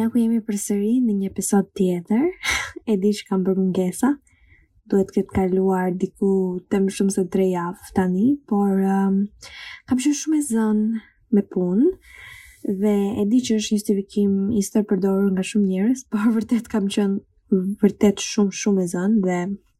Ja 0.00 0.08
ku 0.10 0.18
jemi 0.18 0.40
përsëri 0.48 0.90
në 1.06 1.14
një 1.20 1.30
episod 1.30 1.68
tjetër. 1.78 2.24
e 2.90 2.96
di 2.98 3.12
që 3.14 3.28
kam 3.30 3.44
bërë 3.46 3.60
mungesa. 3.62 4.10
Duhet 4.90 5.12
këtë 5.14 5.30
kaluar 5.36 5.92
diku 6.02 6.32
të 6.66 6.80
më 6.88 6.96
shumë 6.98 7.14
se 7.20 7.24
tre 7.36 7.46
javë 7.52 7.92
tani, 7.94 8.26
por 8.50 8.74
um, 8.82 9.22
kam 9.86 10.02
qenë 10.02 10.18
shumë 10.24 10.40
e 10.40 10.44
zënë 10.50 11.04
me 11.38 11.46
punë 11.54 11.92
dhe 12.70 13.20
e 13.20 13.24
di 13.28 13.38
që 13.40 13.56
është 13.58 13.74
justifikim 13.78 14.32
i 14.52 14.60
stër 14.62 14.84
përdorur 14.90 15.30
nga 15.32 15.44
shumë 15.50 15.70
njerëz, 15.72 16.02
por 16.12 16.28
vërtet 16.36 16.66
kam 16.72 16.88
qenë 16.92 17.76
vërtet 17.82 18.20
shumë 18.20 18.54
shumë 18.62 18.82
e 18.84 18.88
zënë 18.92 19.20
dhe 19.24 19.38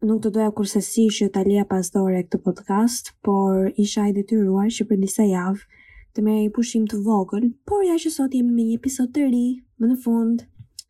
nuk 0.09 0.23
të 0.25 0.31
doja 0.37 0.53
kurse 0.57 0.81
si 0.87 1.05
që 1.15 1.29
ta 1.35 1.43
dore 1.47 1.65
pasdore 1.69 2.23
këtë 2.27 2.41
podcast, 2.45 3.13
por 3.27 3.69
isha 3.77 4.09
e 4.09 4.13
detyruar 4.17 4.71
që 4.75 4.87
për 4.89 5.01
disa 5.05 5.27
javë 5.29 5.83
të 6.17 6.23
mere 6.25 6.45
një 6.47 6.53
pushim 6.57 6.87
të 6.91 7.03
vogël, 7.05 7.51
por 7.69 7.83
ja 7.87 7.99
që 8.01 8.15
sot 8.17 8.35
jemi 8.35 8.53
me 8.57 8.65
një 8.71 8.79
episod 8.81 9.11
të 9.15 9.27
ri, 9.31 9.47
më 9.83 9.91
në 9.91 9.97
fund. 10.05 10.47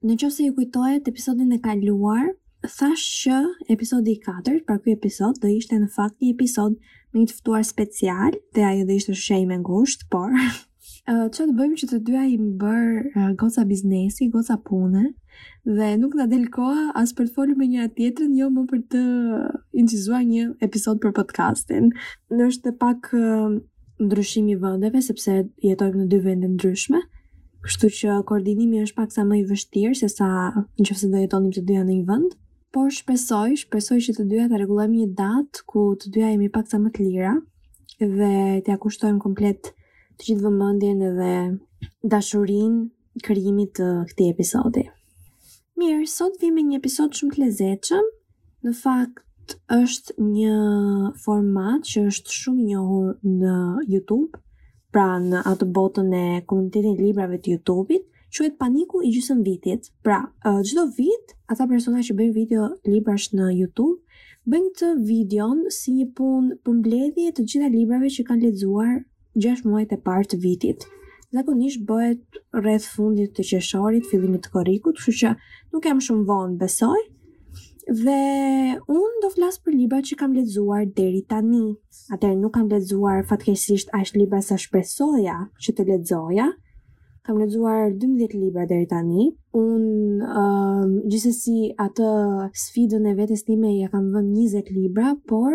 Në 0.06 0.14
që 0.22 0.28
se 0.32 0.46
ju 0.46 0.54
kujtojët 0.54 1.10
episodin 1.10 1.50
e 1.52 1.58
kaluar, 1.64 2.30
thash 2.62 3.08
që 3.24 3.40
episodi 3.74 4.14
4, 4.24 4.62
pra 4.68 4.78
këj 4.78 4.94
episod, 4.94 5.42
dhe 5.42 5.52
ishte 5.58 5.80
në 5.82 5.90
fakt 5.98 6.22
një 6.22 6.30
episod 6.36 6.78
me 7.12 7.24
një 7.24 7.32
tëftuar 7.32 7.66
special, 7.68 8.38
dhe 8.54 8.64
ajo 8.70 8.86
dhe 8.88 9.00
ishte 9.02 9.18
shej 9.26 9.44
me 9.50 9.58
ngusht, 9.60 10.06
por 10.12 10.32
që 11.08 11.44
të 11.48 11.54
bëjmë 11.56 11.76
që 11.80 11.86
të 11.90 11.98
dyja 12.06 12.22
i 12.30 12.34
më 12.38 12.48
bërë 12.60 13.02
goza 13.40 13.62
goca 13.62 13.62
biznesi, 13.70 14.26
goca 14.28 14.56
pune, 14.64 15.14
dhe 15.64 15.88
nuk 15.96 16.14
nga 16.18 16.26
del 16.28 16.46
koha 16.52 16.90
as 17.00 17.12
për 17.16 17.26
të 17.30 17.34
folu 17.34 17.54
me 17.56 17.66
njëra 17.66 17.88
tjetërën, 17.96 18.34
jo 18.36 18.48
më 18.52 18.64
për 18.70 18.82
të 18.92 19.02
incizua 19.80 20.20
një 20.28 20.42
episod 20.66 21.00
për 21.00 21.12
podcastin. 21.16 21.88
Në 22.28 22.48
është 22.50 22.64
të 22.66 22.74
pak 22.82 23.08
ndryshimi 24.04 24.58
vëndeve, 24.60 25.00
sepse 25.02 25.46
jetojmë 25.64 26.02
në 26.02 26.08
dy 26.12 26.18
vende 26.28 26.50
ndryshme, 26.52 27.00
kështu 27.64 27.90
që 28.00 28.18
koordinimi 28.28 28.84
është 28.84 28.98
pak 29.00 29.12
sa 29.14 29.24
më 29.24 29.40
i 29.40 29.46
vështirë, 29.48 29.94
se 30.02 30.10
sa 30.12 30.28
në 30.60 30.84
që 30.90 30.98
fëse 30.98 31.08
do 31.14 31.24
jetonim 31.24 31.56
të 31.56 31.64
dyja 31.72 31.86
në 31.88 31.96
i 31.96 32.04
vënd, 32.10 32.36
por 32.74 32.92
shpesoj, 32.92 33.54
shpesoj 33.64 33.98
që 34.06 34.14
të 34.18 34.28
dyja 34.30 34.50
të 34.52 34.60
regulojmë 34.60 35.00
një 35.00 35.08
datë 35.22 35.64
ku 35.72 35.88
të 36.02 36.12
dyja 36.14 36.34
jemi 36.36 36.52
pak 36.52 36.68
sa 36.68 36.76
më 36.78 36.92
të 36.98 37.06
lira, 37.08 37.32
dhe 37.98 38.32
t'ja 38.66 38.76
kushtojmë 38.78 39.20
komplet 39.24 39.72
të 40.18 40.24
gjithë 40.26 40.40
vëmëndjen 40.44 41.02
dhe 41.16 41.34
dashurin 42.12 42.74
krijimit 43.22 43.74
të 43.78 43.88
këti 44.10 44.26
episodi. 44.32 44.82
Mirë, 45.78 46.08
sot 46.10 46.40
vime 46.42 46.64
një 46.66 46.78
episod 46.80 47.14
shumë 47.14 47.34
të 47.36 47.42
lezeqëm, 47.44 48.06
në 48.66 48.72
fakt 48.80 49.54
është 49.78 50.16
një 50.18 51.10
format 51.22 51.86
që 51.92 52.02
është 52.10 52.34
shumë 52.38 52.64
njohur 52.70 53.12
në 53.42 53.54
Youtube, 53.92 54.40
pra 54.92 55.06
në 55.22 55.44
atë 55.52 55.68
botën 55.78 56.10
e 56.22 56.26
komunitetit 56.50 56.96
e 56.98 57.02
librave 57.04 57.38
të 57.38 57.54
Youtube-it, 57.54 58.08
që 58.34 58.46
e 58.48 58.50
të 58.50 58.58
paniku 58.60 59.02
i 59.06 59.12
gjysën 59.14 59.44
vitit. 59.46 59.86
Pra, 60.04 60.18
gjithë 60.42 60.80
do 60.80 60.88
vit, 60.98 61.36
ata 61.46 61.68
persona 61.70 62.02
që 62.04 62.16
bëjmë 62.18 62.34
video 62.36 62.66
librash 62.90 63.30
në 63.38 63.52
Youtube, 63.60 64.00
bëjmë 64.52 64.74
të 64.82 64.90
videon 65.12 65.62
si 65.78 65.94
një 66.00 66.08
pun 66.18 66.50
për 66.64 66.76
mbledhje 66.80 67.30
të 67.38 67.46
gjitha 67.52 67.70
librave 67.78 68.10
që 68.18 68.26
kanë 68.32 68.46
lexuar 68.50 68.98
6 69.36 69.62
muajt 69.68 69.92
e 69.92 69.98
parë 70.02 70.24
të 70.32 70.38
vitit. 70.42 70.86
Zakonisht 71.34 71.82
bëhet 71.88 72.38
rreth 72.56 72.86
fundit 72.88 73.34
të 73.36 73.44
qeshorit, 73.50 74.06
fillimit 74.10 74.46
të 74.46 74.52
korrikut, 74.54 74.96
kështu 74.96 75.16
që 75.20 75.32
nuk 75.74 75.82
kam 75.84 76.00
shumë 76.00 76.24
vonë, 76.30 76.56
besoj. 76.60 77.00
Dhe 77.88 78.20
un 78.92 79.20
do 79.22 79.30
flas 79.34 79.56
për 79.64 79.74
libra 79.76 80.02
që 80.04 80.16
kam 80.20 80.32
lexuar 80.36 80.86
deri 80.96 81.22
tani. 81.28 81.74
Atëherë 82.12 82.40
nuk 82.40 82.54
kam 82.56 82.68
lexuar 82.72 83.22
fatkeqësisht 83.28 83.92
as 83.96 84.12
libra 84.16 84.40
sa 84.44 84.56
shpresoja 84.60 85.38
që 85.62 85.74
të 85.76 85.86
lexoja. 85.92 86.48
Kam 87.24 87.40
lexuar 87.42 87.92
12 88.00 88.36
libra 88.40 88.66
deri 88.68 88.86
tani. 88.88 89.28
Un 89.56 90.20
gjithsesi 91.08 91.70
atë 91.80 92.12
sfidën 92.60 93.08
e 93.10 93.16
vetes 93.18 93.44
time 93.48 93.72
ja 93.76 93.88
kam 93.92 94.08
vënë 94.16 94.32
20 94.54 94.72
libra, 94.76 95.14
por 95.28 95.52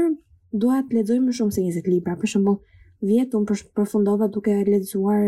dua 0.54 0.82
të 0.90 1.02
lexoj 1.02 1.20
më 1.28 1.36
shumë 1.42 1.56
se 1.58 1.66
20 1.70 1.92
libra. 1.98 2.18
Për 2.22 2.34
shembull, 2.36 2.60
vjetë 3.04 3.38
unë 3.40 3.56
përfundova 3.78 4.30
duke 4.32 4.54
lexuar 4.68 5.24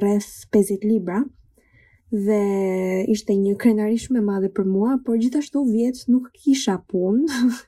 rreth 0.00 0.30
50 0.56 0.86
libra 0.88 1.20
dhe 2.26 2.40
ishte 3.12 3.36
një 3.40 3.54
krenari 3.60 4.00
shumë 4.02 4.18
e 4.18 4.24
madhe 4.28 4.48
për 4.56 4.66
mua, 4.66 4.96
por 5.04 5.18
gjithashtu 5.20 5.62
vjet 5.68 6.00
nuk 6.10 6.30
kisha 6.40 6.78
punë. 6.90 7.28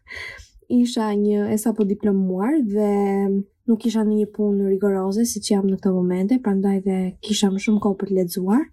isha 0.83 1.11
një 1.21 1.43
esa 1.53 1.75
po 1.77 1.85
diplomuar 1.85 2.57
dhe 2.65 2.89
nuk 3.69 3.83
isha 3.87 4.03
në 4.07 4.17
një 4.23 4.29
punë 4.35 4.71
rigoroze 4.73 5.27
si 5.29 5.43
që 5.45 5.53
jam 5.55 5.67
në 5.69 5.77
këtë 5.77 5.93
momente, 5.97 6.39
prandaj 6.43 6.79
dhe 6.87 6.97
kisha 7.23 7.53
më 7.53 7.61
shumë 7.67 7.83
kohë 7.85 7.99
për 8.03 8.11
të 8.13 8.17
ledzuar. 8.19 8.65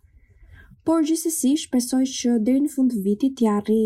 Por 0.88 1.04
gjithësësi 1.06 1.52
shpesoj 1.68 2.02
që 2.10 2.38
dheri 2.48 2.64
në 2.66 2.72
fund 2.74 2.96
vitit 3.06 3.36
të 3.38 3.46
jarri 3.50 3.82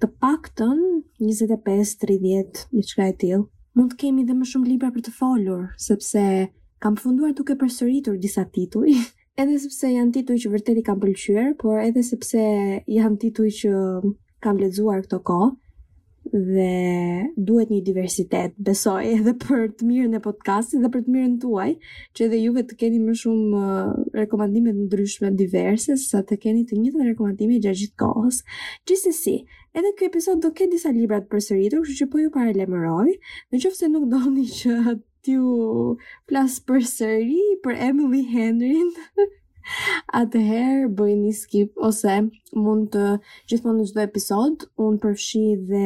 të 0.00 0.08
pak 0.22 0.52
tënë 0.56 0.86
25-30, 1.26 2.68
një 2.78 2.86
qëka 2.88 3.10
e 3.12 3.16
tilë 3.24 3.44
mund 3.76 3.92
të 3.92 3.96
kemi 4.06 4.24
dhe 4.26 4.34
më 4.36 4.46
shumë 4.52 4.70
libra 4.72 4.90
për 4.92 5.04
të 5.06 5.12
folur, 5.18 5.66
sepse 5.86 6.22
kam 6.82 6.96
funduar 7.00 7.34
duke 7.36 7.56
përsëritur 7.60 8.16
disa 8.22 8.46
tituj, 8.56 8.94
edhe 9.40 9.58
sepse 9.66 9.92
janë 9.92 10.16
tituj 10.20 10.38
që 10.44 10.54
vërtet 10.56 10.80
i 10.82 10.86
kam 10.86 11.00
pëlqyer, 11.02 11.52
por 11.60 11.78
edhe 11.84 12.02
sepse 12.08 12.40
janë 12.96 13.20
tituj 13.26 13.50
që 13.62 13.74
kam 14.44 14.60
lexuar 14.64 15.04
këtë 15.04 15.20
kohë 15.30 15.52
dhe 16.26 16.72
duhet 17.48 17.68
një 17.70 17.82
diversitet, 17.86 18.56
besoj 18.66 19.04
edhe 19.14 19.36
për 19.44 19.68
të 19.78 19.86
mirën 19.90 20.16
e 20.18 20.22
podcastit 20.24 20.80
dhe 20.82 20.90
për 20.96 21.04
të 21.06 21.12
mirën 21.14 21.36
tuaj, 21.44 21.68
që 22.16 22.26
edhe 22.26 22.40
juve 22.46 22.64
të 22.70 22.78
keni 22.80 22.98
më 23.04 23.14
shumë 23.20 23.60
uh, 23.60 23.92
rekomandime 24.16 24.72
të 24.74 24.88
ndryshme 24.88 25.30
diverse 25.38 25.94
sa 26.02 26.24
të 26.26 26.40
keni 26.46 26.64
të 26.66 26.80
njëjtën 26.80 27.06
rekomandime 27.12 27.60
gjatë 27.62 27.82
gjithë 27.84 28.00
kohës. 28.02 28.40
Gjithsesi, 28.88 29.36
edhe 29.76 29.90
kjo 29.98 30.06
episod 30.08 30.38
do 30.40 30.48
kejt 30.56 30.70
disa 30.72 30.88
librat 30.96 31.26
për 31.28 31.42
sëritur, 31.50 31.82
kështu 31.84 31.98
që 32.02 32.06
po 32.12 32.20
ju 32.22 32.30
paralajmëroj, 32.34 33.10
në 33.52 33.58
qofë 33.64 33.78
se 33.78 33.88
nuk 33.92 34.06
do 34.12 34.20
një 34.36 34.44
që 34.58 34.94
t'ju 35.26 35.96
plas 36.30 36.54
për 36.68 36.86
sëri, 36.88 37.42
për 37.64 37.82
Emily 37.90 38.22
Henryn. 38.30 38.94
atëherë 40.20 40.86
bëj 41.00 41.12
një 41.24 41.32
skip, 41.40 41.72
ose 41.88 42.14
mund 42.64 42.88
të 42.94 43.04
gjithmonë 43.50 43.82
në 43.82 43.86
zdoj 43.90 44.04
episod 44.08 44.64
unë 44.86 45.00
përfshi 45.04 45.42
dhe 45.70 45.84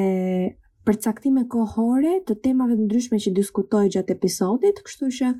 përcaktime 0.86 1.46
kohore 1.54 2.18
të 2.28 2.36
temave 2.46 2.76
ndryshme 2.84 3.18
që 3.24 3.32
diskutoj 3.40 3.86
gjatë 3.96 4.18
episodit 4.18 4.82
kështu 4.86 5.08
që 5.18 5.32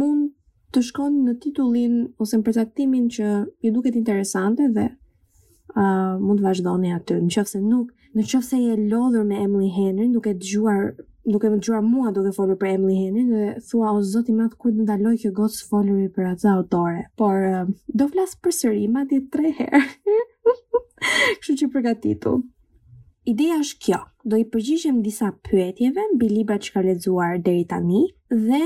mund 0.00 0.32
të 0.74 0.80
shkoni 0.88 1.26
në 1.28 1.36
titullin 1.44 2.00
ose 2.24 2.40
në 2.40 2.48
përcaktimin 2.48 3.06
që 3.18 3.28
ju 3.28 3.74
duket 3.76 4.00
interesante 4.00 4.72
dhe 4.78 4.88
uh, 5.76 6.18
mund 6.20 6.40
të 6.40 6.44
vazhdoni 6.48 6.92
aty. 6.94 7.16
Në 7.20 7.30
qofë 7.34 7.50
se 7.54 7.60
nuk, 7.62 7.90
në 8.14 8.24
qofë 8.30 8.46
se 8.48 8.60
je 8.60 8.76
lodhur 8.90 9.24
me 9.26 9.38
Emily 9.42 9.70
Henry, 9.76 10.08
nuk 10.10 10.28
e 10.30 10.34
të 10.34 10.50
gjuar, 10.50 10.88
nuk 11.28 11.44
e 11.44 11.50
më 11.54 11.58
të 11.60 11.66
gjuar 11.68 11.82
mua 11.86 12.12
duke 12.14 12.32
folur 12.36 12.58
për 12.60 12.74
Emily 12.76 12.98
Henry, 13.00 13.24
dhe 13.30 13.66
thua 13.68 13.92
o 13.96 14.02
zoti 14.06 14.34
matë 14.36 14.58
kur 14.60 14.74
të 14.74 14.84
ndaloj 14.86 15.14
kjo 15.22 15.32
gotës 15.40 15.60
folur 15.70 16.00
i 16.04 16.08
për 16.14 16.30
atë 16.34 16.50
autore. 16.54 17.06
Por, 17.20 17.40
uh, 17.50 17.76
do 17.88 18.08
flasë 18.12 18.40
për 18.44 18.58
sëri, 18.60 18.86
ma 18.88 19.06
ditë 19.10 19.30
tre 19.34 19.54
herë. 19.60 19.84
Kështu 21.42 21.58
që 21.62 21.70
përgatitu. 21.74 22.36
Ideja 23.32 23.58
është 23.64 23.78
kjo, 23.86 24.02
do 24.28 24.36
i 24.38 24.44
përgjishem 24.52 24.98
disa 25.04 25.30
pyetjeve 25.48 26.02
mbi 26.12 26.28
libra 26.28 26.58
që 26.60 26.72
ka 26.74 26.82
lezuar 26.84 27.38
deri 27.40 27.62
tani 27.68 28.02
dhe 28.28 28.58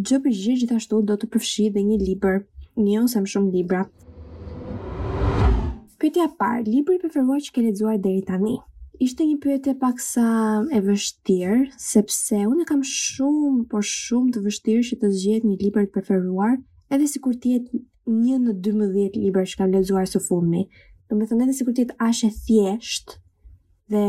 gjë 0.00 0.18
përgjish 0.24 0.64
gjithashtu 0.64 0.98
do 1.06 1.14
të 1.18 1.28
përfshi 1.30 1.68
dhe 1.76 1.84
një 1.86 1.98
liber, 2.02 2.40
një 2.80 3.04
ose 3.04 3.22
më 3.22 3.30
shumë 3.32 3.52
libra 3.54 3.84
Pyetja 6.00 6.24
e 6.30 6.34
parë, 6.40 6.62
libri 6.64 6.94
i 6.96 7.00
preferuar 7.02 7.42
që 7.44 7.52
ke 7.52 7.60
lexuar 7.62 7.98
deri 8.00 8.22
tani? 8.24 8.54
Ishte 9.04 9.24
një 9.28 9.34
pyetje 9.42 9.74
pak 9.82 9.98
sa 10.00 10.28
e 10.72 10.78
vështirë, 10.86 11.66
sepse 11.76 12.38
unë 12.48 12.64
kam 12.70 12.80
shumë, 12.88 13.66
por 13.68 13.84
shumë 13.84 14.32
të 14.32 14.42
vështirë 14.46 14.84
që 14.90 14.98
të 15.02 15.10
zgjedh 15.18 15.44
një 15.50 15.58
libër 15.60 15.88
të 15.88 15.92
preferuar, 15.98 16.54
edhe 16.88 17.08
sikur 17.12 17.34
të 17.36 17.52
jetë 17.52 17.82
një 18.16 18.38
në 18.46 18.54
12 18.70 19.18
libra 19.26 19.44
që 19.50 19.60
kam 19.60 19.76
lexuar 19.76 20.08
së 20.08 20.22
fundmi. 20.24 20.64
Do 21.12 21.20
të 21.20 21.28
thonë 21.34 21.46
edhe 21.50 21.58
sikur 21.60 21.76
të 21.76 21.84
jetë 21.84 21.98
ashe 22.08 22.32
thjesht 22.48 23.14
dhe 23.92 24.06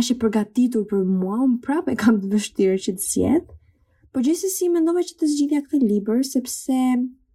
ashe 0.00 0.18
përgatitur 0.24 0.82
për 0.90 1.06
mua, 1.14 1.38
unë 1.46 1.60
prapë 1.68 1.94
kam 2.02 2.18
të 2.24 2.34
vështirë 2.34 2.82
që 2.88 2.96
të 2.98 3.06
zgjedh. 3.06 3.56
Por 4.10 4.26
gjithsesi 4.26 4.66
mendova 4.74 5.06
që 5.06 5.14
të 5.22 5.30
zgjidhja 5.36 5.62
këtë 5.70 5.82
libër 5.86 6.26
sepse 6.34 6.82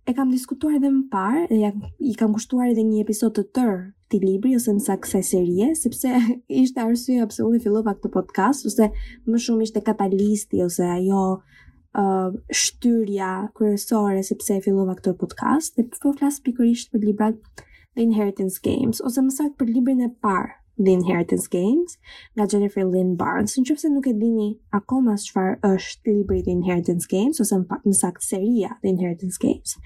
e 0.06 0.14
kam 0.14 0.30
diskutuar 0.36 0.76
edhe 0.78 0.90
më 0.94 1.04
parë 1.14 1.44
dhe 1.50 1.58
ja, 1.62 1.70
i 2.00 2.12
kam 2.20 2.34
kushtuar 2.38 2.70
edhe 2.72 2.84
një 2.88 3.00
episod 3.06 3.34
të 3.36 3.44
tërë 3.58 3.78
këtij 4.06 4.22
libri 4.24 4.52
ose 4.58 4.74
më 4.78 4.84
saktë 4.86 5.06
kësaj 5.08 5.22
serie, 5.30 5.70
sepse 5.80 6.12
ishte 6.62 6.82
arsyeja 6.84 7.26
pse 7.32 7.46
unë 7.48 7.62
fillova 7.64 7.94
këtë 7.98 8.12
podcast 8.18 8.68
ose 8.70 8.92
më 9.32 9.40
shumë 9.48 9.66
ishte 9.68 9.82
katalisti 9.88 10.62
ose 10.68 10.86
ajo 10.98 11.24
uh, 11.34 12.30
shtyrja 12.62 13.32
kryesore 13.58 14.22
sepse 14.30 14.60
e 14.60 14.62
fillova 14.68 14.94
këtë 15.00 15.16
podcast 15.24 15.80
dhe 15.82 15.88
po 16.04 16.14
flas 16.22 16.38
pikërisht 16.46 16.94
për 16.94 17.08
librat 17.10 17.42
The 17.58 18.06
Inheritance 18.06 18.62
Games 18.70 19.02
ose 19.10 19.26
më 19.26 19.34
saktë 19.40 19.58
për 19.64 19.74
librin 19.80 20.06
e 20.06 20.12
parë 20.28 20.54
The 20.78 20.92
Inheritance 20.92 21.48
Games, 21.48 21.98
nga 22.36 22.48
Jennifer 22.52 22.84
Lynn 22.84 23.16
Barnes. 23.16 23.56
Në 23.56 23.64
qëfëse 23.70 23.92
nuk 23.94 24.08
e 24.08 24.14
dini 24.20 24.48
akoma 24.76 25.16
së 25.20 25.32
qëfar 25.32 25.52
është 25.70 26.16
libri 26.18 26.42
The 26.44 26.52
Inheritance 26.56 27.08
Games, 27.08 27.40
ose 27.40 27.62
në 27.86 27.96
sakt 27.96 28.24
seria 28.26 28.76
The 28.84 28.92
Inheritance 28.92 29.40
Games, 29.40 29.78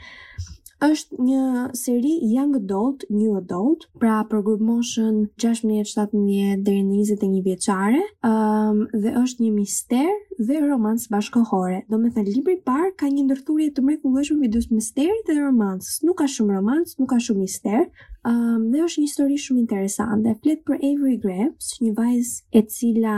është 0.80 1.18
një 1.20 1.42
seri 1.78 2.16
young 2.32 2.56
adult, 2.58 3.04
new 3.12 3.36
adult, 3.38 3.86
pra 4.00 4.22
për 4.32 4.42
grup 4.48 4.64
moshën 4.64 5.28
16-17 5.44 6.64
dhe 6.66 6.78
21 6.80 7.42
vjeqare, 7.46 8.00
um, 8.26 8.86
dhe 8.96 9.14
është 9.24 9.46
një 9.46 9.54
mister 9.58 10.08
dhe 10.40 10.60
romans 10.62 11.04
bashkohore. 11.12 11.78
Do 11.92 11.98
me 12.00 12.10
thënë, 12.16 12.32
libri 12.32 12.54
parë 12.70 12.90
ka 13.00 13.08
një 13.12 13.24
ndërthurje 13.28 13.74
të 13.78 13.84
mrekullueshme 13.88 14.38
midis 14.40 14.70
misterit 14.72 15.26
dhe 15.28 15.36
romans. 15.36 15.90
Nuk 16.08 16.16
ka 16.22 16.28
shumë 16.32 16.56
romans, 16.56 16.94
nuk 17.00 17.10
ka 17.12 17.18
shumë 17.26 17.42
mister, 17.44 17.82
um, 18.30 18.62
dhe 18.72 18.86
është 18.86 19.02
një 19.04 19.08
histori 19.10 19.40
shumë 19.46 19.64
interesante. 19.66 20.36
Flet 20.44 20.62
për 20.70 20.78
Avery 20.92 21.18
Graves, 21.26 21.74
një 21.84 21.92
vajzë 21.98 22.56
e 22.56 22.62
cila 22.76 23.16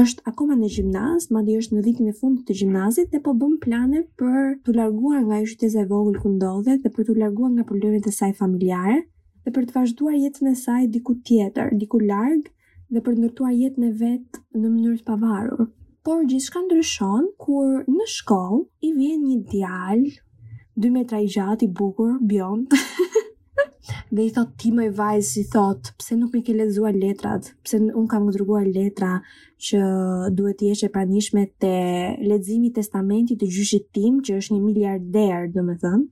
është 0.00 0.24
akoma 0.32 0.56
në 0.62 0.70
gjimnaz, 0.78 1.26
madje 1.36 1.56
është 1.62 1.76
në 1.76 1.84
vitin 1.90 2.08
e 2.08 2.14
fundit 2.22 2.46
të 2.48 2.56
gjimnazit 2.62 3.12
dhe 3.12 3.20
po 3.28 3.34
bën 3.42 3.58
plane 3.66 4.02
për 4.20 4.38
t'u 4.64 4.76
larguar 4.80 5.20
nga 5.28 5.42
qytetja 5.44 5.84
e 5.84 5.88
vogël 5.92 6.16
ku 6.22 6.32
ndodhet 6.38 6.80
dhe 6.86 6.94
për 6.96 7.10
t'u 7.10 7.18
larguar 7.20 7.52
nga 7.58 7.66
problemet 7.68 8.08
e 8.08 8.14
saj 8.20 8.32
familjare 8.40 9.02
dhe 9.44 9.52
për 9.58 9.68
të 9.68 9.76
vazhduar 9.76 10.16
jetën 10.16 10.48
e 10.48 10.54
saj 10.64 10.88
diku 10.94 11.18
tjetër, 11.26 11.68
diku 11.82 12.00
larg 12.08 12.48
dhe 12.90 13.04
për 13.04 13.18
ndërtuar 13.20 13.52
jetën 13.60 13.86
e 13.88 13.92
vet 14.04 14.40
në 14.56 14.66
mënyrë 14.72 14.98
të 15.02 15.08
pavarur 15.10 15.68
por 16.06 16.20
gjithçka 16.28 16.58
ndryshon 16.64 17.24
kur 17.44 17.82
në 17.96 18.04
shkollë 18.14 18.60
i 18.86 18.90
vjen 18.96 19.24
një 19.24 19.34
djalë 19.50 20.12
2 20.84 20.90
metra 20.94 21.18
i 21.20 21.26
gjatë 21.34 21.66
i 21.66 21.72
bukur, 21.80 22.14
bjond. 22.30 22.72
dhe 24.14 24.22
i 24.24 24.30
thot 24.36 24.54
ti 24.62 24.70
më 24.74 24.86
vajzë 24.96 25.34
i 25.42 25.44
thot 25.52 25.90
pse 26.00 26.16
nuk 26.18 26.32
mi 26.34 26.40
ke 26.46 26.54
lezuar 26.56 26.96
letrat 26.96 27.50
pse 27.64 27.78
un 28.00 28.08
kam 28.10 28.26
dërguar 28.32 28.66
letra 28.72 29.10
që 29.66 29.80
duhet 30.38 30.62
i 30.64 30.70
eshe 30.74 30.88
pranishme 30.94 31.44
te 31.62 31.74
lezimi 32.30 32.72
testamentit 32.78 33.40
të 33.42 33.50
gjyshit 33.54 33.88
tim 33.96 34.18
që 34.26 34.38
është 34.40 34.56
një 34.56 34.62
miliarder 34.68 35.48
dhe 35.54 35.64
me 35.68 35.76
thënë 35.84 36.06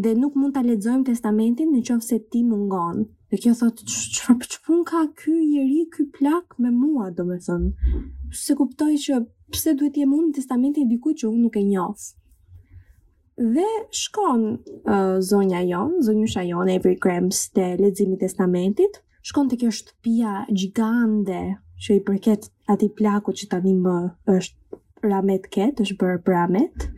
dhe 0.00 0.12
nuk 0.20 0.34
mund 0.36 0.52
ta 0.54 0.60
lexojmë 0.60 1.04
testamentin 1.08 1.70
nëse 1.72 2.16
ti 2.32 2.40
mungon. 2.48 2.98
Dhe 3.30 3.36
kjo 3.42 3.52
thotë, 3.60 3.86
çfarë 4.16 4.40
për 4.42 4.48
çpun 4.54 4.82
ka 4.90 5.00
ky 5.20 5.32
njerëz, 5.52 5.86
ky 5.94 6.04
plak 6.18 6.58
me 6.60 6.70
mua, 6.80 7.06
domethën. 7.16 7.62
Se 8.44 8.52
kuptoj 8.58 8.92
që 9.04 9.22
pse 9.54 9.72
duhet 9.78 9.94
të 9.96 10.02
jem 10.04 10.12
unë 10.18 10.34
testamentin 10.36 10.84
e 10.86 10.90
dikujt 10.92 11.16
që 11.22 11.30
unë 11.30 11.42
nuk 11.46 11.56
e 11.56 11.62
njoh. 11.70 12.04
Dhe 13.56 13.66
shkon 14.02 14.42
uh, 14.92 15.16
zonja 15.30 15.62
jon, 15.70 15.96
zonjusha 16.04 16.44
jon 16.50 16.68
Avery 16.74 16.98
Krems 17.04 17.38
te 17.56 17.66
leximi 17.80 18.18
i 18.18 18.22
testamentit, 18.24 19.00
shkon 19.28 19.48
te 19.48 19.56
kjo 19.60 19.72
shtëpia 19.80 20.34
gjigande 20.58 21.40
që 21.86 21.96
i 21.98 22.04
përket 22.08 22.50
atij 22.72 22.92
plaku 23.00 23.32
që 23.38 23.48
tani 23.52 23.72
më 23.84 23.96
është 24.36 24.82
Ramet 25.12 25.48
Ket, 25.52 25.80
është 25.84 25.98
bërë 26.02 26.24
Ramet 26.34 26.90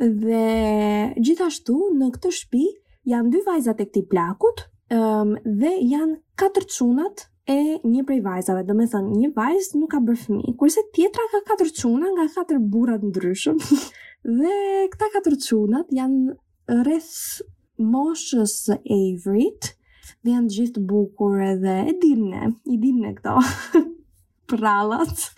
dhe 0.00 1.12
gjithashtu 1.22 1.76
në 1.98 2.08
këtë 2.16 2.30
shtëpi 2.34 2.64
janë 3.10 3.32
dy 3.32 3.42
vajzat 3.46 3.80
e 3.82 3.86
këtij 3.88 4.04
plakut 4.10 4.62
um, 4.94 5.34
dhe 5.44 5.72
janë 5.80 6.18
katër 6.38 6.66
çunat 6.76 7.24
e 7.48 7.56
një 7.80 8.02
prej 8.04 8.18
vajzave, 8.22 8.60
do 8.68 8.74
me 8.76 8.84
thënë, 8.92 9.14
një 9.22 9.28
vajz 9.32 9.70
nuk 9.80 9.88
ka 9.94 10.02
bërë 10.04 10.20
fëmijë, 10.26 10.52
kurse 10.60 10.82
tjetra 10.92 11.24
ka 11.32 11.40
katër 11.48 11.70
çuna 11.78 12.10
nga 12.12 12.26
katër 12.34 12.58
burat 12.60 13.02
ndryshëm. 13.08 13.56
dhe 14.40 14.52
këta 14.92 15.06
katër 15.14 15.38
çunat 15.46 15.88
janë 15.96 16.34
rreth 16.82 17.40
moshës 17.88 18.54
e 18.76 18.98
i 19.06 19.14
vrit, 19.24 19.70
dhe 20.20 20.34
janë 20.36 20.52
gjithë 20.58 20.82
bukur 20.90 21.38
edhe 21.54 21.78
e 21.88 21.96
dinë, 22.02 22.44
i 22.68 22.76
dinë 22.82 23.16
këto 23.22 23.38
prallat, 24.52 25.30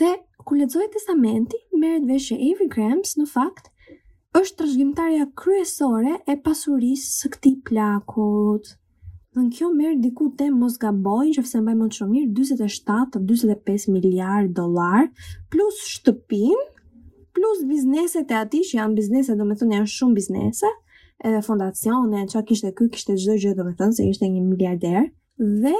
dhe 0.00 0.14
ku 0.44 0.54
lexohet 0.56 0.92
testamenti, 0.92 1.56
merret 1.80 2.04
vesh 2.08 2.28
që 2.30 2.36
Avery 2.48 2.68
Grams 2.74 3.16
në 3.16 3.24
fakt 3.30 3.70
është 4.38 4.56
trashëgimtarja 4.60 5.26
kryesore 5.40 6.14
e 6.26 6.36
pasurisë 6.44 7.12
së 7.18 7.30
këtij 7.36 7.54
plakut. 7.68 8.72
në 9.34 9.44
kjo 9.54 9.68
merr 9.74 9.96
diku 10.02 10.28
te 10.38 10.46
mos 10.54 10.76
gaboj, 10.82 11.24
nëse 11.30 11.36
që 11.38 11.42
fëse 11.46 11.60
mbaj 11.62 11.72
më 11.78 11.86
të 11.90 11.96
shumirë 11.98 12.28
27-25 12.38 13.88
miliard 13.94 14.52
dolar 14.58 15.08
plus 15.50 15.80
shtëpin 15.94 16.60
plus 17.34 17.64
bizneset 17.70 18.30
e 18.30 18.36
ati 18.42 18.60
që 18.68 18.76
janë 18.78 18.98
bizneset 19.00 19.40
do 19.40 19.46
me 19.48 19.56
thënë 19.58 19.78
janë 19.78 19.92
shumë 19.96 20.18
biznese 20.20 20.70
edhe 21.24 21.40
fondacione 21.48 22.22
që 22.30 22.44
kishte 22.50 22.70
ky, 22.78 22.86
kishte 22.94 23.16
çdo 23.24 23.38
gjithë 23.42 23.58
do 23.62 23.66
me 23.70 23.74
thënë 23.80 23.98
se 23.98 24.06
ishte 24.12 24.28
një 24.34 24.44
miliarder 24.52 25.02
dhe 25.38 25.74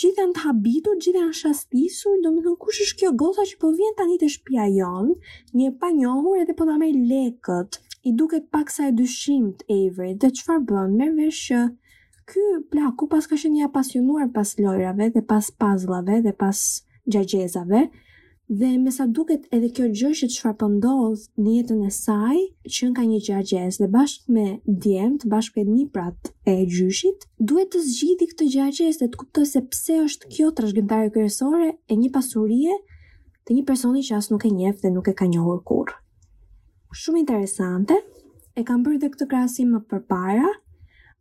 gjithë 0.00 0.20
janë 0.22 0.34
të 0.36 0.42
habitur, 0.46 0.98
gjithë 1.04 1.18
janë 1.22 1.36
shastisur, 1.38 2.18
do 2.22 2.30
më 2.34 2.42
thënë 2.44 2.58
kush 2.64 2.82
është 2.84 2.98
kjo 3.00 3.08
gosa 3.22 3.46
që 3.50 3.56
po 3.62 3.70
vjen 3.78 3.96
tani 3.98 4.18
të 4.20 4.28
shpia 4.36 4.66
jonë, 4.76 5.16
një 5.58 5.70
pa 5.80 5.88
njohur 5.96 6.36
edhe 6.42 6.54
po 6.60 6.66
të 6.68 6.76
amej 6.76 6.92
lekët, 7.10 7.80
i 8.08 8.12
duke 8.18 8.38
pak 8.54 8.70
sa 8.70 8.86
e 8.90 8.94
dyshimt 9.00 9.66
e 9.70 9.80
ivrit, 9.88 10.20
dhe 10.22 10.30
qëfar 10.38 10.62
bën, 10.70 10.94
me 11.18 11.28
që 11.42 11.64
ky 12.30 12.46
plaku 12.70 13.10
pas 13.10 13.26
ka 13.26 13.36
shenja 13.42 13.68
pasionuar 13.74 14.30
pas 14.36 14.54
lojrave 14.62 15.10
dhe 15.16 15.22
pas 15.30 15.50
pazlave 15.60 16.22
dhe 16.28 16.32
pas 16.42 16.58
gjagjezave, 17.12 17.88
Dhe 18.50 18.76
me 18.78 18.90
sa 18.90 19.06
duket 19.06 19.46
edhe 19.54 19.68
kjo 19.76 19.86
gjë 19.98 20.08
që 20.20 20.26
çfarë 20.36 20.56
po 20.60 20.66
ndodh 20.70 21.24
në 21.44 21.50
jetën 21.56 21.82
e 21.86 21.90
saj, 21.96 22.40
që 22.76 22.88
ka 22.96 23.04
një 23.10 23.18
gjaqjes 23.28 23.78
dhe 23.80 23.88
bashkë 23.94 24.34
me 24.36 24.46
djemët, 24.82 25.26
bashkë 25.34 25.62
me 25.62 25.70
niprat 25.76 26.32
e 26.50 26.56
gjyshit, 26.74 27.22
duhet 27.52 27.70
të 27.76 27.82
zgjidhë 27.86 28.28
këtë 28.32 28.48
gjaqjes 28.56 28.98
dhe 29.02 29.08
të 29.12 29.20
kuptoj 29.22 29.46
se 29.52 29.62
pse 29.70 29.98
është 30.06 30.30
kjo 30.34 30.48
trashëgimtare 30.58 31.12
kërësore 31.14 31.68
e 31.94 32.00
një 32.00 32.10
pasurie 32.18 32.80
të 33.46 33.56
një 33.56 33.62
personi 33.70 34.02
që 34.10 34.18
as 34.18 34.30
nuk 34.34 34.48
e 34.48 34.50
njeh 34.56 34.74
dhe 34.82 34.90
nuk 34.96 35.08
e 35.08 35.14
ka 35.22 35.30
njohur 35.30 35.62
kurrë. 35.70 35.94
Shumë 37.02 37.22
interesante. 37.22 37.94
E 38.58 38.66
kam 38.68 38.82
bërë 38.84 38.98
edhe 38.98 39.12
këtë 39.14 39.26
krahasim 39.30 39.70
më 39.76 39.80
përpara. 39.90 40.50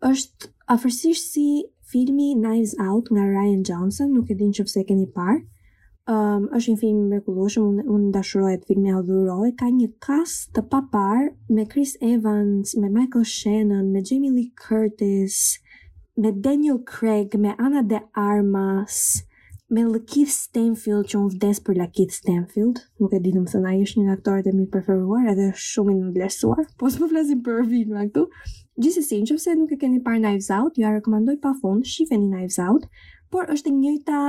Ësht 0.09 0.49
afërsisht 0.73 1.29
si 1.31 1.47
filmi 1.91 2.33
Knives 2.35 2.75
Out 2.89 3.07
nga 3.13 3.23
Ryan 3.29 3.61
Johnson, 3.69 4.11
nuk 4.17 4.29
e 4.29 4.35
din 4.41 4.51
nëse 4.57 4.81
e 4.83 4.87
keni 4.91 5.07
parë 5.15 5.39
um, 6.09 6.47
është 6.57 6.71
një 6.73 6.79
film 6.81 7.01
mrekullueshëm, 7.11 7.65
unë 7.69 7.83
un 7.93 8.05
dashuroj 8.15 8.51
atë 8.57 8.69
film 8.71 8.85
e 8.89 8.93
adhuroj. 8.99 9.49
Ka 9.59 9.67
një 9.71 9.89
cast 10.03 10.47
të 10.55 10.63
papar 10.71 11.27
me 11.53 11.65
Chris 11.69 11.95
Evans, 12.01 12.73
me 12.75 12.89
Michael 12.89 13.25
Shannon, 13.25 13.91
me 13.93 14.01
Jamie 14.01 14.31
Lee 14.33 14.53
Curtis, 14.57 15.59
me 16.17 16.31
Daniel 16.31 16.79
Craig, 16.79 17.35
me 17.37 17.53
Ana 17.57 17.83
de 17.83 17.99
Armas, 18.15 19.23
me 19.69 19.85
Keith 20.09 20.33
Stanfield, 20.33 21.07
që 21.11 21.19
unë 21.19 21.35
vdes 21.37 21.61
për 21.63 21.79
Keith 21.95 22.15
Stanfield, 22.17 22.81
nuk 22.99 23.13
e 23.15 23.21
di 23.23 23.31
të 23.31 23.45
më 23.45 23.53
thënë, 23.53 23.67
ai 23.69 23.85
është 23.85 24.01
një 24.01 24.15
aktor 24.17 24.41
të 24.43 24.55
mirë 24.57 24.73
preferuar 24.73 25.29
edhe 25.31 25.51
shumë 25.55 25.93
i 25.93 26.01
vlerësuar. 26.17 26.65
Po 26.81 26.89
s'po 26.91 27.07
flasim 27.13 27.45
për 27.45 27.61
filma 27.69 28.07
këtu. 28.09 28.25
Gjithsesi, 28.81 29.21
nëse 29.21 29.53
nuk 29.59 29.71
e 29.75 29.77
keni 29.77 30.01
parë 30.03 30.19
Knives 30.23 30.49
Out, 30.51 30.75
ju 30.77 30.83
rekomendoj 30.87 31.37
rekomandoj 31.37 31.41
pafund, 31.45 31.87
shifeni 31.93 32.27
Knives 32.31 32.57
Out, 32.59 32.87
por 33.31 33.47
është 33.53 33.69
e 33.69 33.73
njëjta 33.77 34.21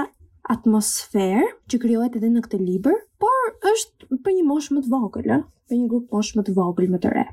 atmosferë 0.51 1.45
që 1.71 1.81
krijohet 1.83 2.17
edhe 2.19 2.31
në 2.31 2.43
këtë 2.47 2.61
libër, 2.63 2.97
por 3.23 3.73
është 3.73 4.19
për 4.27 4.37
një 4.39 4.47
moshë 4.49 4.77
më 4.79 4.85
të 4.87 4.95
vogël, 4.97 5.29
ëh, 5.39 5.43
për 5.71 5.81
një 5.81 5.91
grup 5.93 6.17
moshë 6.17 6.39
më 6.41 6.45
të 6.49 6.57
vogël 6.57 6.89
më 6.95 7.01
të 7.05 7.13
re. 7.15 7.27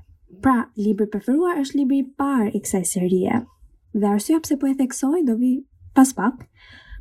Pra, 0.45 0.57
libri 0.77 1.07
preferuar 1.09 1.57
është 1.63 1.79
libri 1.81 2.01
i 2.03 2.07
parë 2.21 2.51
i 2.53 2.59
kësaj 2.63 2.83
serie. 2.93 3.39
Dhe 3.97 4.11
arsyeja 4.13 4.43
pse 4.45 4.59
po 4.61 4.69
e 4.69 4.75
theksoj 4.79 5.23
do 5.29 5.39
vi 5.41 5.55
pas 5.97 6.13
pak, 6.13 6.45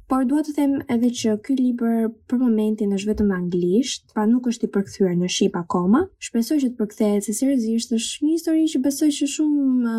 Por 0.09 0.23
dua 0.25 0.41
të 0.41 0.53
them 0.57 0.71
edhe 0.89 1.11
që 1.13 1.33
ky 1.45 1.53
libër 1.59 2.07
për 2.33 2.39
momentin 2.41 2.95
është 2.97 3.11
vetëm 3.11 3.27
në 3.29 3.35
anglisht, 3.43 4.07
pra 4.15 4.23
nuk 4.27 4.47
është 4.49 4.65
i 4.65 4.71
përkthyer 4.73 5.11
në 5.21 5.29
shqip 5.35 5.59
akoma. 5.61 5.99
Shpresoj 6.25 6.57
që 6.63 6.71
të 6.71 6.79
përkthehet 6.79 7.27
se 7.27 7.35
seriozisht 7.37 7.93
është 7.93 8.25
një 8.25 8.37
histori 8.39 8.63
që 8.73 8.81
besoj 8.87 9.11
që 9.19 9.29
shumë 9.35 9.93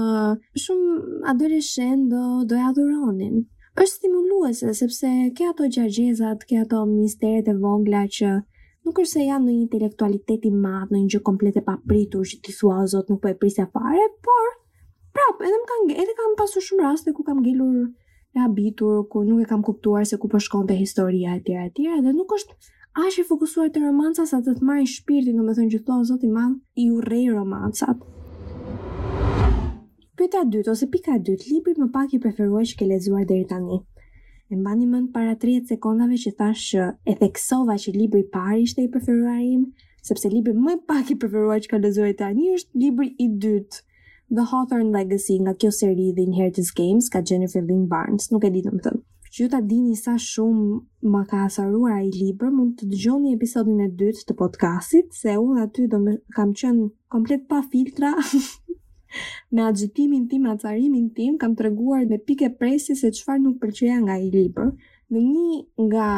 shumë 0.63 0.97
adoleshentë 1.29 2.09
do 2.17 2.23
do 2.49 2.57
e 2.57 2.63
adhuronin 2.71 3.37
është 3.79 3.95
stimuluese 3.95 4.71
sepse 4.75 5.09
ke 5.37 5.45
ato 5.51 5.67
gjargjezat, 5.75 6.41
ke 6.47 6.57
ato 6.63 6.79
misteret 6.89 7.47
e 7.47 7.53
vogla 7.63 8.01
që 8.17 8.31
nuk 8.87 8.97
është 8.99 9.11
se 9.11 9.27
janë 9.27 9.45
në 9.45 9.53
një 9.53 9.61
intelektualitet 9.65 10.47
i 10.49 10.51
madh, 10.55 10.89
në 10.91 11.01
një 11.03 11.11
gjë 11.13 11.21
komplet 11.29 11.59
e 11.59 11.63
papritur 11.69 12.27
që 12.29 12.39
ti 12.43 12.55
thua 12.59 12.81
zot 12.93 13.13
nuk 13.13 13.21
po 13.23 13.31
e 13.31 13.37
prisja 13.39 13.67
fare, 13.73 14.03
por 14.25 14.49
prap, 15.15 15.39
edhe 15.47 15.55
më 15.63 15.69
kanë 15.71 15.97
edhe 16.03 16.17
kam 16.19 16.35
pasur 16.41 16.65
shumë 16.67 16.85
raste 16.89 17.13
ku 17.15 17.23
kam 17.29 17.39
ngelur 17.45 17.87
e 18.35 18.43
habitur, 18.43 19.05
ku 19.11 19.23
nuk 19.23 19.45
e 19.45 19.49
kam 19.53 19.63
kuptuar 19.67 20.03
se 20.05 20.19
ku 20.19 20.27
po 20.27 20.43
shkonte 20.43 20.75
historia 20.75 21.37
e 21.39 21.43
tjera 21.47 21.69
e 21.71 21.75
tjera 21.79 22.03
dhe 22.03 22.15
nuk 22.19 22.35
është 22.35 22.59
aq 23.07 23.21
e 23.23 23.27
fokusuar 23.31 23.71
te 23.71 23.85
romanca 23.85 24.27
sa 24.27 24.43
të 24.43 24.59
të 24.59 24.67
marrin 24.71 24.91
shpirtin, 24.95 25.39
domethënë 25.39 25.75
gjithmonë 25.77 26.09
zot 26.11 26.27
i 26.27 26.33
madh 26.35 26.83
i 26.83 26.91
urrej 26.97 27.29
romancat. 27.37 28.09
Pyta 30.19 30.41
dytë 30.51 30.69
ose 30.73 30.87
pika 30.91 31.13
dytë, 31.15 31.45
libri 31.47 31.71
më 31.79 31.85
pak 31.93 32.11
i 32.11 32.17
preferuar 32.19 32.65
që 32.67 32.73
ke 32.81 32.85
lexuar 32.89 33.21
deri 33.27 33.45
tani. 33.47 33.77
E 34.51 34.57
mbani 34.57 34.83
mend 34.91 35.13
para 35.15 35.31
30 35.39 35.69
sekondave 35.71 36.17
që 36.19 36.33
thash 36.41 36.63
që 36.73 36.87
e 37.07 37.13
theksova 37.21 37.77
që 37.79 37.93
libri 37.95 38.25
i 38.25 38.25
parë 38.33 38.57
ishte 38.65 38.83
i 38.83 38.89
preferuar 38.91 39.37
im, 39.39 39.61
sepse 40.09 40.27
libri 40.33 40.51
më 40.57 40.75
pak 40.91 41.13
i 41.13 41.17
preferuar 41.21 41.63
që 41.63 41.71
ka 41.71 41.79
lexuar 41.79 42.11
tani 42.19 42.49
është 42.57 42.81
libri 42.83 43.13
i 43.15 43.29
dytë. 43.45 43.79
The 44.35 44.43
Hawthorne 44.51 44.91
Legacy 44.97 45.39
nga 45.45 45.55
kjo 45.55 45.71
seri 45.79 46.09
The 46.19 46.25
Inheritance 46.27 46.75
Games 46.81 47.07
ka 47.15 47.23
Jennifer 47.23 47.63
Lynn 47.63 47.87
Barnes, 47.95 48.27
nuk 48.35 48.43
e 48.43 48.51
ditëm 48.57 48.83
të. 48.89 48.95
Që 49.31 49.45
ju 49.45 49.51
ta 49.55 49.63
dini 49.71 49.95
sa 50.03 50.17
shumë 50.19 51.13
më 51.15 51.23
ka 51.31 51.45
asaruar 51.47 52.01
i 52.03 52.11
liber, 52.19 52.51
mund 52.51 52.75
të 52.81 52.91
dëgjoni 52.91 53.37
episodin 53.39 53.79
e 53.87 53.87
dytë 54.03 54.27
të 54.27 54.35
podcastit, 54.43 55.13
se 55.21 55.39
unë 55.39 55.63
aty 55.69 55.87
do 55.95 56.01
me 56.09 56.19
kam 56.35 56.51
qenë 56.59 56.89
komplet 57.15 57.47
pa 57.47 57.61
filtra 57.71 58.17
me 59.51 59.61
agjitimin 59.61 60.27
tim, 60.29 60.45
acarimin 60.51 61.09
tim, 61.15 61.37
kam 61.41 61.55
të 61.55 61.65
reguar 61.69 62.03
dhe 62.09 62.19
pike 62.27 62.49
presi 62.61 62.95
se 62.99 63.11
qëfar 63.17 63.39
nuk 63.43 63.59
përqeja 63.63 63.97
nga 64.03 64.17
i 64.25 64.29
libër, 64.33 64.71
dhe 65.11 65.23
një 65.23 65.49
nga 65.87 66.09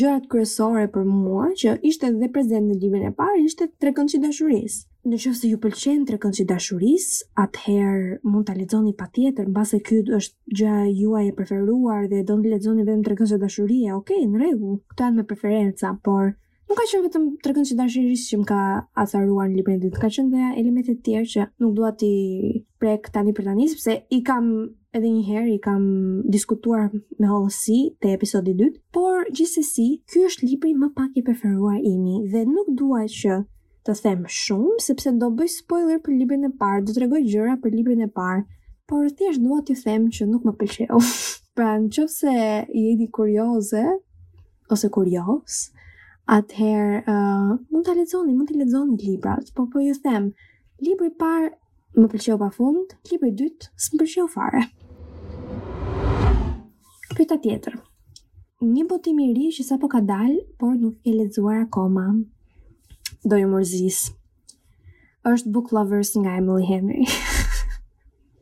gjërat 0.00 0.28
kryesore 0.32 0.84
për 0.96 1.04
mua 1.14 1.48
që 1.62 1.72
ishte 1.90 2.10
dhe 2.20 2.28
prezent 2.36 2.68
në 2.70 2.76
librin 2.82 3.08
e 3.08 3.12
parë 3.20 3.40
ishte 3.48 3.66
tre 3.82 3.92
këngë 3.98 4.20
dashurisë. 4.26 4.86
Në 5.10 5.16
qoftë 5.20 5.38
se 5.40 5.48
ju 5.50 5.58
pëlqen 5.64 6.04
tre 6.10 6.18
këngë 6.22 6.44
dashurisë, 6.50 7.18
atëherë 7.42 8.18
mund 8.30 8.46
ta 8.50 8.54
lexoni 8.60 8.92
patjetër, 9.00 9.48
mbase 9.50 9.80
ky 9.88 10.00
është 10.20 10.60
gjëja 10.60 10.84
juaj 11.00 11.26
e 11.30 11.34
preferuar 11.40 12.06
dhe 12.12 12.22
do 12.30 12.36
të 12.44 12.52
lexoni 12.54 12.86
vetëm 12.86 13.02
tre 13.06 13.16
këngë 13.22 13.40
dashurie. 13.46 13.88
Okej, 13.98 14.22
okay, 14.22 14.28
në 14.34 14.42
rregull, 14.44 14.78
këto 14.92 15.10
me 15.16 15.26
preferenca, 15.32 15.94
por 16.04 16.34
Nuk 16.70 16.78
ka 16.78 16.84
qenë 16.86 17.02
vetëm 17.02 17.22
tregon 17.42 17.64
se 17.66 17.74
dashurisë 17.78 18.26
që 18.30 18.36
më 18.40 18.44
ka 18.48 18.56
acaruar 19.02 19.48
në 19.50 19.56
librin 19.58 19.78
dytë, 19.82 19.98
ka 20.02 20.06
qenë 20.16 20.28
edhe 20.30 20.50
elemente 20.60 20.92
të 20.94 21.00
tjera 21.06 21.26
që 21.32 21.46
nuk 21.64 21.72
dua 21.78 21.88
ti 21.98 22.10
prek 22.80 23.08
tani 23.16 23.32
për 23.34 23.48
tani 23.48 23.64
sepse 23.72 23.96
i 24.14 24.18
kam 24.28 24.46
edhe 24.94 25.10
një 25.10 25.24
herë 25.30 25.50
i 25.56 25.56
kam 25.64 25.88
diskutuar 26.36 26.84
me 26.94 27.26
Hollsi 27.32 27.78
te 28.04 28.12
episodi 28.14 28.54
dytë, 28.60 28.78
por 28.94 29.26
gjithsesi, 29.34 29.88
ky 30.12 30.22
është 30.28 30.46
libri 30.52 30.76
më 30.84 30.92
pak 31.00 31.18
i 31.18 31.24
preferuar 31.26 31.80
imi 31.90 32.20
dhe 32.36 32.44
nuk 32.52 32.70
dua 32.84 33.02
që 33.16 33.40
të 33.88 33.96
them 34.06 34.22
shumë 34.38 34.78
sepse 34.86 35.14
do 35.24 35.32
bëj 35.40 35.50
spoiler 35.56 35.98
për 36.06 36.20
librin 36.20 36.46
e 36.46 36.52
parë, 36.62 36.84
do 36.86 36.94
tregoj 37.00 37.24
gjëra 37.26 37.58
për 37.64 37.74
librin 37.80 38.06
e 38.06 38.10
parë, 38.20 38.46
por 38.86 39.10
thjesht 39.18 39.42
dua 39.42 39.58
t'ju 39.66 39.80
them 39.82 40.06
që 40.18 40.30
nuk 40.30 40.46
më 40.46 40.54
pëlqeu. 40.62 41.02
pra 41.58 41.74
nëse 41.82 42.30
jeni 42.78 43.10
kurioze 43.18 43.82
ose 44.70 44.94
kurios, 44.94 45.64
Atëherë, 46.30 47.00
uh, 47.10 47.54
mund 47.74 47.88
të 47.88 47.96
lexoni, 47.98 48.30
mund 48.36 48.46
të 48.52 48.60
lexoni 48.60 48.94
librat, 49.02 49.48
por 49.56 49.64
po 49.72 49.80
ju 49.82 49.96
them, 50.04 50.28
libri 50.86 51.08
i 51.10 51.14
parë 51.18 51.48
më 51.98 52.04
pëlqeu 52.12 52.36
pafund, 52.38 52.92
libri 53.10 53.32
i 53.32 53.34
dytë 53.40 53.72
më 53.74 53.98
pëlqeu 53.98 54.28
fare. 54.30 54.60
Pyta 57.18 57.40
tjetër. 57.42 57.80
Një 58.62 58.86
botim 58.92 59.18
i 59.18 59.26
ri 59.34 59.48
që 59.56 59.66
sapo 59.72 59.90
ka 59.90 59.98
dalë, 60.06 60.44
por 60.60 60.76
nuk 60.78 61.02
e 61.02 61.16
lexuar 61.18 61.64
akoma. 61.64 62.06
Do 63.26 63.34
ju 63.40 63.50
mërzis. 63.50 63.98
Është 65.26 65.50
Book 65.50 65.74
Lovers 65.74 66.14
nga 66.14 66.38
Emily 66.38 66.68
Henry. 66.70 67.08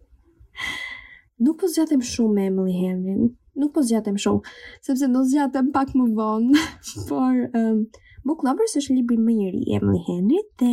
nuk 1.44 1.56
po 1.64 1.72
zgjatem 1.72 2.04
shumë 2.04 2.34
me 2.36 2.50
Emily 2.52 2.76
Henry 2.84 3.30
nuk 3.58 3.74
po 3.74 3.82
zgjatem 3.84 4.16
shumë, 4.20 4.54
sepse 4.86 5.08
do 5.12 5.24
zgjatem 5.28 5.66
pak 5.74 5.90
më 5.98 6.06
vonë. 6.16 6.64
Por 7.10 7.34
um, 7.58 7.78
Book 8.26 8.46
Lovers 8.46 8.78
është 8.80 8.96
libri 9.00 9.18
më 9.20 9.34
i 9.44 9.50
ri 9.54 9.62
i 9.66 9.76
Emily 9.78 10.02
Henry 10.06 10.42
dhe 10.60 10.72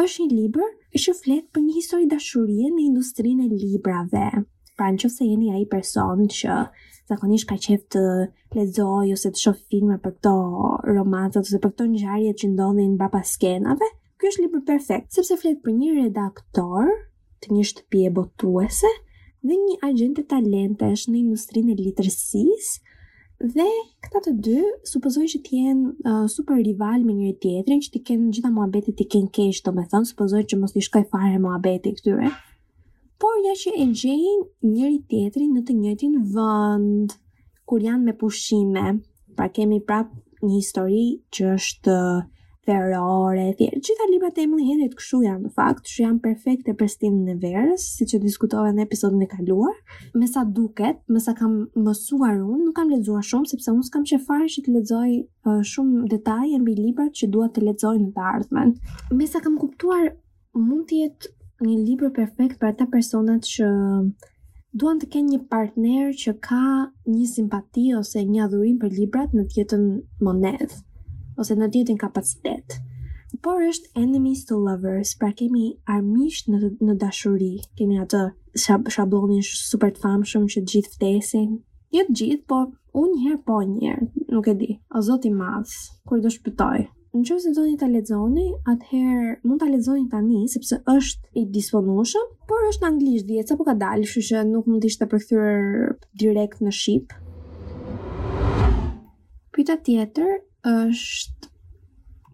është 0.00 0.24
një 0.26 0.36
libër 0.36 0.70
që 1.00 1.14
flet 1.20 1.46
për 1.54 1.64
një 1.66 1.74
histori 1.78 2.08
dashurie 2.12 2.70
në 2.74 2.84
industrinë 2.88 3.46
e 3.48 3.58
librave. 3.62 4.26
Pra 4.78 4.88
nëse 4.94 5.26
jeni 5.26 5.50
ai 5.52 5.66
person 5.68 6.22
që 6.32 6.54
zakonisht 7.10 7.48
ka 7.50 7.58
qejf 7.60 7.82
të 7.92 8.02
lexoj 8.56 9.10
ose 9.12 9.28
të 9.34 9.42
shoh 9.44 9.58
filma 9.70 9.98
për 10.04 10.14
këto 10.18 10.34
romantot 10.94 11.44
ose 11.48 11.60
për 11.64 11.74
to 11.78 11.88
ngjarjet 11.92 12.40
që 12.40 12.52
ndodhin 12.54 12.94
brapa 13.00 13.20
skenave, 13.28 13.86
ky 14.16 14.30
është 14.30 14.46
libër 14.46 14.64
perfekt 14.72 15.12
sepse 15.18 15.36
flet 15.42 15.60
për 15.66 15.76
një 15.82 15.90
redaktor 16.04 16.88
të 17.44 17.52
një 17.58 17.66
shtëpie 17.72 18.08
botuese, 18.16 18.88
dhe 19.48 19.56
një 19.56 19.76
agent 19.88 20.18
talentesh 20.28 21.06
në 21.08 21.20
industrinë 21.22 21.72
e 21.74 21.82
letërsisë. 21.86 22.96
Dhe 23.54 23.66
këta 24.04 24.20
të 24.26 24.32
dy 24.44 24.56
supozoj 24.90 25.22
që 25.32 25.38
ti 25.46 25.62
jenë 25.62 25.84
uh, 26.04 26.24
super 26.28 26.58
rival 26.60 27.06
me 27.08 27.14
njëri 27.16 27.38
tjetrin, 27.40 27.80
që 27.80 27.92
ti 27.94 28.02
kenë 28.10 28.32
gjitha 28.36 28.50
muhabetet 28.52 28.98
ti 28.98 29.06
kenë 29.14 29.30
kesh, 29.36 29.62
domethënë 29.64 30.08
supozoj 30.10 30.42
që 30.52 30.58
mos 30.60 30.76
i 30.76 30.82
shkoj 30.84 31.06
fare 31.14 31.38
muhabeti 31.40 31.94
këtyre. 31.96 32.28
Por 33.20 33.38
ja 33.46 33.54
që 33.62 33.72
e 33.80 33.86
gjejnë 34.02 34.74
njëri 34.74 34.98
tjetrin 35.08 35.54
në 35.56 35.62
të 35.68 35.78
njëjtin 35.78 36.18
vend 36.36 37.16
kur 37.68 37.80
janë 37.84 38.10
me 38.10 38.14
pushime. 38.20 38.84
Pra 39.40 39.48
kemi 39.48 39.80
prap 39.88 40.12
një 40.44 40.54
histori 40.60 41.02
që 41.32 41.48
është 41.56 41.96
uh, 41.96 42.20
e 42.68 42.72
etj. 42.72 43.80
Gjithë 43.86 44.06
librat 44.12 44.38
e 44.38 44.42
Emily 44.46 44.64
Henry 44.70 44.88
këtu 44.92 45.18
janë 45.24 45.44
në 45.48 45.52
fakt, 45.58 45.86
që 45.88 46.02
janë 46.04 46.18
perfekte 46.24 46.74
për 46.80 46.88
stilin 46.92 47.28
e 47.28 47.34
verës, 47.40 47.80
siç 47.96 48.14
e 48.14 48.18
diskutova 48.20 48.70
në 48.76 48.82
episodin 48.84 49.22
e 49.22 49.26
kaluar. 49.30 49.74
Me 50.14 50.26
sa 50.28 50.42
duket, 50.44 50.98
me 51.08 51.20
sa 51.24 51.32
kam 51.38 51.54
mësuar 51.86 52.38
unë, 52.42 52.58
nuk 52.66 52.76
kam 52.76 52.90
lexuar 52.92 53.24
shumë 53.30 53.46
sepse 53.54 53.70
unë 53.72 53.84
s'kam 53.88 54.04
çfarë 54.10 54.48
që 54.56 54.62
të 54.66 54.74
lexoj 54.76 55.10
uh, 55.46 55.62
shumë 55.70 56.08
detaje 56.12 56.58
mbi 56.60 56.74
librat 56.82 57.12
që 57.22 57.30
dua 57.38 57.48
të 57.56 57.64
lexoj 57.70 57.94
në 58.02 58.10
të 58.12 58.20
ardhmen. 58.34 58.76
Me 59.16 59.26
sa 59.32 59.40
kam 59.46 59.56
kuptuar, 59.62 60.10
mund 60.54 60.84
të 60.92 61.00
jetë 61.00 61.32
një 61.70 61.78
libër 61.80 62.12
perfekt 62.20 62.60
për 62.60 62.74
ata 62.74 62.90
personat 62.92 63.46
që 63.54 63.70
Duan 64.80 65.00
të 65.02 65.08
kenë 65.16 65.32
një 65.32 65.38
partner 65.56 66.12
që 66.24 66.32
ka 66.46 66.60
një 67.14 67.24
simpati 67.32 67.88
ose 68.02 68.20
një 68.28 68.44
adhurim 68.44 68.76
për 68.84 68.92
librat 69.00 69.32
në 69.34 69.48
tjetën 69.50 69.64
jetën 69.66 70.22
monedhë 70.28 70.78
ose 71.40 71.56
në 71.56 71.68
djetin 71.72 71.96
kapacitet. 71.98 72.78
Por 73.40 73.62
është 73.62 73.94
enemies 74.02 74.42
to 74.48 74.58
lovers, 74.60 75.14
pra 75.18 75.30
kemi 75.36 75.70
armisht 75.88 76.50
në, 76.50 76.68
në 76.84 76.96
dashuri, 77.00 77.54
kemi 77.78 77.98
atë 78.02 78.24
shab 78.58 78.88
shablonin 78.92 79.40
super 79.46 79.94
të 79.94 80.02
famshëm 80.02 80.48
që 80.50 80.62
gjithë 80.72 80.94
ftesin. 80.96 81.54
Jo 81.94 82.04
të 82.08 82.16
gjithë, 82.20 82.46
po 82.50 82.60
unë 83.00 83.16
njëherë 83.16 83.44
po 83.46 83.60
njëherë, 83.70 84.08
nuk 84.34 84.48
e 84.50 84.54
di, 84.60 84.70
o 84.94 85.02
zoti 85.06 85.30
madhë, 85.34 85.84
kur 86.10 86.20
do 86.24 86.32
shpytoj. 86.34 86.84
Në 87.14 87.24
që 87.26 87.38
se 87.42 87.54
do 87.56 87.64
një 87.66 87.78
të 87.80 87.88
ledzoni, 87.90 88.44
atëherë 88.70 89.30
mund 89.46 89.62
të 89.62 89.70
ledzoni 89.72 90.04
të 90.12 90.20
një, 90.26 90.42
sepse 90.52 90.78
është 90.90 91.40
i 91.40 91.46
disponushëm, 91.56 92.28
por 92.50 92.68
është 92.68 92.84
në 92.84 92.92
anglisht 92.92 93.30
dhjetë, 93.30 93.48
sa 93.50 93.58
po 93.58 93.66
ka 93.70 93.74
dalë, 93.82 94.06
shu 94.10 94.22
që 94.28 94.44
nuk 94.52 94.68
mund 94.70 94.86
ishte 94.90 95.08
përthyrë 95.10 95.88
direkt 96.22 96.60
në 96.62 96.74
Shqipë. 96.76 97.24
Pyta 99.58 99.80
tjetër 99.86 100.36
është 100.68 101.48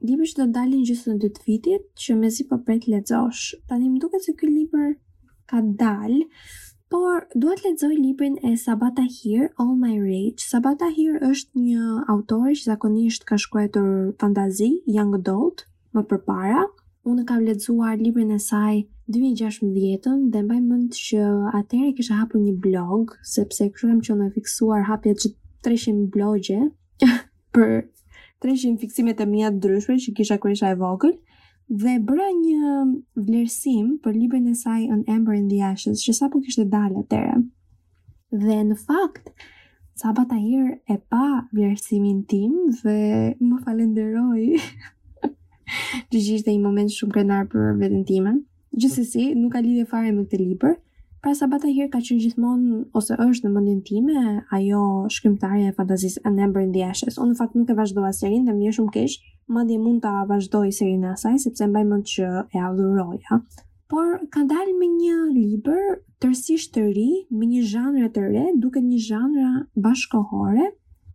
libri 0.08 0.26
që 0.26 0.36
do 0.36 0.42
të 0.44 0.54
dalin 0.54 0.82
gjithë 0.88 1.10
në 1.12 1.16
dytë 1.24 1.42
vitit, 1.48 1.84
që 2.00 2.14
mezi 2.20 2.46
po 2.48 2.58
pret 2.66 2.86
lexosh. 2.90 3.42
Tani 3.68 3.88
më 3.90 4.00
duket 4.02 4.24
se 4.26 4.34
ky 4.40 4.46
libër 4.50 4.94
ka 5.50 5.60
dal, 5.78 6.16
por 6.92 7.26
duhet 7.34 7.62
të 7.62 7.68
lexoj 7.70 7.92
librin 7.96 8.36
e 8.50 8.54
Sabata 8.58 9.02
Hir, 9.06 9.48
All 9.58 9.74
My 9.78 9.92
Rage. 9.98 10.44
Sabata 10.48 10.90
Hir 10.96 11.16
është 11.28 11.62
një 11.62 11.94
autor 12.14 12.50
që 12.58 12.66
zakonisht 12.70 13.26
ka 13.28 13.38
shkruar 13.38 14.12
fantazi, 14.20 14.72
young 14.98 15.14
adult, 15.16 15.66
më 15.96 16.02
përpara. 16.12 16.66
Unë 17.06 17.22
kam 17.26 17.42
lexuar 17.46 17.98
librin 18.02 18.30
e 18.34 18.38
saj 18.42 18.80
2016 19.14 20.24
dhe 20.34 20.40
mbaj 20.46 20.58
mend 20.66 20.96
që 20.98 21.20
atëherë 21.54 21.92
kisha 22.00 22.16
hapur 22.18 22.40
një 22.42 22.56
blog, 22.64 23.14
sepse 23.34 23.68
kruajm 23.76 24.00
që 24.06 24.16
në 24.18 24.26
fiksuar 24.34 24.82
hapja 24.88 25.14
300 25.22 26.08
blogje 26.16 26.58
për 27.54 27.78
300 28.44 28.80
fiksime 28.80 29.14
të 29.16 29.26
mia 29.30 29.50
të 29.54 29.60
dryshme 29.64 29.96
që 30.04 30.12
kisha 30.18 30.36
kur 30.42 30.52
e 30.52 30.74
vogël 30.80 31.14
dhe 31.68 31.94
bëra 32.08 32.26
një 32.36 32.72
vlerësim 33.18 33.96
për 34.04 34.14
librin 34.14 34.46
e 34.50 34.54
saj 34.54 34.80
në 34.90 34.98
Ember 35.16 35.34
in 35.34 35.48
the 35.50 35.62
Ashes 35.68 36.04
që 36.06 36.14
sapo 36.14 36.40
kishte 36.44 36.66
dalë 36.72 37.00
atëre. 37.02 37.40
Dhe 38.40 38.60
në 38.70 38.76
fakt 38.86 39.32
Saba 39.96 40.26
hirë 40.36 40.74
e 40.92 40.98
pa 41.10 41.24
vlerësimin 41.56 42.18
tim 42.28 42.52
dhe 42.82 42.96
më 43.40 43.60
falenderoi. 43.64 44.58
Gjithë 46.12 46.34
ishte 46.34 46.52
një 46.52 46.60
moment 46.60 46.92
shumë 46.92 47.14
krenar 47.14 47.46
për 47.48 47.70
veten 47.80 48.02
time. 48.04 48.34
Gjithsesi, 48.76 49.30
nuk 49.40 49.54
ka 49.56 49.62
lidhje 49.64 49.86
fare 49.88 50.12
me 50.12 50.26
këtë 50.26 50.40
libër. 50.42 50.74
Pra 51.22 51.34
Sabata 51.34 51.66
Hir 51.72 51.88
ka 51.92 51.98
qenë 52.06 52.20
gjithmonë 52.22 52.78
ose 53.00 53.16
është 53.24 53.48
në 53.48 53.52
mendjen 53.52 53.78
time 53.88 54.24
ajo 54.58 54.80
shkrimtarja 55.14 55.70
e 55.72 55.74
fantazisë 55.78 56.22
A 56.28 56.30
Number 56.38 56.62
in 56.66 56.72
the 56.76 56.82
Ashes. 56.88 57.16
Unë 57.18 57.34
në 57.34 57.38
fakt 57.40 57.56
nuk 57.58 57.72
e 57.72 57.76
vazhdova 57.78 58.10
serin 58.18 58.44
dhe 58.48 58.52
më 58.58 58.64
vjen 58.66 58.76
shumë 58.78 58.94
keq, 58.96 59.16
madje 59.58 59.78
mund 59.84 60.02
ta 60.06 60.12
vazhdoj 60.30 60.66
serin 60.80 61.06
e 61.08 61.14
saj 61.22 61.38
sepse 61.46 61.66
mbaj 61.70 61.84
mend 61.92 62.10
që 62.12 62.28
e 62.58 62.64
adhuroja. 62.68 63.40
Por 63.90 64.18
ka 64.34 64.42
dalë 64.50 64.74
me 64.82 64.88
një 64.92 65.16
libër 65.32 65.84
tërsisht 66.24 66.74
të 66.74 66.86
ri, 66.96 67.08
me 67.38 67.46
një 67.54 67.62
zhanre 67.72 68.10
të 68.16 68.28
re, 68.34 68.46
duke 68.64 68.82
një 68.90 69.00
zhanre 69.06 69.50
bashkohore 69.88 70.68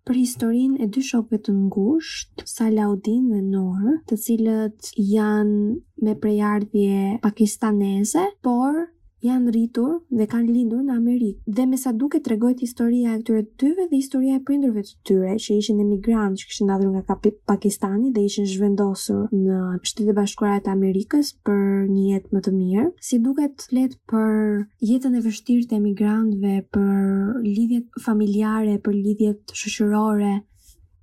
për 0.07 0.17
historinë 0.23 0.79
e 0.81 0.87
dy 0.95 1.03
shokëve 1.11 1.43
të 1.47 1.53
ngushtë, 1.67 2.47
Salaudin 2.55 3.27
dhe 3.35 3.41
Noor, 3.51 3.99
të 4.09 4.17
cilët 4.25 4.89
janë 4.97 5.75
me 6.07 6.15
prejardhje 6.23 7.19
pakistaneze, 7.27 8.25
por 8.41 8.79
janë 9.25 9.51
rritur 9.53 9.99
dhe 10.17 10.25
kanë 10.29 10.49
lindur 10.53 10.79
në 10.85 10.93
Amerikë. 10.97 11.53
Dhe 11.57 11.65
me 11.69 11.77
sa 11.77 11.91
duke 11.93 12.21
tregojt 12.25 12.63
historia 12.65 13.15
e 13.17 13.21
këtyre 13.21 13.45
dyve 13.61 13.85
dhe 13.91 13.97
historia 14.01 14.37
e 14.39 14.43
prindërve 14.47 14.83
të 14.85 14.97
tyre, 15.09 15.35
që 15.45 15.57
ishin 15.61 15.81
emigrantë 15.83 16.41
që 16.41 16.49
kishin 16.51 16.69
ndarë 16.69 16.89
nga 16.95 17.17
Pakistani 17.53 18.11
dhe 18.15 18.25
ishin 18.29 18.49
zhvendosur 18.49 19.29
në 19.35 19.59
Shtetet 19.91 20.11
e 20.11 20.17
Bashkuara 20.21 20.63
të 20.65 20.73
Amerikës 20.75 21.31
për 21.45 21.65
një 21.93 22.03
jetë 22.09 22.37
më 22.37 22.43
të 22.49 22.55
mirë, 22.57 22.87
si 23.09 23.21
duket 23.27 23.65
flet 23.69 23.95
për 24.11 24.67
jetën 24.91 25.17
e 25.17 25.23
vështirë 25.27 25.69
të 25.71 25.79
emigrantëve, 25.81 26.57
për 26.73 27.41
lidhjet 27.45 28.03
familjare, 28.07 28.79
për 28.87 28.97
lidhjet 29.01 29.57
shoqërore, 29.63 30.33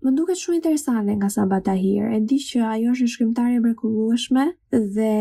Më 0.02 0.10
duket 0.14 0.38
shumë 0.38 0.58
interesante 0.60 1.12
nga 1.18 1.26
Saba 1.36 1.56
Tahir. 1.66 2.04
E 2.14 2.18
di 2.28 2.36
që 2.46 2.58
ajo 2.72 2.90
është 2.94 3.04
një 3.06 3.12
shkrimtare 3.14 3.54
e 3.58 3.62
mrekullueshme 3.64 4.44
dhe 4.94 5.14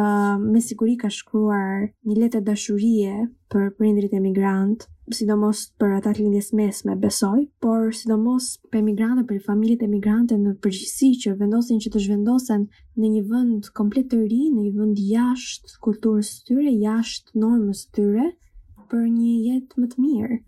uh, 0.00 0.36
me 0.52 0.60
siguri 0.68 0.96
ka 0.98 1.08
shkruar 1.18 1.86
një 2.08 2.16
letër 2.22 2.42
dashurie 2.48 3.12
për 3.54 3.68
prindrit 3.78 4.16
emigrant, 4.18 4.82
sidomos 5.14 5.60
për 5.78 5.94
ata 6.00 6.10
të 6.10 6.24
lindjes 6.24 6.50
mesme, 6.58 6.96
besoj, 7.04 7.44
por 7.62 7.94
sidomos 7.94 8.48
për 8.72 8.82
emigrantët, 8.82 9.28
për 9.30 9.46
familjet 9.46 9.86
emigrante 9.86 10.34
në 10.42 10.56
përgjithësi 10.66 11.12
që 11.22 11.36
vendosin 11.40 11.78
që 11.84 11.94
të 11.94 12.02
zhvendosen 12.08 12.66
në 12.98 13.12
një 13.14 13.22
vend 13.30 13.70
komplet 13.78 14.10
të 14.10 14.20
ri, 14.26 14.42
në 14.56 14.66
një 14.66 14.74
vend 14.82 15.04
jashtë 15.14 15.78
kulturës 15.86 16.34
të 16.34 16.50
tyre, 16.50 16.74
jashtë 16.82 17.42
normës 17.46 17.86
të 17.86 17.96
tyre, 18.02 18.26
për 18.90 19.06
një 19.14 19.32
jetë 19.48 19.74
më 19.84 19.90
të 19.94 20.02
mirë. 20.08 20.42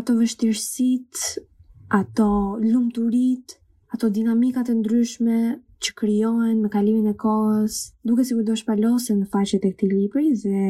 Ato 0.00 0.18
vështirësitë 0.20 1.48
ato 1.90 2.58
lumturit, 2.72 3.46
ato 3.94 4.06
dinamikat 4.16 4.66
e 4.70 4.74
ndryshme 4.78 5.38
që 5.82 5.90
kryohen 5.98 6.56
me 6.62 6.68
kalimin 6.76 7.06
e 7.10 7.14
kohës, 7.24 7.74
duke 8.06 8.22
si 8.26 8.32
do 8.48 8.54
shpalosin 8.60 9.16
në 9.24 9.26
faqet 9.32 9.62
e 9.66 9.70
këti 9.72 9.88
libri 9.92 10.28
dhe 10.42 10.62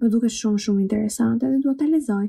më 0.00 0.06
duke 0.14 0.30
shumë 0.38 0.62
shumë 0.64 0.82
interesante 0.84 1.50
dhe 1.50 1.58
duke 1.64 1.76
të 1.80 1.88
lezoj. 1.92 2.24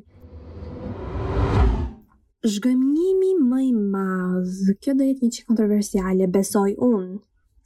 Zhgëmnimi 2.54 3.32
më 3.50 3.60
i 3.70 3.72
madh. 3.94 4.74
Kjo 4.82 4.96
do 5.00 5.08
jetë 5.08 5.24
një 5.24 5.32
çik 5.38 5.48
kontroversiale, 5.48 6.28
besoj 6.36 6.74
unë, 6.90 7.16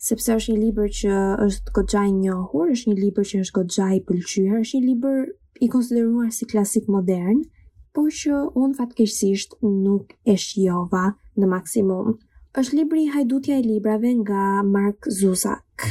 sepse 0.10 0.36
është 0.38 0.54
një 0.54 0.60
libër 0.66 0.94
që 1.00 1.24
është 1.48 1.76
goxha 1.80 2.04
i 2.06 2.14
njohur, 2.20 2.70
është 2.76 2.92
një 2.92 2.98
libër 3.06 3.28
që 3.32 3.42
është 3.48 3.58
goxha 3.60 3.90
i 3.98 4.02
pëlqyer, 4.10 4.56
është 4.62 4.78
një 4.78 4.90
libër 4.94 5.20
i 5.66 5.72
konsideruar 5.76 6.30
si 6.38 6.46
klasik 6.54 6.92
modern 7.00 7.48
po 7.96 8.04
që 8.12 8.38
unë 8.60 8.76
fatkesisht 8.78 9.56
nuk 9.64 10.12
e 10.28 10.36
shjova 10.46 11.06
në 11.40 11.48
maksimum. 11.54 12.18
Êshtë 12.60 12.78
libri 12.82 13.06
Hajdutja 13.12 13.60
e 13.60 13.64
Librave 13.64 14.12
nga 14.20 14.42
Mark 14.74 15.08
Zuzak. 15.20 15.86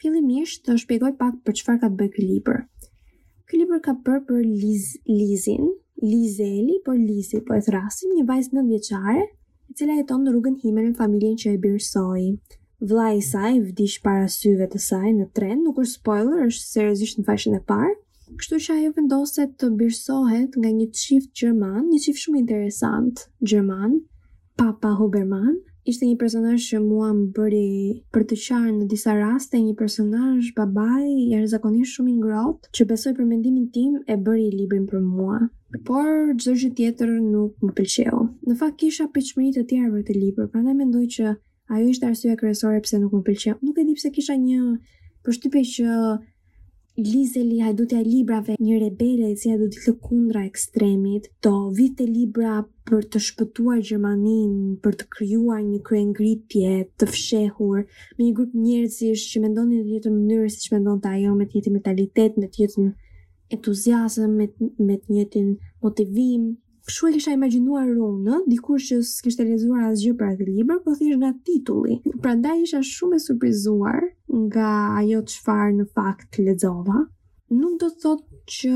Filimisht 0.00 0.62
të 0.66 0.78
shpjegoj 0.82 1.12
pak 1.20 1.36
për 1.44 1.58
qëfar 1.60 1.78
ka 1.82 1.90
të 1.92 1.98
bëjë 2.00 2.12
këtë 2.16 2.26
libër. 2.30 2.60
Këtë 3.46 3.60
libër 3.60 3.82
ka 3.86 3.94
për 4.06 4.18
për 4.30 4.40
Liz, 4.46 4.86
Lizin, 5.08 5.68
Lizeli, 6.00 6.78
por 6.86 6.96
Lizi, 6.96 7.42
po 7.44 7.56
e 7.56 7.60
thrasim, 7.66 8.14
një 8.16 8.24
vajzë 8.30 8.56
në 8.56 8.64
vjeqare, 8.70 9.26
e 9.68 9.76
cila 9.76 9.98
jeton 9.98 10.24
në 10.24 10.32
rrugën 10.32 10.56
himen 10.64 10.88
në 10.92 10.96
familjen 11.02 11.36
që 11.42 11.54
e 11.56 11.62
birësoj. 11.64 12.28
Vla 12.90 13.10
i 13.12 13.20
saj, 13.24 13.58
vdish 13.68 13.98
para 14.06 14.28
syve 14.32 14.70
të 14.72 14.80
saj 14.80 15.10
në 15.18 15.28
tren, 15.36 15.60
nuk 15.66 15.82
është 15.84 16.00
spoiler, 16.00 16.46
është 16.48 16.68
seriosisht 16.72 17.20
në 17.20 17.28
faqen 17.28 17.58
e 17.58 17.64
parë, 17.68 17.98
kështu 18.38 18.58
që 18.62 18.74
ajo 18.78 18.90
vendoset 18.98 19.56
të 19.60 19.68
birsohet 19.78 20.54
nga 20.60 20.70
një 20.74 20.86
qift 20.94 21.32
gjerman, 21.36 21.86
një 21.90 21.98
qift 22.06 22.20
shumë 22.22 22.42
interesant 22.44 23.24
gjerman, 23.44 23.96
Papa 24.60 24.92
Huberman, 24.98 25.56
ishte 25.88 26.04
një 26.06 26.18
personazh 26.20 26.66
që 26.70 26.80
mua 26.84 27.08
më 27.16 27.26
bëri 27.34 27.68
për 28.14 28.26
të 28.30 28.38
qarë 28.46 28.74
në 28.76 28.88
disa 28.92 29.14
raste 29.16 29.58
një 29.64 29.72
personazh 29.78 30.50
babai 30.58 31.06
i 31.24 31.28
arzakonisht 31.40 31.96
shumë 31.96 32.12
i 32.12 32.16
ngrohtë 32.20 32.72
që 32.76 32.86
besoj 32.92 33.14
për 33.18 33.26
mendimin 33.32 33.66
tim 33.74 33.96
e 34.04 34.18
bëri 34.26 34.50
librin 34.60 34.84
për 34.90 35.00
mua. 35.06 35.40
Por 35.88 36.34
çdo 36.36 36.54
gjë 36.60 36.70
tjetër 36.78 37.14
nuk 37.24 37.56
më 37.64 37.72
pëlqeu. 37.78 38.20
Në 38.46 38.56
fakt 38.60 38.78
kisha 38.82 39.08
pritshmëri 39.14 39.54
të 39.58 39.66
tjera 39.70 39.90
për 39.96 40.06
të 40.10 40.18
libër, 40.18 40.50
prandaj 40.52 40.76
mendoj 40.82 41.04
që 41.16 41.34
ajo 41.72 41.86
ishte 41.94 42.08
arsyeja 42.10 42.38
kërësore 42.40 42.82
pse 42.84 43.00
nuk 43.02 43.14
më 43.16 43.24
pëlqeu. 43.30 43.58
Nuk 43.64 43.78
e 43.78 43.86
di 43.88 43.96
pse 43.96 44.12
kisha 44.18 44.36
një 44.36 44.60
përshtypje 45.24 45.62
që 45.74 46.16
Lizeli 47.06 47.60
ha 47.64 47.70
du 47.76 47.84
të 47.88 47.96
ja 47.96 48.04
librave 48.06 48.54
një 48.60 48.78
rebele 48.82 49.28
e 49.32 49.36
si 49.40 49.50
du 49.60 49.68
të 49.72 49.84
të 49.84 49.92
kundra 50.08 50.42
ekstremit, 50.48 51.28
do 51.46 51.52
vite 51.78 52.04
libra 52.08 52.56
për 52.90 53.06
të 53.14 53.22
shpëtuar 53.28 53.80
Gjermanin, 53.90 54.52
për 54.84 54.98
të 55.00 55.06
kryuar 55.16 55.62
një 55.68 55.80
kryengritje 55.88 56.74
të 57.00 57.08
fshehur, 57.14 57.84
me 58.18 58.24
një 58.26 58.34
grup 58.40 58.56
njerëzish 58.66 59.24
që 59.32 59.44
me 59.44 59.52
ndonë 59.54 59.76
një 59.78 59.84
mënyrë 59.86 60.12
në 60.14 60.18
mënyrës 60.18 60.58
që 60.64 60.74
me 60.74 60.82
ndonë 60.84 61.04
të 61.06 61.12
ajo 61.16 61.34
me 61.40 61.46
të 61.52 61.58
jetë 61.60 61.74
mentalitet, 61.78 62.38
me 62.44 62.48
të 62.52 62.64
jetë 62.64 62.82
në 62.84 62.92
entuziasm, 63.58 64.38
me 64.90 64.96
të 65.00 65.20
jetë 65.20 65.46
motivim, 65.86 66.44
Kështu 66.90 67.06
e 67.06 67.12
kisha 67.14 67.30
imaginuar 67.36 67.86
unë, 67.86 68.20
në, 68.26 68.36
dikur 68.50 68.80
që 68.82 68.96
s'kishte 69.06 69.44
lezuar 69.46 69.84
asgjë 69.92 70.14
për 70.22 70.30
atë 70.34 70.46
libër, 70.48 70.78
po 70.82 70.94
thjesht 70.98 71.20
nga 71.20 71.28
titulli. 71.46 71.98
Prandaj 72.24 72.64
isha 72.64 72.80
shumë 72.88 73.20
e 73.20 73.22
surprizuar 73.24 73.98
nga 74.48 74.70
ajo 75.02 75.20
çfarë 75.32 75.76
në 75.76 75.86
fakt 75.94 76.40
lexova. 76.42 77.04
Nuk 77.60 77.76
do 77.82 77.92
të 77.92 78.00
thotë 78.06 78.40
që 78.56 78.72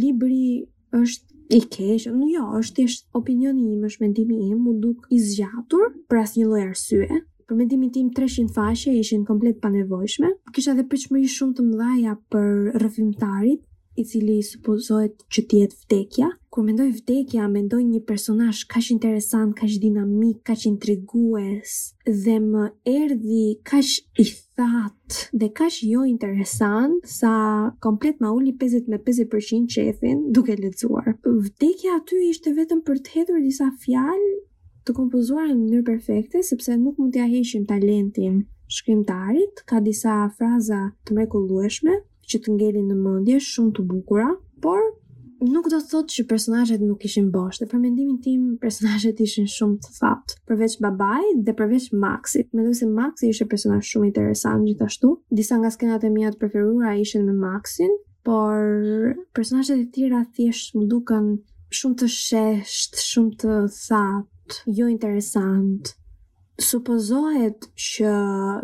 libri 0.00 0.48
është 1.02 1.54
i 1.60 1.62
keq, 1.76 2.08
nu 2.18 2.26
jo, 2.32 2.48
është 2.62 2.76
thjesht 2.80 3.06
opinioni 3.22 3.68
im, 3.76 3.86
është 3.90 4.06
mendimi 4.08 4.40
im, 4.48 4.66
u 4.72 4.74
duk 4.82 5.06
i 5.14 5.20
zgjatur 5.28 5.86
për 6.10 6.22
asnjë 6.24 6.48
lloj 6.50 6.66
arsye. 6.72 7.22
Për 7.46 7.60
mendimin 7.62 7.94
tim 7.94 8.10
300 8.18 8.50
faqe 8.58 8.98
ishin 9.04 9.22
komplet 9.30 9.62
panevojshme. 9.62 10.34
Kisha 10.58 10.74
edhe 10.74 10.88
pritshmëri 10.90 11.30
shumë 11.38 11.54
të 11.60 11.70
mëdha 11.70 12.18
për 12.34 12.50
rrëfimtarit, 12.82 13.62
i 13.98 14.04
cili 14.06 14.38
supozohet 14.46 15.22
që 15.34 15.42
të 15.50 15.58
jetë 15.64 15.78
vdekja. 15.82 16.26
Kur 16.54 16.64
mendoj 16.68 16.86
vdekja, 17.00 17.46
mendoj 17.50 17.80
një 17.86 18.00
personazh 18.06 18.60
kaq 18.70 18.92
interesant, 18.94 19.56
kaq 19.58 19.74
dinamik, 19.82 20.38
kaq 20.46 20.66
intrigues 20.70 21.72
dhe 22.06 22.36
më 22.44 22.66
erdhi 22.88 23.46
kaq 23.66 23.90
i 24.22 24.26
that 24.58 25.18
dhe 25.34 25.48
kaq 25.60 25.80
jo 25.90 26.02
interesant 26.12 27.06
sa 27.16 27.30
komplet 27.84 28.18
ma 28.22 28.30
uli 28.38 28.54
50 28.62 28.88
me 28.94 28.98
50% 29.08 29.74
shefin 29.76 30.22
duke 30.34 30.56
lexuar. 30.62 31.14
Vdekja 31.26 31.98
aty 32.00 32.22
ishte 32.30 32.54
vetëm 32.60 32.82
për 32.86 33.02
të 33.06 33.14
hedhur 33.18 33.42
disa 33.48 33.70
fjalë 33.82 34.36
të 34.86 34.94
kompozuar 34.96 35.50
në 35.50 35.58
mënyrë 35.58 35.86
perfekte 35.90 36.42
sepse 36.50 36.74
nuk 36.80 36.98
mund 36.98 37.12
t'ia 37.14 37.26
ja 37.26 37.32
heqim 37.34 37.66
talentin 37.68 38.38
shkrimtarit, 38.78 39.62
ka 39.68 39.78
disa 39.80 40.16
fraza 40.36 40.84
të 41.08 41.14
mrekullueshme, 41.16 41.94
që 42.28 42.42
të 42.44 42.52
ngelin 42.58 42.88
në 42.92 42.96
mëndje 43.00 43.38
shumë 43.46 43.72
të 43.78 43.84
bukura, 43.88 44.26
por 44.64 44.80
nuk 45.48 45.68
do 45.70 45.78
të 45.80 45.88
thotë 45.92 46.14
që 46.16 46.24
personajet 46.32 46.82
nuk 46.84 47.04
ishin 47.08 47.28
bosh, 47.32 47.60
dhe 47.62 47.68
për 47.70 47.80
mendimin 47.84 48.18
tim, 48.24 48.42
personajet 48.60 49.20
ishin 49.24 49.46
shumë 49.48 49.78
të 49.84 49.92
fatë, 49.96 50.36
përveç 50.50 50.74
babaj 50.84 51.28
dhe 51.46 51.54
përveç 51.60 51.86
Maxit. 52.04 52.50
Me 52.52 52.66
se 52.76 52.86
Maxi 52.90 53.30
ishe 53.32 53.48
personaj 53.48 53.80
shumë 53.92 54.10
interesant 54.10 54.66
gjithashtu, 54.66 55.14
disa 55.40 55.56
nga 55.62 55.72
skenat 55.72 56.04
e 56.04 56.12
mija 56.12 56.34
të 56.34 56.42
preferura 56.42 56.92
ishin 57.00 57.24
me 57.30 57.36
Maxin, 57.40 57.94
por 58.26 59.14
personajet 59.34 59.78
e 59.78 59.86
tjera 59.94 60.22
thjesht 60.36 60.76
më 60.76 60.88
duken 60.90 61.32
shumë 61.78 62.02
të 62.02 62.10
shesht, 62.18 63.00
shumë 63.08 63.38
të 63.40 63.56
thatë, 63.72 64.62
jo 64.78 64.88
interesantë, 64.90 65.96
supozohet 66.58 67.68
që 67.78 68.12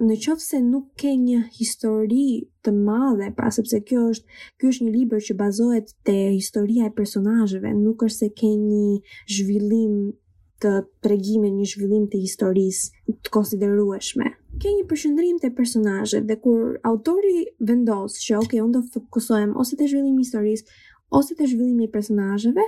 në 0.02 0.16
qofë 0.24 0.42
se 0.44 0.58
nuk 0.64 0.88
ke 0.98 1.12
një 1.18 1.44
histori 1.54 2.24
të 2.66 2.72
madhe, 2.74 3.28
pra 3.38 3.52
sepse 3.54 3.78
kjo 3.86 4.08
është, 4.12 4.26
kjo 4.58 4.72
është 4.74 4.86
një 4.88 4.94
liber 4.96 5.22
që 5.22 5.36
bazohet 5.38 5.92
të 6.06 6.14
historia 6.34 6.88
e 6.90 6.94
personajëve, 6.96 7.70
nuk 7.78 8.02
është 8.08 8.24
se 8.26 8.30
ke 8.40 8.50
një 8.50 9.16
zhvillim 9.30 9.94
të 10.62 10.72
tregime, 11.06 11.52
një 11.54 11.66
zhvillim 11.74 12.08
të 12.10 12.22
historis 12.24 12.82
të 13.06 13.32
konsiderueshme. 13.36 14.32
Ke 14.62 14.70
një 14.74 14.88
përshëndrim 14.90 15.38
të 15.42 15.52
personajëve 15.58 16.24
dhe 16.32 16.38
kur 16.42 16.76
autori 16.90 17.44
vendosë 17.62 18.24
që 18.26 18.38
oke, 18.42 18.46
okay, 18.48 18.64
unë 18.64 18.74
do 18.74 18.82
fokusohem 18.94 19.54
ose 19.62 19.78
të 19.78 19.92
zhvillim 19.92 20.18
historis, 20.22 20.66
ose 21.14 21.36
të 21.38 21.46
zhvillim 21.52 21.78
i 21.86 21.90
personajëve, 21.94 22.66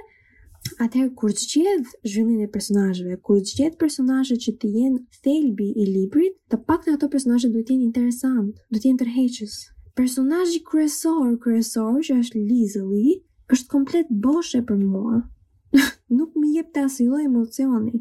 Atëherë 0.83 1.13
kur 1.19 1.31
zgjedh 1.39 1.91
zhvillimin 2.09 2.47
e 2.47 2.51
personazheve, 2.53 3.17
kur 3.27 3.39
zgjedh 3.47 3.77
personazhet 3.81 4.41
që 4.47 4.55
të 4.63 4.71
jenë 4.77 5.03
thelbi 5.27 5.69
i 5.83 5.87
librit, 5.91 6.37
të 6.51 6.59
paktën 6.69 6.97
ato 6.97 7.09
personazhe 7.13 7.51
duhet 7.55 7.69
të 7.69 7.77
jenë 7.77 7.89
interesant, 7.89 8.51
duhet 8.71 8.85
të 8.85 8.91
jenë 8.91 9.03
tërheqës. 9.05 9.55
Personazhi 10.01 10.61
kryesor, 10.69 11.31
kryesor 11.45 12.01
që 12.09 12.19
është 12.25 12.43
Lizely, 12.51 13.15
është 13.55 13.73
komplet 13.75 14.11
boshe 14.27 14.61
për 14.69 14.83
mua. 14.91 15.23
Nuk 16.21 16.37
më 16.41 16.47
jep 16.59 16.73
të 16.77 16.87
asiloj 16.91 17.25
emocioni. 17.31 17.97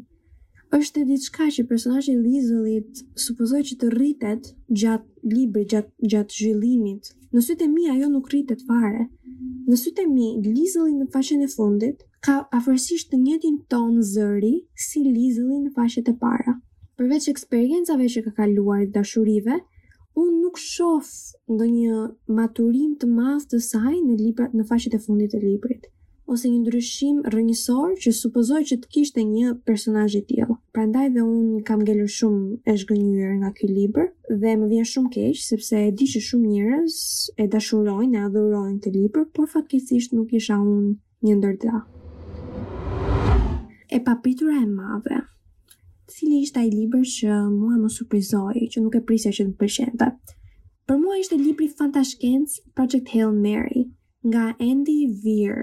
është 0.76 1.00
e 1.00 1.04
diçka 1.08 1.44
që 1.56 1.62
personazhi 1.70 2.14
Lizelit 2.18 3.04
supozoj 3.22 3.60
që 3.68 3.74
të 3.80 3.88
rritet 3.94 4.48
gjatë 4.80 5.30
libri, 5.32 5.62
gjatë, 5.72 5.90
gjatë 6.12 6.34
zhvillimit. 6.36 7.12
Në 7.32 7.40
sytë 7.46 7.64
e 7.64 7.68
mi 7.76 7.86
ajo 7.92 8.08
nuk 8.12 8.28
rritet 8.32 8.60
fare. 8.66 9.06
Në 9.68 9.76
sytë 9.82 10.02
e 10.02 10.06
mi, 10.16 10.28
Lizeli 10.44 10.92
në 10.96 11.06
faqen 11.14 11.40
e 11.44 11.48
fundit 11.52 12.02
ka 12.26 12.40
afërsisht 12.58 13.06
të 13.12 13.18
njëtin 13.22 13.56
ton 13.70 13.98
zëri 14.12 14.56
si 14.86 15.02
Lizëllin 15.06 15.60
në 15.66 15.70
fashet 15.76 16.08
e 16.10 16.14
para. 16.22 16.54
Përveç 16.98 17.28
eksperiencave 17.32 18.08
që 18.14 18.22
ka 18.24 18.32
kaluar 18.40 18.80
dashurive, 18.96 19.58
unë 20.18 20.32
nuk 20.40 20.56
shof 20.62 21.10
ndë 21.54 21.68
një 21.74 22.00
maturim 22.38 22.96
të 23.00 23.10
mas 23.18 23.44
të 23.50 23.60
saj 23.68 23.92
në, 24.08 24.14
libra, 24.24 24.46
në 24.58 24.64
fashet 24.72 24.96
e 24.98 25.02
fundit 25.04 25.34
të 25.34 25.38
librit, 25.44 25.86
ose 26.34 26.50
një 26.50 26.64
ndryshim 26.64 27.20
rënjësor 27.36 27.92
që 28.04 28.12
supozoj 28.20 28.62
që 28.72 28.78
të 28.82 28.92
kishte 28.96 29.22
një 29.28 29.52
personaj 29.70 30.08
i 30.18 30.22
tjel. 30.30 30.56
Pra 30.74 30.86
ndaj 30.90 31.06
dhe 31.14 31.22
unë 31.30 31.60
kam 31.70 31.84
gelu 31.86 32.08
shumë 32.16 32.58
e 32.72 32.74
shgënyër 32.82 33.36
nga 33.44 33.52
ky 33.60 33.70
libër, 33.76 34.08
dhe 34.42 34.56
më 34.64 34.72
vjen 34.74 34.88
shumë 34.94 35.12
keqë, 35.18 35.44
sepse 35.50 35.84
e 35.84 35.94
di 35.98 36.10
që 36.14 36.24
shumë 36.30 36.50
njërës 36.56 36.98
e 37.42 37.46
dashurojnë 37.54 38.18
e 38.18 38.26
adhurojnë 38.30 38.80
të 38.82 38.96
libër, 38.98 39.28
por 39.36 39.46
fatkesisht 39.54 40.16
nuk 40.18 40.34
isha 40.40 40.58
unë 40.64 40.96
një 41.28 41.36
ndërta 41.42 41.84
e 43.90 43.98
papritura 44.08 44.56
e 44.62 44.66
madhe, 44.80 45.18
cili 46.12 46.38
ishte 46.44 46.58
ai 46.62 46.70
libër 46.70 47.04
që 47.16 47.36
mua 47.58 47.76
më 47.82 47.88
surprizoi, 47.96 48.66
që 48.72 48.82
nuk 48.82 48.96
e 48.98 49.02
prisja 49.08 49.32
që 49.36 49.44
të 49.44 49.50
më 49.50 49.56
pëlqente. 49.62 50.08
Për 50.86 51.00
mua 51.02 51.18
ishte 51.22 51.38
libri 51.38 51.68
Fantashkenc 51.78 52.60
Project 52.76 53.12
Hail 53.14 53.32
Mary 53.44 53.86
nga 54.30 54.44
Andy 54.62 54.98
Weir. 55.22 55.58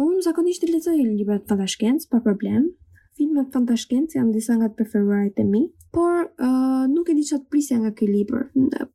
Unë 0.00 0.24
zakonisht 0.24 0.64
i 0.64 0.70
lexoj 0.72 0.98
librat 1.12 1.44
fantashkenc 1.48 2.06
pa 2.12 2.20
problem. 2.24 2.70
Filmat 3.18 3.50
fantashkenc 3.52 4.14
janë 4.16 4.32
disa 4.32 4.56
nga 4.56 4.70
të 4.72 4.78
preferuarit 4.78 5.36
e 5.36 5.44
mi, 5.44 5.66
por 5.92 6.22
uh, 6.40 6.84
nuk 6.88 7.10
e 7.12 7.16
di 7.18 7.26
çfarë 7.28 7.44
prisja 7.52 7.76
nga 7.82 7.90
ky 7.92 8.08
libër. 8.08 8.46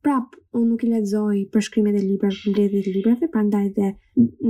Prap, 0.02 0.34
unë 0.58 0.66
nuk 0.72 0.82
i 0.82 0.90
lexoj 0.90 1.38
përshkrimet 1.54 2.00
e 2.00 2.02
librave, 2.02 2.40
mbledhjet 2.50 2.80
e 2.90 2.96
librave, 2.96 3.30
prandaj 3.30 3.68
dhe 3.76 3.92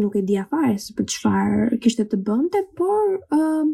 nuk 0.01 0.17
e 0.17 0.25
di 0.25 0.41
afare 0.41 0.79
se 0.81 0.97
për 0.97 1.09
çfarë 1.13 1.81
kishte 1.85 2.09
të 2.09 2.23
bënte, 2.25 2.65
por 2.81 3.13
uh, 3.37 3.69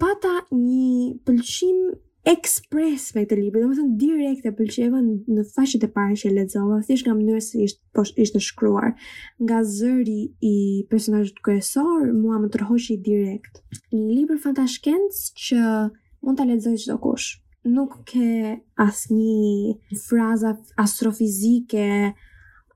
pata 0.00 0.42
një 0.52 1.14
pëlqim 1.26 1.78
ekspres 2.24 3.10
me 3.14 3.26
këtë 3.26 3.36
libër, 3.40 3.62
domethënë 3.64 3.98
direkt 4.00 4.46
e 4.48 4.52
pëlqeva 4.56 5.00
në 5.04 5.42
faqet 5.52 5.84
e 5.86 5.90
para 5.92 6.14
që 6.16 6.30
lexova, 6.32 6.78
thjesht 6.86 7.04
nga 7.06 7.14
mënyra 7.18 7.42
se 7.44 7.60
ishte 7.66 7.82
po 7.94 8.04
ishte 8.22 8.40
shkruar 8.40 8.94
nga 9.44 9.58
zëri 9.74 10.22
i 10.40 10.54
personazhit 10.90 11.42
kryesor, 11.44 12.08
mua 12.22 12.38
më 12.40 12.48
tërhoqi 12.54 12.96
direkt. 13.10 13.60
Një 13.92 14.08
libër 14.16 14.40
fantashkenc 14.46 15.20
që 15.44 15.60
mund 16.24 16.38
ta 16.40 16.48
lexoj 16.48 16.76
çdo 16.86 16.96
kush. 17.04 17.28
Nuk 17.74 17.92
ke 18.08 18.28
asnjë 18.80 19.76
fraza 20.06 20.56
astrofizike 20.84 21.86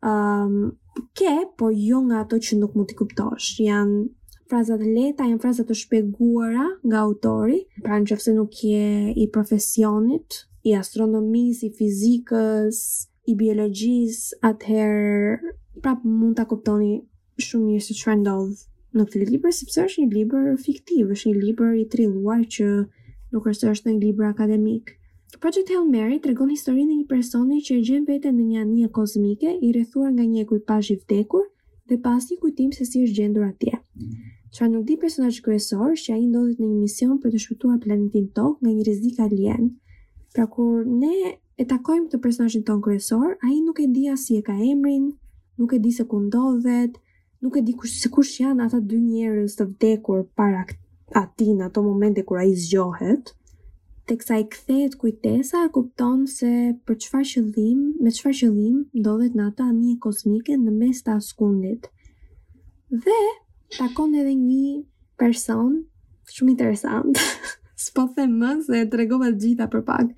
um, 0.09 0.77
ke, 1.17 1.33
por 1.57 1.73
jo 1.77 2.05
nga 2.09 2.23
ato 2.27 2.37
që 2.37 2.61
nuk 2.61 2.77
mund 2.77 2.89
të 2.93 2.99
kuptosh. 3.01 3.55
Janë 3.65 4.05
frazat 4.49 4.81
e 4.81 4.89
leta 4.97 5.27
janë 5.29 5.43
frazat 5.43 5.69
të 5.69 5.75
shpeguara 5.77 6.67
nga 6.89 7.03
autori, 7.07 7.59
pra 7.85 7.99
në 8.01 8.35
nuk 8.37 8.53
je 8.65 9.13
i 9.23 9.27
profesionit, 9.29 10.29
i 10.69 10.73
astronomis, 10.75 11.63
i 11.67 11.71
fizikës, 11.79 12.79
i 13.29 13.35
biologjis, 13.37 14.35
atëherë 14.49 15.53
prap 15.83 16.01
mund 16.05 16.39
të 16.41 16.47
kuptoni 16.51 16.95
shumë 17.49 17.67
mirë 17.67 17.85
se 17.91 17.95
që 18.01 18.15
ndodh 18.23 18.63
në 18.97 19.05
këtë 19.09 19.27
libër, 19.33 19.53
sepse 19.53 19.85
është 19.85 20.03
një 20.03 20.15
libër 20.17 20.47
fiktiv, 20.65 21.13
është 21.15 21.27
një 21.29 21.43
libër 21.45 21.77
i 21.83 21.85
trilluar 21.93 22.41
që 22.57 22.69
nuk 23.35 23.51
është 23.53 23.69
është 23.75 23.91
një 23.93 23.99
libër 24.07 24.31
akademik. 24.33 24.95
Project 25.43 25.69
Hail 25.71 25.85
Mary 25.93 26.17
të 26.19 26.33
regon 26.33 26.49
historinë 26.55 26.95
një 26.97 27.07
personi 27.13 27.61
që 27.67 27.77
e 27.77 27.85
gjenë 27.85 28.09
vete 28.09 28.33
në 28.33 28.47
një 28.49 28.63
anje 28.65 28.89
kozmike 28.97 29.55
i 29.69 29.75
rrethuar 29.77 30.11
nga 30.17 30.25
një 30.25 30.47
ekuipaj 30.47 30.81
i 30.89 30.97
vdekur 31.03 31.45
dhe 31.89 32.01
pas 32.07 32.27
një 32.31 32.41
kujtim 32.43 32.73
se 32.75 32.89
si 32.89 33.05
është 33.05 33.19
gjendur 33.21 33.45
atje 33.51 33.77
që 34.59 34.67
nuk 34.75 34.85
di 34.91 34.97
personaj 34.99 35.37
kryesor 35.45 35.93
që 36.03 36.11
a 36.17 36.17
i 36.19 36.25
ndodhët 36.27 36.59
në 36.61 36.67
një 36.67 36.79
mision 36.81 37.19
për 37.23 37.31
të 37.35 37.41
shpëtuar 37.45 37.77
planetin 37.85 38.25
tokë 38.39 38.57
nga 38.65 38.71
një 38.77 38.87
rizik 38.89 39.19
alien. 39.23 39.67
Pra 40.35 40.49
kur 40.55 40.81
ne 41.03 41.13
e 41.63 41.67
takojmë 41.75 42.09
të 42.11 42.21
personajin 42.25 42.65
ton 42.67 42.81
kryesor, 42.83 43.37
a 43.39 43.47
i 43.55 43.61
nuk 43.63 43.79
e 43.79 43.87
di 43.95 44.07
a 44.11 44.17
si 44.19 44.35
e 44.35 44.43
ka 44.49 44.57
emrin, 44.71 45.05
nuk 45.63 45.77
e 45.77 45.81
di 45.85 45.93
se 45.95 46.09
ku 46.11 46.19
ndodhët, 46.25 46.99
nuk 47.47 47.55
e 47.61 47.65
di 47.69 47.77
kush, 47.79 47.95
se 48.03 48.09
kush 48.15 48.33
janë 48.43 48.63
ata 48.67 48.79
dy 48.89 48.99
njerës 49.07 49.55
të 49.61 49.69
vdekur 49.71 50.19
para 50.39 50.65
ati 51.23 51.49
në 51.55 51.63
ato 51.71 51.85
momente 51.87 52.21
kura 52.27 52.43
i 52.51 52.57
zgjohet, 52.65 53.31
të 54.11 54.21
kësa 54.21 54.37
i 54.43 54.49
kthejet 54.55 54.99
kujtesa, 55.01 55.61
kupton 55.75 56.27
se 56.39 56.53
për 56.85 56.95
qëfar 57.05 57.25
qëllim, 57.31 57.79
me 58.03 58.11
qëfar 58.17 58.35
qëllim, 58.41 58.77
ndodhet 59.01 59.39
në 59.39 59.47
ata 59.53 59.71
një 59.79 59.95
kosmike 60.03 60.59
në 60.67 60.75
mes 60.83 61.03
të 61.05 61.15
askundit. 61.21 61.93
Dhe, 63.07 63.23
takon 63.77 64.15
edhe 64.15 64.33
një 64.35 64.85
person 65.21 65.85
shumë 66.33 66.53
interesant. 66.55 67.19
S'po 67.83 68.09
them 68.17 68.39
më 68.41 68.53
se 68.67 68.81
e 68.85 68.89
tregova 68.91 69.29
të 69.33 69.41
gjitha 69.45 69.69
për 69.71 69.83
pak. 69.89 70.13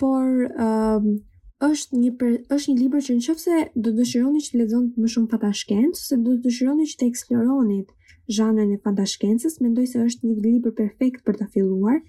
Por 0.00 0.46
um, 0.58 1.20
është 1.62 1.98
një 2.00 2.10
për, 2.20 2.32
është 2.56 2.68
një 2.72 2.80
libër 2.80 3.04
që 3.08 3.16
nëse 3.20 3.58
do 3.84 3.92
dëshironi 3.98 4.42
që 4.44 4.52
të 4.54 4.62
lexoni 4.62 4.92
më 5.04 5.08
shumë 5.14 5.32
fantashkencë, 5.34 5.98
se 6.04 6.18
do 6.24 6.36
dëshironi 6.46 6.88
që 6.92 6.98
të 7.02 7.08
eksploroni 7.12 7.82
zhanrin 8.30 8.74
e 8.76 8.80
fantashkencës, 8.84 9.60
mendoj 9.62 9.86
se 9.92 10.02
është 10.06 10.26
një 10.30 10.38
libër 10.46 10.74
perfekt 10.80 11.24
për 11.26 11.40
ta 11.42 11.46
filluar. 11.52 12.00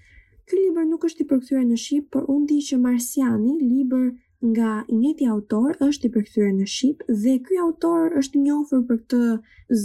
Ky 0.46 0.58
libër 0.60 0.86
nuk 0.88 1.04
është 1.08 1.22
i 1.24 1.28
përkthyer 1.32 1.64
në 1.68 1.78
shqip, 1.78 2.08
por 2.14 2.26
unë 2.32 2.48
di 2.52 2.60
që 2.68 2.78
Marsiani, 2.82 3.54
libër 3.60 4.10
nga 4.42 4.84
i 4.92 4.96
njëti 5.00 5.26
autor 5.34 5.74
është 5.86 6.08
i 6.08 6.12
përkëthyre 6.14 6.52
në 6.54 6.64
Shqip 6.74 7.04
dhe 7.22 7.34
këj 7.46 7.58
autor 7.64 8.14
është 8.20 8.40
njofër 8.42 8.80
për 8.88 8.98
këtë 9.02 9.20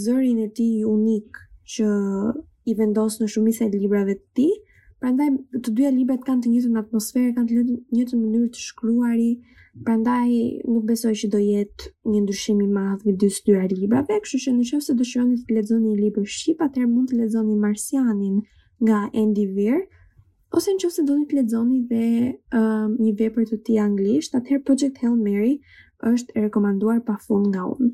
zërin 0.02 0.40
e 0.44 0.48
ti 0.58 0.66
unik 0.90 1.38
që 1.74 1.90
i 2.70 2.74
vendos 2.80 3.20
në 3.20 3.28
shumisa 3.32 3.68
e 3.68 3.70
librave 3.76 4.16
të 4.16 4.24
ti. 4.36 4.48
Pra 4.98 5.12
ndaj, 5.14 5.28
të 5.62 5.74
dyja 5.78 5.92
libret 5.94 6.24
kanë 6.26 6.42
të 6.42 6.50
njëtën 6.54 6.80
atmosferë, 6.80 7.34
kanë 7.36 7.48
të 7.48 7.58
njëtën 7.94 8.18
mënyrë 8.24 8.48
të 8.56 8.62
shkruari, 8.66 9.28
pra 9.86 9.94
ndaj 10.00 10.28
nuk 10.66 10.88
besoj 10.88 11.12
që 11.20 11.28
do 11.30 11.38
jetë 11.38 11.92
një 12.10 12.24
ndryshimi 12.24 12.66
madhë 12.74 13.04
dy 13.06 13.14
dysë 13.22 13.44
dyra 13.46 13.68
librave, 13.70 14.18
kështu 14.24 14.40
që 14.44 14.56
në 14.56 14.66
qëfë 14.72 14.86
se 14.88 14.98
dëshironi 14.98 15.38
të 15.46 15.54
ledzoni 15.58 15.92
i 15.94 16.00
libër 16.02 16.26
Shqip, 16.34 16.66
atër 16.66 16.90
mund 16.90 17.12
të 17.12 17.20
ledzoni 17.22 17.54
Marsianin 17.62 18.42
nga 18.82 18.98
Andy 19.22 19.46
Weir, 19.54 19.84
Ose 20.56 20.72
në 20.72 20.78
qëfëse 20.80 21.02
do 21.08 21.14
një 21.18 21.26
të 21.30 21.36
ledzoni 21.36 21.78
dhe 21.90 22.04
um, 22.58 22.94
një 23.04 23.10
vepër 23.18 23.48
të 23.50 23.56
ti 23.66 23.74
anglisht, 23.82 24.36
atëherë 24.38 24.64
Project 24.64 25.02
Hail 25.02 25.16
Mary 25.20 25.58
është 26.08 26.32
e 26.38 26.44
rekomanduar 26.46 27.02
pa 27.04 27.18
fund 27.20 27.50
nga 27.52 27.66
unë. 27.68 27.90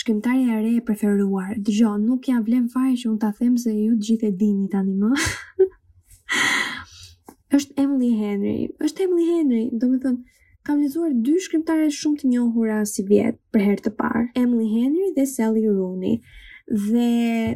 Shkrimtari 0.00 0.44
e 0.46 0.60
re 0.60 0.70
e 0.78 0.84
preferuar. 0.86 1.56
Dgjo, 1.58 1.96
nuk 1.98 2.28
jam 2.30 2.44
vlem 2.46 2.68
fare 2.70 2.94
që 3.00 3.08
unë 3.10 3.20
ta 3.24 3.32
them 3.40 3.56
se 3.58 3.74
ju 3.74 3.96
të 3.96 4.06
gjithë 4.08 4.28
e 4.30 4.34
dini 4.44 4.68
tani 4.70 4.94
më. 5.02 5.10
është 7.58 7.74
Emily 7.82 8.12
Henry. 8.20 8.54
Është 8.78 9.08
Emily 9.08 9.26
Henry, 9.34 9.64
do 9.82 9.90
me 9.90 9.98
thënë, 10.04 10.22
kam 10.64 10.78
lezuar 10.84 11.10
dy 11.10 11.40
shkrimtare 11.42 11.90
shumë 11.90 12.20
të 12.22 12.30
njohura 12.36 12.84
si 12.86 13.02
vjetë 13.10 13.40
për 13.50 13.66
herë 13.66 13.84
të 13.88 13.96
parë. 13.98 14.24
Emily 14.44 14.70
Henry 14.76 15.10
dhe 15.18 15.26
Sally 15.34 15.66
Rooney. 15.66 16.20
Dhe 16.70 17.10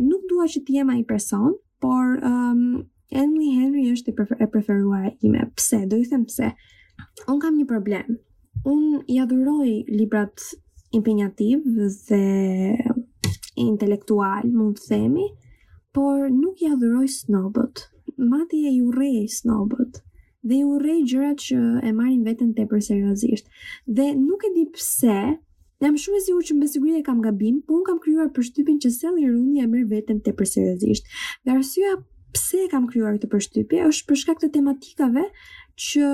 nuk 0.09 0.27
dua 0.33 0.51
që 0.57 0.65
t'jema 0.67 0.99
i 0.99 1.07
person, 1.13 1.55
por 1.85 2.17
um, 2.25 2.89
Emily 3.13 3.51
Henry 3.61 3.83
është 3.93 4.15
e 4.41 4.47
preferua 4.49 5.03
ime. 5.21 5.43
Pse? 5.59 5.83
Do 5.91 5.99
i 6.01 6.07
them 6.09 6.25
pse. 6.25 6.49
Unë 7.29 7.41
kam 7.43 7.59
një 7.59 7.67
problem. 7.69 8.15
Unë 8.65 9.03
i 9.13 9.19
adhuroj 9.21 9.75
librat 9.93 10.47
impenjativ 10.97 11.67
dhe 11.77 12.23
intelektual, 13.61 14.49
mund 14.55 14.81
të 14.81 14.89
themi, 14.95 15.27
por 15.95 16.25
nuk 16.33 16.63
i 16.65 16.73
adhuroj 16.73 17.11
snobët. 17.21 17.85
Mati 18.17 18.65
e 18.65 18.73
ju 18.79 18.89
rej 18.97 19.27
snobët 19.43 20.01
dhe 20.49 20.63
ju 20.63 20.79
rej 20.81 21.03
gjërat 21.11 21.41
që 21.51 21.59
e 21.89 21.93
marin 21.97 22.25
vetën 22.27 22.53
të 22.57 22.65
për 22.73 22.85
seriosisht. 22.89 23.49
Dhe 23.87 24.13
nuk 24.25 24.45
e 24.49 24.53
di 24.57 24.65
pse, 24.77 25.19
Jam 25.83 25.97
shumë 25.99 26.19
e 26.19 26.23
sigurt 26.25 26.47
që 26.49 26.55
me 26.57 26.69
siguri 26.71 26.93
e 27.01 27.07
kam 27.07 27.23
gabim, 27.23 27.57
po 27.67 27.75
un 27.79 27.83
kam 27.87 27.99
krijuar 28.03 28.29
përshtypjen 28.37 28.77
që 28.85 28.91
Sally 28.97 29.25
Rooney 29.31 29.63
e 29.65 29.69
merr 29.71 29.89
veten 29.91 30.21
tepër 30.23 30.47
seriozisht. 30.51 31.07
Dhe 31.47 31.57
arsyeja 31.57 31.97
pse 32.35 32.65
kam 32.71 32.87
krijuar 32.91 33.17
këtë 33.19 33.31
përshtypje 33.33 33.87
është 33.91 34.09
për 34.11 34.21
shkak 34.23 34.43
të 34.45 34.51
tematikave 34.55 35.25
që 35.87 36.11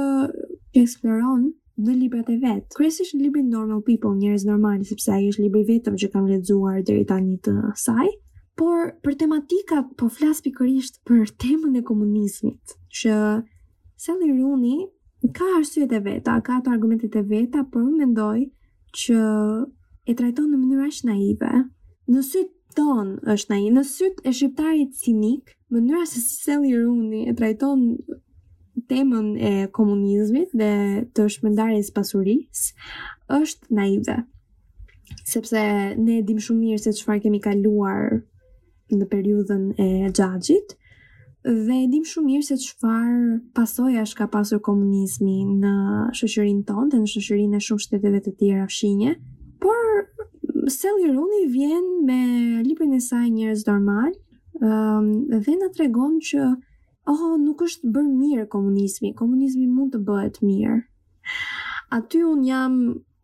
eksploron 0.84 1.44
në 1.80 1.96
librat 1.98 2.28
e 2.32 2.38
vet. 2.40 2.64
Kryesisht 2.76 3.14
në 3.16 3.26
librin 3.26 3.52
Normal 3.52 3.82
People, 3.84 4.14
njerëz 4.20 4.46
normalë, 4.48 4.86
sepse 4.90 5.12
ai 5.14 5.28
është 5.32 5.44
libri 5.44 5.62
vetëm 5.68 5.96
që 6.02 6.10
kam 6.14 6.26
lexuar 6.28 6.80
rita 6.88 7.18
një 7.26 7.38
të 7.46 7.56
saj. 7.84 8.08
Por 8.60 8.90
për 9.04 9.14
tematika 9.22 9.82
po 10.00 10.08
flas 10.12 10.42
pikërisht 10.44 11.00
për 11.08 11.28
temën 11.40 11.76
e 11.80 11.84
komunizmit, 11.90 12.78
që 13.00 13.20
Sally 14.06 14.32
Rooney 14.36 14.80
ka 15.36 15.46
arsyet 15.58 15.92
e 15.92 16.00
veta, 16.04 16.38
ka 16.44 16.58
ato 16.58 16.72
argumentet 16.72 17.16
e 17.20 17.24
veta, 17.30 17.64
por 17.64 17.84
unë 17.88 18.00
mendoj 18.04 18.44
që 18.96 19.18
e 20.10 20.14
trajton 20.18 20.50
në 20.50 20.58
mënyrë 20.58 20.86
aq 20.90 20.98
naive. 21.08 21.50
Në 22.10 22.22
sytë 22.28 22.76
ton 22.78 23.12
është 23.34 23.52
naive, 23.52 23.72
në 23.76 23.82
sytë 23.90 24.26
e 24.26 24.32
shqiptarit 24.36 24.96
cinik, 25.04 25.54
mënyra 25.74 26.04
se 26.10 26.22
si 26.24 26.40
Sally 26.44 26.70
Rooney 26.78 27.24
e 27.30 27.34
trajton 27.38 27.82
temën 28.90 29.26
e 29.36 29.52
komunizmit 29.76 30.50
dhe 30.56 30.70
të 31.14 31.26
shmendarjes 31.36 31.90
pasuris 31.96 32.64
është 33.38 33.74
naive. 33.80 34.16
Sepse 35.30 35.60
ne 36.02 36.20
dim 36.26 36.40
shumë 36.42 36.62
mirë 36.64 36.82
se 36.84 36.94
çfarë 37.00 37.24
kemi 37.26 37.40
kaluar 37.44 38.24
në 38.98 39.06
periudhën 39.12 39.64
e 39.78 39.88
xhaxhit, 40.14 40.78
dhe 41.44 41.74
e 41.86 41.88
dim 41.88 42.04
shumë 42.04 42.26
mirë 42.26 42.46
se 42.46 42.56
çfarë 42.60 43.52
pasoja 43.56 44.02
është 44.04 44.18
ka 44.20 44.26
pasur 44.34 44.60
komunizmi 44.66 45.36
në 45.62 45.72
shoqërinë 46.18 46.66
tonë 46.68 46.90
dhe 46.92 47.00
në 47.00 47.10
shoqërinë 47.12 47.56
e 47.56 47.62
shumë 47.68 47.84
shteteve 47.86 48.20
të 48.26 48.32
tjera 48.42 48.66
fshinje, 48.68 49.14
por 49.60 49.78
Sally 50.70 51.08
vjen 51.48 51.86
me 52.04 52.18
librin 52.66 52.92
e 52.94 53.00
saj 53.00 53.30
njerëz 53.32 53.64
normal, 53.70 54.12
um, 54.60 55.06
dhe 55.44 55.54
na 55.56 55.68
tregon 55.76 56.18
që 56.20 56.42
oh, 57.08 57.34
nuk 57.40 57.64
është 57.68 57.88
bërë 57.94 58.12
mirë 58.20 58.48
komunizmi, 58.52 59.14
komunizmi 59.16 59.66
mund 59.66 59.96
të 59.96 60.04
bëhet 60.06 60.42
mirë. 60.44 60.76
Aty 61.96 62.20
un 62.22 62.44
jam 62.46 62.76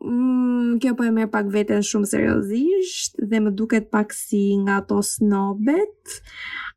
mm, 0.05 0.79
kjo 0.79 0.95
po 0.95 1.05
e 1.07 1.11
merr 1.15 1.31
pak 1.31 1.49
veten 1.53 1.83
shumë 1.85 2.11
seriozisht 2.11 3.17
dhe 3.21 3.41
më 3.41 3.53
duket 3.59 3.91
pak 3.91 4.13
si 4.15 4.57
nga 4.65 4.81
ato 4.83 4.99
snobet 5.03 6.17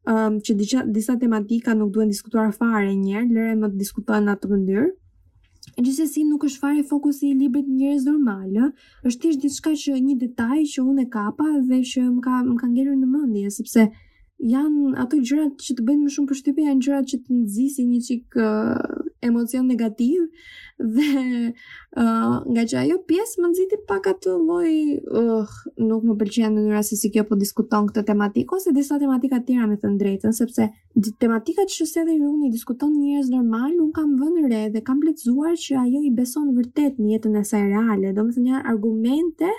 um, 0.07 0.39
që 0.39 0.55
disa 0.57 0.79
disa 0.87 1.17
tematika 1.19 1.75
nuk 1.75 1.91
duhen 1.93 2.07
diskutuar 2.13 2.51
fare 2.55 2.93
një 2.95 3.15
herë, 3.15 3.33
lëre 3.35 3.55
më 3.59 3.71
të 3.73 3.79
diskutojnë 3.83 4.25
në 4.27 4.35
atë 4.35 4.51
mënyrë. 4.53 4.87
Gjithsesi 5.79 6.13
si 6.13 6.23
nuk 6.27 6.43
është 6.43 6.59
fare 6.63 6.83
fokusi 6.83 7.29
i 7.29 7.35
librit 7.37 7.67
të 7.67 7.73
njerëz 7.79 8.05
normal, 8.09 8.71
është 9.07 9.21
thjesht 9.25 9.43
diçka 9.45 9.73
që 9.83 9.99
një 10.01 10.15
detaj 10.23 10.61
që 10.73 10.83
unë 10.89 11.05
e 11.05 11.09
kapa 11.13 11.49
dhe 11.69 11.81
që 11.91 12.05
më 12.15 12.21
ka 12.25 12.39
më 12.47 12.55
ka 12.61 12.71
ngelur 12.71 12.95
në 12.99 13.07
mendje 13.13 13.51
sepse 13.59 13.85
janë 14.39 14.93
ato 15.03 15.19
gjërat 15.19 15.59
që 15.59 15.73
të 15.77 15.85
bëjnë 15.87 16.05
më 16.07 16.11
shumë 16.15 16.29
përshtypje 16.31 16.67
janë 16.69 16.83
gjërat 16.85 17.07
që 17.11 17.17
të 17.25 17.37
nxisin 17.41 17.89
një 17.93 18.01
çik 18.07 18.37
emocion 19.21 19.63
negativ 19.71 20.21
dhe 20.95 21.11
uh, 22.01 22.35
nga 22.53 22.63
që 22.69 22.75
ajo 22.83 22.97
pjesë 23.09 23.41
më 23.41 23.47
nëziti 23.51 23.77
pak 23.87 24.07
atë 24.13 24.35
loj 24.47 24.69
uh, 25.03 25.55
nuk 25.89 26.05
më 26.07 26.15
pëlqenë 26.21 26.51
në 26.55 26.63
nëra 26.67 26.83
se 26.89 26.95
si 27.01 27.11
kjo 27.13 27.25
po 27.27 27.37
diskuton 27.41 27.89
këtë 27.89 28.03
tematikë 28.11 28.55
ose 28.57 28.73
disa 28.77 28.99
tematika 29.03 29.41
të 29.41 29.47
tjera 29.49 29.67
me 29.71 29.75
të 29.81 29.91
ndrejtën 29.95 30.37
sepse 30.39 30.69
tematika 31.23 31.65
që 31.73 31.89
se 31.93 32.05
dhe 32.07 32.15
ju 32.21 32.31
një 32.37 32.51
diskuton 32.55 32.95
njërës 33.01 33.31
normal 33.35 33.75
nuk 33.81 33.91
kam 33.99 34.15
vënëre 34.21 34.63
dhe 34.75 34.83
kam 34.89 35.03
pletzuar 35.03 35.57
që 35.65 35.81
ajo 35.83 36.03
i 36.09 36.13
beson 36.21 36.53
vërtet 36.59 37.01
një 37.03 37.11
jetën 37.17 37.35
e 37.35 37.43
saj 37.51 37.67
reale 37.73 38.15
do 38.19 38.23
më 38.29 38.37
thë 38.37 38.47
një 38.47 38.63
argumente 38.73 39.51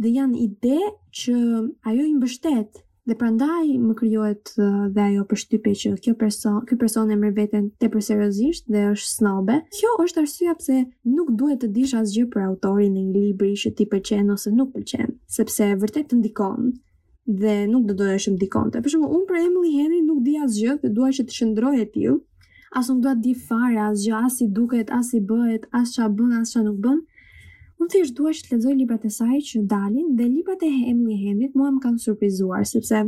dhe 0.00 0.14
janë 0.18 0.44
ide 0.48 0.80
që 1.22 1.40
ajo 1.88 2.04
i 2.10 2.14
mbështet 2.18 2.84
Dhe 3.10 3.16
prandaj 3.18 3.64
më 3.86 3.94
krijohet 4.00 4.52
dhe 4.94 5.02
ajo 5.08 5.24
përshtypje 5.30 5.72
që 5.80 5.90
kjo 6.04 6.12
person, 6.20 6.60
ky 6.68 6.76
person 6.78 7.10
e 7.10 7.16
merr 7.18 7.34
veten 7.40 7.64
tepër 7.82 8.04
seriozisht 8.06 8.68
dhe 8.70 8.84
është 8.92 9.10
snobe. 9.16 9.56
Kjo 9.76 9.94
është 10.04 10.22
arsyeja 10.22 10.54
pse 10.60 10.76
nuk 11.16 11.32
duhet 11.40 11.64
të 11.64 11.70
dish 11.78 11.96
asgjë 12.00 12.26
për 12.30 12.44
autorin 12.52 12.94
e 12.94 13.02
një 13.08 13.12
libri 13.16 13.50
që 13.62 13.72
ti 13.80 13.88
pëlqen 13.90 14.30
ose 14.36 14.52
nuk 14.54 14.70
pëlqen, 14.76 15.16
sepse 15.38 15.66
vërtet 15.82 16.06
të 16.12 16.20
ndikon 16.20 16.70
dhe 17.42 17.56
nuk 17.72 17.88
do 17.90 17.98
doja 17.98 18.14
të 18.22 18.36
ndikonte. 18.36 18.78
Për 18.84 18.94
shembull, 18.94 19.16
unë 19.18 19.26
për 19.32 19.42
Emily 19.48 19.74
Henry 19.80 20.02
nuk 20.12 20.22
di 20.28 20.36
asgjë 20.44 20.78
dhe 20.84 20.94
dua 21.00 21.10
që 21.18 21.26
të 21.26 21.78
e 21.82 21.86
tillë. 21.96 22.18
As 22.78 22.88
nuk 22.92 23.00
dua 23.08 23.16
të 23.18 23.24
di 23.26 23.34
fare 23.48 23.80
asgjë, 23.90 24.24
as 24.28 24.38
si 24.38 24.46
duket, 24.60 24.90
as 25.00 25.10
si 25.10 25.18
bëhet, 25.32 25.66
as 25.80 25.96
çfarë 25.96 26.14
bën, 26.20 26.38
as 26.42 26.54
çfarë 26.54 26.68
nuk 26.70 26.78
bën. 26.86 27.00
Unë 27.80 28.00
duhe 28.16 28.32
që 28.36 28.42
të 28.46 28.56
lexoj 28.58 28.72
librat 28.78 29.04
e 29.08 29.10
saj 29.12 29.36
që 29.50 29.60
dalin 29.68 30.08
dhe 30.16 30.24
librat 30.32 30.62
e 30.66 30.68
Emily 30.88 31.14
Henryt 31.24 31.54
mua 31.56 31.70
më 31.76 31.80
kanë 31.84 32.02
surprizuar 32.04 32.66
sepse 32.70 32.98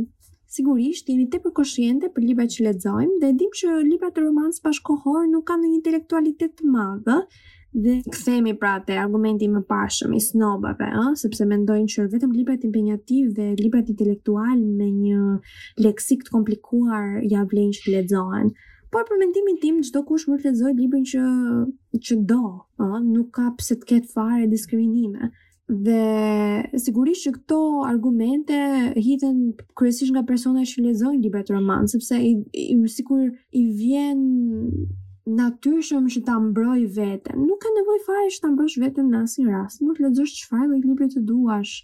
sigurisht 0.55 1.09
jemi 1.11 1.27
tepër 1.33 1.51
përkoshjente 1.51 2.09
për 2.15 2.25
librat 2.29 2.53
që 2.55 2.65
lexojmë 2.69 3.19
dhe 3.23 3.29
dim 3.41 3.51
që 3.59 3.69
librat 3.91 4.17
e 4.17 4.23
romans 4.25 4.63
bashkohor 4.65 5.27
nuk 5.29 5.45
kanë 5.51 5.67
një 5.69 5.77
intelektualitet 5.79 6.55
të 6.57 6.71
madh 6.77 7.13
dhe 7.85 7.95
kthehemi 8.15 8.55
pra 8.63 8.73
te 8.87 8.97
argumenti 9.03 9.45
më 9.53 9.61
pashëm 9.69 10.11
i 10.17 10.21
snobave, 10.25 10.89
ë, 10.89 11.05
sepse 11.21 11.45
mendojnë 11.53 11.89
që 11.95 12.07
vetëm 12.15 12.33
librat 12.39 12.65
impenjativ 12.69 13.31
dhe 13.37 13.49
librat 13.61 13.89
intelektual 13.93 14.57
me 14.81 14.89
një 14.89 15.31
leksik 15.87 16.25
të 16.27 16.33
komplikuar 16.35 17.07
ja 17.33 17.45
vlen 17.53 17.71
që 17.77 17.97
lexohen. 17.97 18.53
Por 18.93 19.07
për 19.09 19.17
mendimin 19.19 19.55
tim 19.57 19.77
çdo 19.87 19.99
kush 20.05 20.27
mund 20.29 20.43
të 20.43 20.51
lexojë 20.51 20.75
librin 20.77 21.05
që 21.09 21.21
që 22.07 22.17
do, 22.29 22.35
ëh, 22.83 22.97
nuk 23.07 23.31
ka 23.33 23.47
pse 23.57 23.77
të 23.81 23.87
ketë 23.91 24.11
fare 24.11 24.49
diskriminime. 24.51 25.29
Dhe 25.65 26.77
sigurisht 26.83 27.25
që 27.25 27.31
këto 27.39 27.57
argumente 27.87 28.59
hidhen 29.07 29.39
kryesisht 29.81 30.13
nga 30.13 30.21
persona 30.29 30.61
që 30.69 30.85
lexojnë 30.85 31.23
libra 31.25 31.41
të 31.47 31.55
romantik, 31.57 31.89
sepse 31.95 32.19
i, 32.27 32.35
i 32.53 32.77
sigur 32.97 33.31
i 33.33 33.63
vjen 33.79 34.21
natyrshëm 35.41 36.11
që 36.13 36.21
ta 36.29 36.37
mbroj 36.45 36.83
veten. 36.99 37.41
Nuk 37.47 37.63
ka 37.65 37.73
nevojë 37.79 38.05
fare 38.05 38.29
të 38.29 38.43
ta 38.45 38.53
mbrosh 38.53 38.77
veten 38.85 39.09
në 39.09 39.23
asnjë 39.25 39.49
rast. 39.55 39.81
Mund 39.87 39.97
të 39.97 40.05
lexosh 40.11 40.37
çfarë 40.43 40.69
me 40.75 40.81
libra 40.85 41.09
të 41.09 41.25
duash 41.31 41.79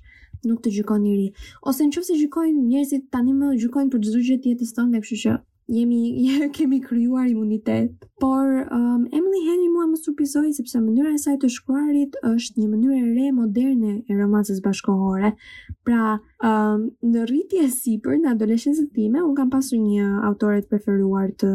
nuk 0.45 0.61
të 0.63 0.71
gjykon 0.77 1.01
njëri 1.09 1.27
ose 1.67 1.83
nëse 1.89 2.15
gjykojnë 2.21 2.61
njerëzit 2.69 3.09
tani 3.13 3.33
më 3.41 3.55
gjykojnë 3.65 3.91
për 3.97 4.03
çdo 4.05 4.19
gjë 4.29 4.37
tjetër 4.45 4.69
tonë, 4.77 5.01
kështu 5.05 5.17
që 5.25 5.33
jemi 5.69 6.03
kemi 6.53 6.81
krijuar 6.81 7.27
imunitet. 7.29 7.91
Por 8.21 8.45
um, 8.73 9.05
Emily 9.15 9.41
Henry 9.49 9.69
mua 9.73 9.85
më 9.89 9.97
surprizoi 10.03 10.51
sepse 10.53 10.79
mënyra 10.83 11.13
e 11.15 11.21
saj 11.23 11.37
të 11.39 11.49
shkruarit 11.57 12.17
është 12.25 12.59
një 12.59 12.65
mënyrë 12.73 12.97
e 13.03 13.05
re 13.15 13.29
moderne 13.37 13.91
e 14.11 14.17
romancës 14.17 14.59
bashkohore. 14.65 15.29
Pra, 15.87 16.17
um, 16.43 16.89
në 17.05 17.23
rritje 17.29 17.69
sipër 17.73 18.17
në 18.19 18.33
adoleshencën 18.33 18.89
time, 18.95 19.21
un 19.23 19.35
kam 19.39 19.51
pasur 19.53 19.79
një 19.81 20.09
autore 20.27 20.63
të 20.65 20.71
preferuar 20.73 21.31
të 21.39 21.51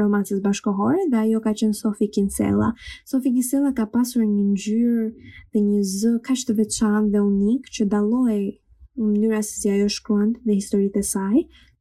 romancës 0.00 0.42
bashkohore 0.44 1.06
dhe 1.12 1.22
ajo 1.26 1.42
ka 1.46 1.54
qenë 1.62 1.76
Sophie 1.78 2.08
Kinsella. 2.12 2.72
Sophie 3.06 3.30
Kinsella 3.36 3.70
ka 3.78 3.86
pasur 3.86 4.24
një 4.26 4.50
ngjyrë 4.50 5.06
dhe 5.54 5.64
një 5.68 5.84
z 5.94 6.16
kaq 6.26 6.42
të 6.48 6.56
veçantë 6.58 7.14
dhe 7.14 7.22
unik 7.28 7.70
që 7.74 7.86
dalloi 7.94 8.40
mënyra 9.00 9.44
se 9.46 9.52
si 9.62 9.68
ajo 9.70 9.86
shkruan 9.88 10.32
dhe 10.44 10.56
historitë 10.58 11.00
e 11.00 11.06
saj, 11.14 11.38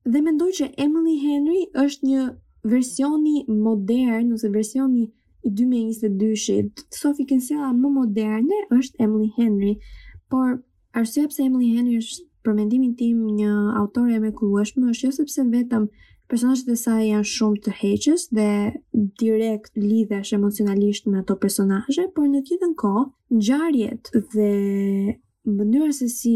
dhe 0.08 0.22
mendoj 0.24 0.52
që 0.60 0.68
Emily 0.84 1.16
Henry 1.24 1.66
është 1.84 2.08
një 2.10 2.22
versioni 2.70 3.44
modern 3.48 4.34
ose 4.36 4.50
versioni 4.52 5.08
i 5.48 5.50
2022-shit. 5.50 6.86
Sophie 6.92 7.26
Kinsella 7.28 7.72
më 7.74 7.92
moderne 7.98 8.60
është 8.78 9.04
Emily 9.06 9.30
Henry, 9.38 9.74
por 10.32 10.60
arsua 10.96 11.28
pse 11.32 11.46
Emily 11.48 11.72
Henry 11.76 11.98
është 12.00 12.28
për 12.46 12.56
mendimin 12.58 12.94
tim 13.00 13.24
një 13.40 13.50
autore 13.80 14.16
e 14.16 14.22
mrekullueshme 14.24 14.90
është 14.92 15.10
jo 15.10 15.16
sepse 15.16 15.46
vetëm 15.52 15.88
personazhet 16.32 16.70
e 16.72 16.78
saj 16.80 17.02
janë 17.10 17.28
shumë 17.36 17.62
të 17.66 17.74
heqës 17.82 18.28
dhe 18.38 18.50
direkt 19.20 19.72
lidhesh 19.80 20.32
emocionalisht 20.38 21.08
me 21.10 21.20
ato 21.24 21.36
personazhe, 21.42 22.06
por 22.16 22.28
në 22.28 22.44
të 22.48 22.58
ko, 22.62 22.74
kohë 22.84 23.40
ngjarjet 23.40 24.12
dhe 24.36 24.52
mënyra 25.50 25.92
se 25.96 26.08
si 26.14 26.36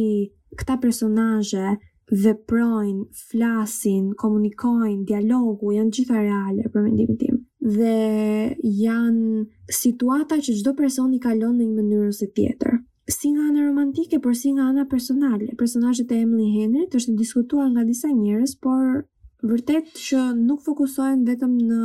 këta 0.58 0.80
personazhe 0.82 1.78
veprojnë, 2.12 3.06
flasin, 3.30 4.12
komunikojnë, 4.20 5.04
dialogu, 5.08 5.72
janë 5.78 5.94
gjitha 5.98 6.20
reale 6.26 6.68
për 6.74 6.88
mendimin 6.88 7.20
tim. 7.20 7.40
Dhe 7.64 8.58
janë 8.62 9.46
situata 9.72 10.38
që 10.44 10.58
çdo 10.60 10.74
person 10.76 11.14
i 11.16 11.20
kalon 11.24 11.56
në 11.58 11.64
një 11.64 11.78
mënyrë 11.78 12.08
ose 12.12 12.28
tjetër. 12.36 12.82
Si 13.10 13.32
nga 13.32 13.48
ana 13.52 13.66
romantike, 13.66 14.20
por 14.24 14.36
si 14.36 14.52
nga 14.56 14.68
ana 14.72 14.86
personale. 14.88 15.50
Personazhet 15.60 16.12
e 16.12 16.22
Emily 16.24 16.52
Henry 16.58 16.86
të 16.88 17.00
është 17.02 17.16
diskutuar 17.20 17.70
nga 17.72 17.84
disa 17.88 18.12
njerëz, 18.12 18.56
por 18.64 19.04
vërtet 19.44 19.96
që 20.00 20.20
nuk 20.40 20.62
fokusohen 20.64 21.24
vetëm 21.28 21.58
në 21.68 21.82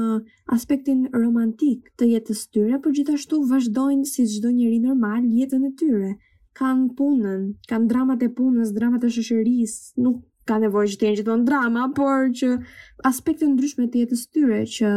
aspektin 0.55 1.09
romantik 1.15 1.91
të 1.99 2.11
jetës 2.13 2.45
tyre, 2.55 2.79
por 2.83 2.95
gjithashtu 2.95 3.41
vazhdojnë 3.51 4.07
si 4.07 4.29
çdo 4.31 4.51
njeri 4.59 4.79
normal 4.83 5.27
jetën 5.27 5.65
e 5.67 5.73
tyre 5.79 6.13
kanë 6.59 6.89
punën, 6.99 7.43
kanë 7.71 7.89
dramat 7.93 8.25
e 8.27 8.31
punës, 8.35 8.73
dramat 8.75 9.05
e 9.07 9.13
shëshëris, 9.15 9.75
nuk 10.03 10.25
ka 10.49 10.57
nevojë 10.63 10.91
që 10.95 10.99
të 10.99 11.09
që 11.09 11.19
gjithmonë 11.19 11.47
drama, 11.47 11.87
por 11.97 12.31
që 12.39 12.51
aspekte 13.09 13.47
ndryshme 13.53 13.87
të 13.93 14.03
jetës 14.05 14.25
tyre 14.33 14.63
që 14.77 14.93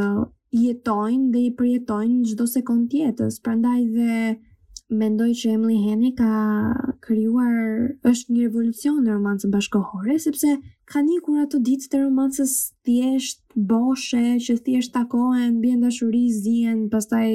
jetojnë 0.63 1.31
dhe 1.33 1.41
i 1.49 1.51
përjetojnë 1.59 2.29
çdo 2.31 2.47
sekond 2.53 2.87
të 2.91 3.03
jetës. 3.03 3.37
Prandaj 3.45 3.81
dhe 3.93 4.15
mendoj 5.01 5.29
që 5.41 5.51
Emily 5.57 5.77
Henry 5.83 6.09
ka 6.17 6.31
krijuar 7.03 7.91
është 8.11 8.33
një 8.35 8.47
revolucion 8.47 8.99
në 9.05 9.13
romancën 9.13 9.53
bashkohore 9.53 10.17
sepse 10.19 10.55
ka 10.91 11.03
nikur 11.07 11.39
ato 11.43 11.61
ditë 11.63 11.87
të 11.93 12.01
romancës 12.01 12.57
thjesht 12.87 13.39
boshe 13.71 14.25
që 14.47 14.57
thjesht 14.65 14.95
takohen, 14.97 15.61
bien 15.63 15.83
dashuri, 15.85 16.25
zihen, 16.41 16.87
pastaj 16.91 17.27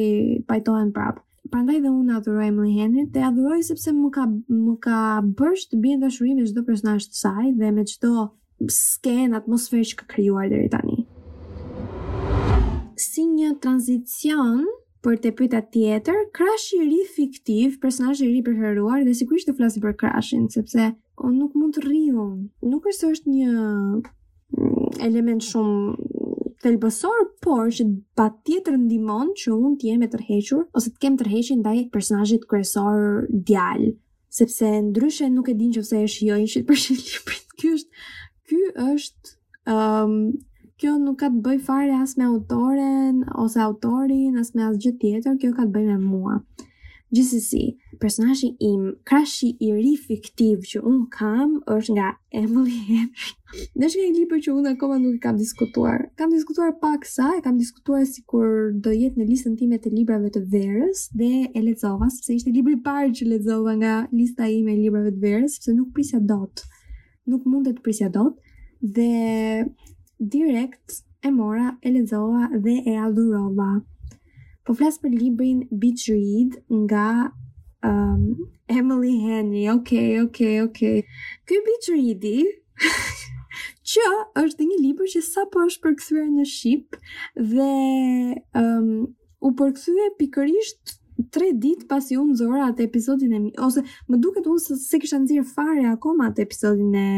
pajtohen 0.50 0.92
prapë. 0.96 1.24
Prandaj 1.52 1.78
dhe 1.84 1.90
unë 1.90 2.16
adhuroj 2.18 2.46
Emily 2.50 2.72
Henry, 2.80 3.04
te 3.12 3.22
adhuroj 3.22 3.60
sepse 3.68 3.92
më 3.94 4.08
ka 4.16 4.24
më 4.30 4.74
ka 4.86 4.98
bërë 5.38 5.62
të 5.72 5.80
bëj 5.84 5.96
dashuri 6.02 6.34
me 6.38 6.46
çdo 6.48 6.64
personazh 6.68 7.06
të 7.12 7.20
saj 7.20 7.46
dhe 7.58 7.70
me 7.76 7.84
çdo 7.90 8.12
skenë 8.76 9.36
atmosferë 9.40 9.88
që 9.90 9.98
ka 10.00 10.06
krijuar 10.14 10.48
deri 10.52 10.70
tani. 10.72 10.96
Si 13.06 13.26
një 13.28 13.52
tranzicion 13.62 14.64
për 15.04 15.20
të 15.22 15.32
pyta 15.38 15.60
tjetër, 15.74 16.22
krashi 16.34 16.80
i 16.80 16.86
ri 16.90 17.02
fiktiv, 17.14 17.76
personazhi 17.82 18.26
i 18.26 18.32
ri 18.32 18.40
preferuar 18.46 19.04
dhe 19.06 19.14
sigurisht 19.14 19.50
të 19.50 19.54
flasim 19.60 19.84
për 19.84 19.96
krashin 20.00 20.48
sepse 20.56 20.88
unë 21.22 21.36
nuk 21.38 21.54
mund 21.56 21.76
të 21.78 21.86
rri 21.86 22.02
unë. 22.10 22.46
Nuk 22.72 22.90
është 22.90 23.12
është 23.12 23.36
një 23.36 23.52
mm, 24.56 25.00
element 25.10 25.46
shumë 25.46 26.15
thelbësor, 26.64 27.18
por 27.44 27.68
që 27.76 27.84
pa 28.18 28.26
tjetër 28.48 28.76
ndimon 28.86 29.32
që 29.40 29.52
unë 29.56 29.78
t'jem 29.82 30.04
e 30.06 30.10
tërhequr, 30.12 30.62
ose 30.78 30.92
t'kem 30.94 31.16
tërhequr 31.20 31.58
ndaj 31.60 31.76
personajit 31.94 32.46
kresor 32.50 33.26
djal, 33.48 33.86
sepse 34.38 34.70
ndryshe 34.88 35.28
nuk 35.34 35.50
e 35.52 35.56
din 35.60 35.74
që 35.76 35.84
fse 35.84 36.00
e 36.06 36.10
shiojnë 36.16 36.52
që 36.54 36.64
përshin 36.70 37.00
librit. 37.08 37.44
Ky 37.60 37.72
është, 37.78 38.02
ky 38.50 38.56
është, 38.86 39.30
um, 39.72 40.10
kjo 40.80 40.90
nuk 41.00 41.14
ka 41.22 41.30
të 41.32 41.38
bëj 41.46 41.54
fare 41.64 41.94
as 42.04 42.12
me 42.20 42.26
autoren, 42.28 43.22
ose 43.44 43.60
autorin, 43.64 44.34
as 44.40 44.52
me 44.54 44.66
as 44.68 44.76
gjithë 44.84 45.00
tjetër, 45.06 45.38
kjo 45.40 45.54
ka 45.56 45.64
të 45.64 45.72
bëj 45.78 45.86
me 45.86 45.96
mua. 46.02 46.34
Gjithsesi, 47.14 47.76
personazhi 48.02 48.48
im 48.60 48.96
krashi 49.06 49.52
i 49.62 49.68
ri 49.72 49.92
fiktiv 49.96 50.58
që 50.66 50.80
un 50.82 51.04
kam 51.06 51.52
është 51.76 51.94
nga 51.94 52.08
Emily 52.34 52.74
Henry. 52.88 53.28
Në 53.78 53.90
shkaj 53.92 54.06
libër 54.16 54.42
që 54.42 54.54
unë 54.58 54.72
akoma 54.74 54.96
nuk 54.98 55.14
i 55.20 55.20
kam 55.22 55.38
diskutuar. 55.38 56.08
Kam 56.18 56.32
diskutuar 56.34 56.72
pak 56.82 57.06
sa, 57.06 57.28
e 57.38 57.44
kam 57.46 57.58
diskutuar 57.62 58.02
si 58.10 58.24
kur 58.26 58.72
do 58.82 58.90
jetë 58.90 59.22
në 59.22 59.28
listën 59.30 59.54
time 59.60 59.78
të 59.78 59.94
librave 59.94 60.32
të 60.34 60.42
verës 60.56 61.04
dhe 61.14 61.30
e 61.54 61.62
lezova, 61.68 62.10
sepse 62.10 62.34
ishte 62.40 62.50
libri 62.56 62.74
parë 62.88 63.14
që 63.20 63.30
lezova 63.36 63.76
nga 63.78 63.94
lista 64.10 64.50
ime 64.50 64.74
e 64.74 64.78
librave 64.82 65.14
të 65.14 65.22
verës, 65.22 65.60
sepse 65.60 65.76
nuk 65.78 65.94
prisja 65.94 66.18
dot. 66.20 66.66
Nuk 67.30 67.46
mundet 67.46 67.78
të 67.78 67.86
prisja 67.86 68.10
dot. 68.18 68.34
Dhe 68.82 69.62
direkt 70.18 71.04
e 71.22 71.30
mora, 71.30 71.70
e 71.86 71.94
lezova 72.00 72.50
dhe 72.66 72.80
e 72.82 72.98
adhurova. 73.06 73.76
Po 74.66 74.74
flas 74.74 74.96
për 74.98 75.12
librin 75.14 75.60
Beach 75.70 76.06
Read 76.10 76.56
nga 76.74 77.30
um, 77.86 78.22
Emily 78.66 79.12
Henry. 79.22 79.62
Okej, 79.72 80.20
okej, 80.20 80.62
okej. 80.62 81.02
Beach 81.68 81.86
Read 81.94 82.26
që 83.92 84.08
është 84.42 84.66
një 84.66 84.80
libër 84.88 85.12
që 85.12 85.22
sapo 85.22 85.62
është 85.68 85.84
përkthyer 85.86 86.26
në 86.32 86.48
shqip 86.50 86.98
dhe 87.52 87.70
um 88.60 88.90
u 89.46 89.52
përkthyë 89.56 90.10
pikërisht 90.18 90.95
tre 91.32 91.50
dit 91.56 91.84
pasi 91.88 92.16
unë 92.20 92.34
zora 92.36 92.66
atë 92.70 92.84
episodin 92.86 93.32
e 93.36 93.38
mi, 93.40 93.50
ose 93.62 93.82
më 94.10 94.18
duket 94.20 94.46
unë 94.50 94.62
se, 94.62 94.76
se 94.80 94.98
kisha 95.00 95.18
nëzirë 95.22 95.46
fare 95.48 95.84
akoma 95.90 96.28
atë 96.30 96.44
episodin 96.44 96.92
e 96.94 97.12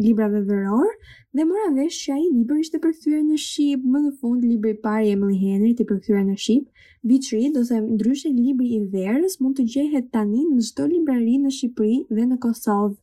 librave 0.00 0.42
veror, 0.48 0.90
dhe 1.36 1.46
mora 1.48 1.70
vesh 1.76 2.02
që 2.04 2.16
aji 2.16 2.28
liber 2.34 2.60
ishte 2.62 2.80
përkëtyre 2.82 3.22
në 3.24 3.38
Shqip, 3.46 3.86
më 3.94 4.02
në 4.06 4.12
fund, 4.20 4.44
libri 4.44 4.74
pari 4.84 5.14
e 5.14 5.16
më 5.20 5.32
Henry 5.44 5.72
të 5.78 5.86
përkëtyre 5.88 6.24
në 6.26 6.36
Shqip, 6.40 6.86
Bitëri, 7.08 7.48
do 7.54 7.62
se 7.64 7.80
ndryshe 7.80 8.28
libri 8.36 8.74
i 8.76 8.82
verës 8.92 9.38
mund 9.40 9.56
të 9.56 9.64
gjehet 9.74 10.10
tani 10.12 10.44
në 10.50 10.66
shto 10.68 10.88
librari 10.90 11.38
në 11.40 11.52
Shqipëri 11.56 11.98
dhe 12.12 12.28
në 12.32 12.36
Kosovë, 12.44 12.96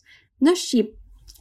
në 0.46 0.54
Shqip 0.62 0.94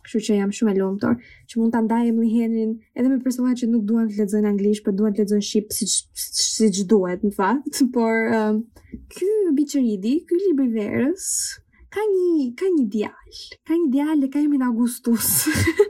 kështu 0.07 0.23
që 0.27 0.37
jam 0.39 0.53
shumë 0.55 0.73
e 0.73 0.77
lumtur 0.79 1.17
që 1.51 1.59
mund 1.59 1.75
ta 1.75 1.81
ndaj 1.83 2.11
Emily 2.11 2.31
henin, 2.35 2.75
edhe 2.97 3.11
me 3.11 3.19
persona 3.25 3.55
që 3.59 3.69
nuk 3.73 3.85
duan 3.89 4.09
të 4.09 4.21
lexojnë 4.23 4.51
anglisht, 4.53 4.85
por 4.87 4.95
duan 4.99 5.15
të 5.17 5.25
lexojnë 5.25 5.47
shqip 5.49 5.75
siç 5.75 5.99
siç 6.15 6.81
duhet, 6.91 7.25
në 7.27 7.33
fakt. 7.37 7.83
Por 7.97 8.31
um, 8.39 8.63
ky 9.13 9.27
biçeridi, 9.59 10.15
ky 10.29 10.39
libër 10.43 10.67
i 10.67 10.73
verës 10.79 11.27
ka 11.97 12.05
një 12.07 12.49
ka 12.59 12.69
një 12.77 12.85
djalë, 12.95 13.37
ka 13.69 13.75
një 13.81 13.87
djalë 13.95 14.19
e 14.25 14.33
ka 14.35 14.43
emrin 14.45 14.65
Augustus. 14.69 15.31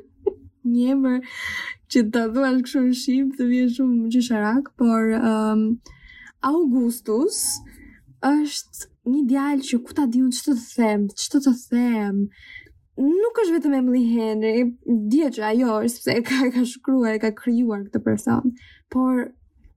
një 0.67 0.93
emër 0.97 1.23
që 1.93 2.07
ta 2.15 2.25
duash 2.35 2.59
kështu 2.67 2.85
në 2.89 2.99
shqip, 3.03 3.31
të 3.39 3.49
vjen 3.53 3.71
shumë 3.77 4.11
gjysharak, 4.17 4.73
por 4.81 5.13
um, 5.19 5.69
Augustus 6.47 7.43
është 8.27 8.93
një 9.07 9.21
djalë 9.31 9.67
që 9.71 9.79
ku 9.87 9.95
ta 9.95 10.07
diun 10.11 10.33
ç'të 10.35 10.57
të 10.57 10.71
them, 10.75 11.09
ç'të 11.15 11.45
të 11.47 11.53
them 11.69 12.23
nuk 12.97 13.39
është 13.43 13.53
vetëm 13.59 13.75
Emily 13.77 14.05
Henry, 14.15 14.65
dje 15.13 15.27
që 15.37 15.43
ajo 15.53 15.73
është 15.89 16.05
se 16.07 16.15
ka, 16.25 16.39
ka 16.55 16.63
shkruar 16.65 17.17
e 17.19 17.23
ka 17.23 17.31
kryuar 17.37 17.83
këtë 17.89 18.01
person, 18.05 18.55
por 18.93 19.27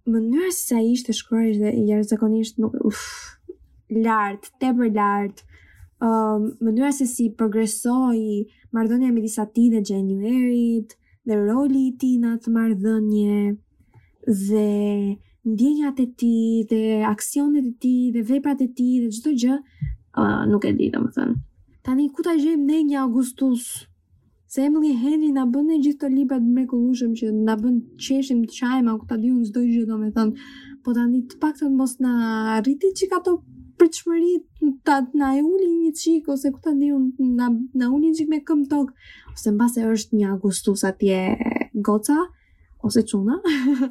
mënyra 0.10 0.52
se 0.56 0.64
sa 0.72 0.80
ishte 0.84 1.12
shkruar 1.16 1.50
ishte 1.52 1.74
jarë 1.90 2.08
zakonisht 2.08 2.62
nuk, 2.64 2.78
uff, 2.88 3.04
lartë, 3.92 4.54
tepër 4.64 4.92
lartë, 4.96 5.44
um, 6.06 6.48
mënyrë 6.64 6.94
se 6.96 7.10
si 7.12 7.28
progresoj 7.36 8.22
mardhënje 8.76 9.12
me 9.12 9.26
disa 9.28 9.44
ti 9.52 9.68
dhe 9.74 9.84
gjenjuerit, 9.90 10.96
dhe 11.28 11.42
roli 11.44 11.88
i 11.92 11.96
ti 12.00 12.14
në 12.24 12.38
të 12.46 12.56
mardhënje, 12.56 13.42
dhe 14.46 14.70
ndjenjat 15.50 16.00
e 16.06 16.08
ti, 16.20 16.36
dhe 16.72 16.82
aksionet 17.12 17.68
e 17.68 17.76
ti, 17.84 17.94
dhe 18.16 18.24
veprat 18.32 18.62
e 18.64 18.70
ti, 18.80 18.90
dhe 19.04 19.12
gjithë 19.12 19.36
gjë, 19.44 19.60
uh, 20.22 20.42
nuk 20.52 20.72
e 20.72 20.76
di 20.80 20.88
dhe 20.94 21.04
më 21.04 21.16
thënë. 21.18 21.42
Tani 21.90 22.04
ku 22.14 22.22
ta 22.22 22.36
gjejmë 22.38 22.68
ne 22.70 22.78
një 22.86 22.98
Augustus? 23.02 23.88
Se 24.46 24.62
emëli 24.62 24.92
heni 25.02 25.32
na 25.34 25.42
bën 25.50 25.72
gjithë 25.82 25.96
këto 25.98 26.10
libra 26.14 26.38
të 26.38 26.46
mrekullueshëm 26.54 27.16
që 27.18 27.30
na 27.48 27.56
bën 27.58 27.80
qeshim 28.06 28.44
të 28.46 28.54
çajm, 28.60 28.86
apo 28.94 29.08
ta 29.10 29.18
diun 29.18 29.40
çdo 29.48 29.64
gjë 29.66 29.88
domethën. 29.90 30.30
Po 30.86 30.94
tani 30.94 31.24
të 31.32 31.40
paktën 31.42 31.74
mos 31.80 31.96
na 31.98 32.12
arriti 32.60 32.92
çka 33.00 33.18
to 33.26 33.32
pritshmëri 33.82 34.36
ta 34.86 35.00
na 35.18 35.32
e 35.40 35.42
ulin 35.42 35.80
një 35.82 35.92
çik 35.98 36.30
ose 36.30 36.52
ku 36.54 36.62
ta 36.62 36.76
diun 36.78 37.10
na 37.40 37.46
na 37.80 37.86
ulin 37.96 38.14
çik 38.20 38.30
me 38.30 38.38
këmbë 38.50 38.70
tok, 38.70 38.88
ose 39.34 39.50
mbase 39.56 39.82
është 39.94 40.14
një 40.20 40.28
Augustus 40.36 40.86
atje 40.86 41.20
goca 41.88 42.20
ose 42.86 43.02
çuna. 43.10 43.42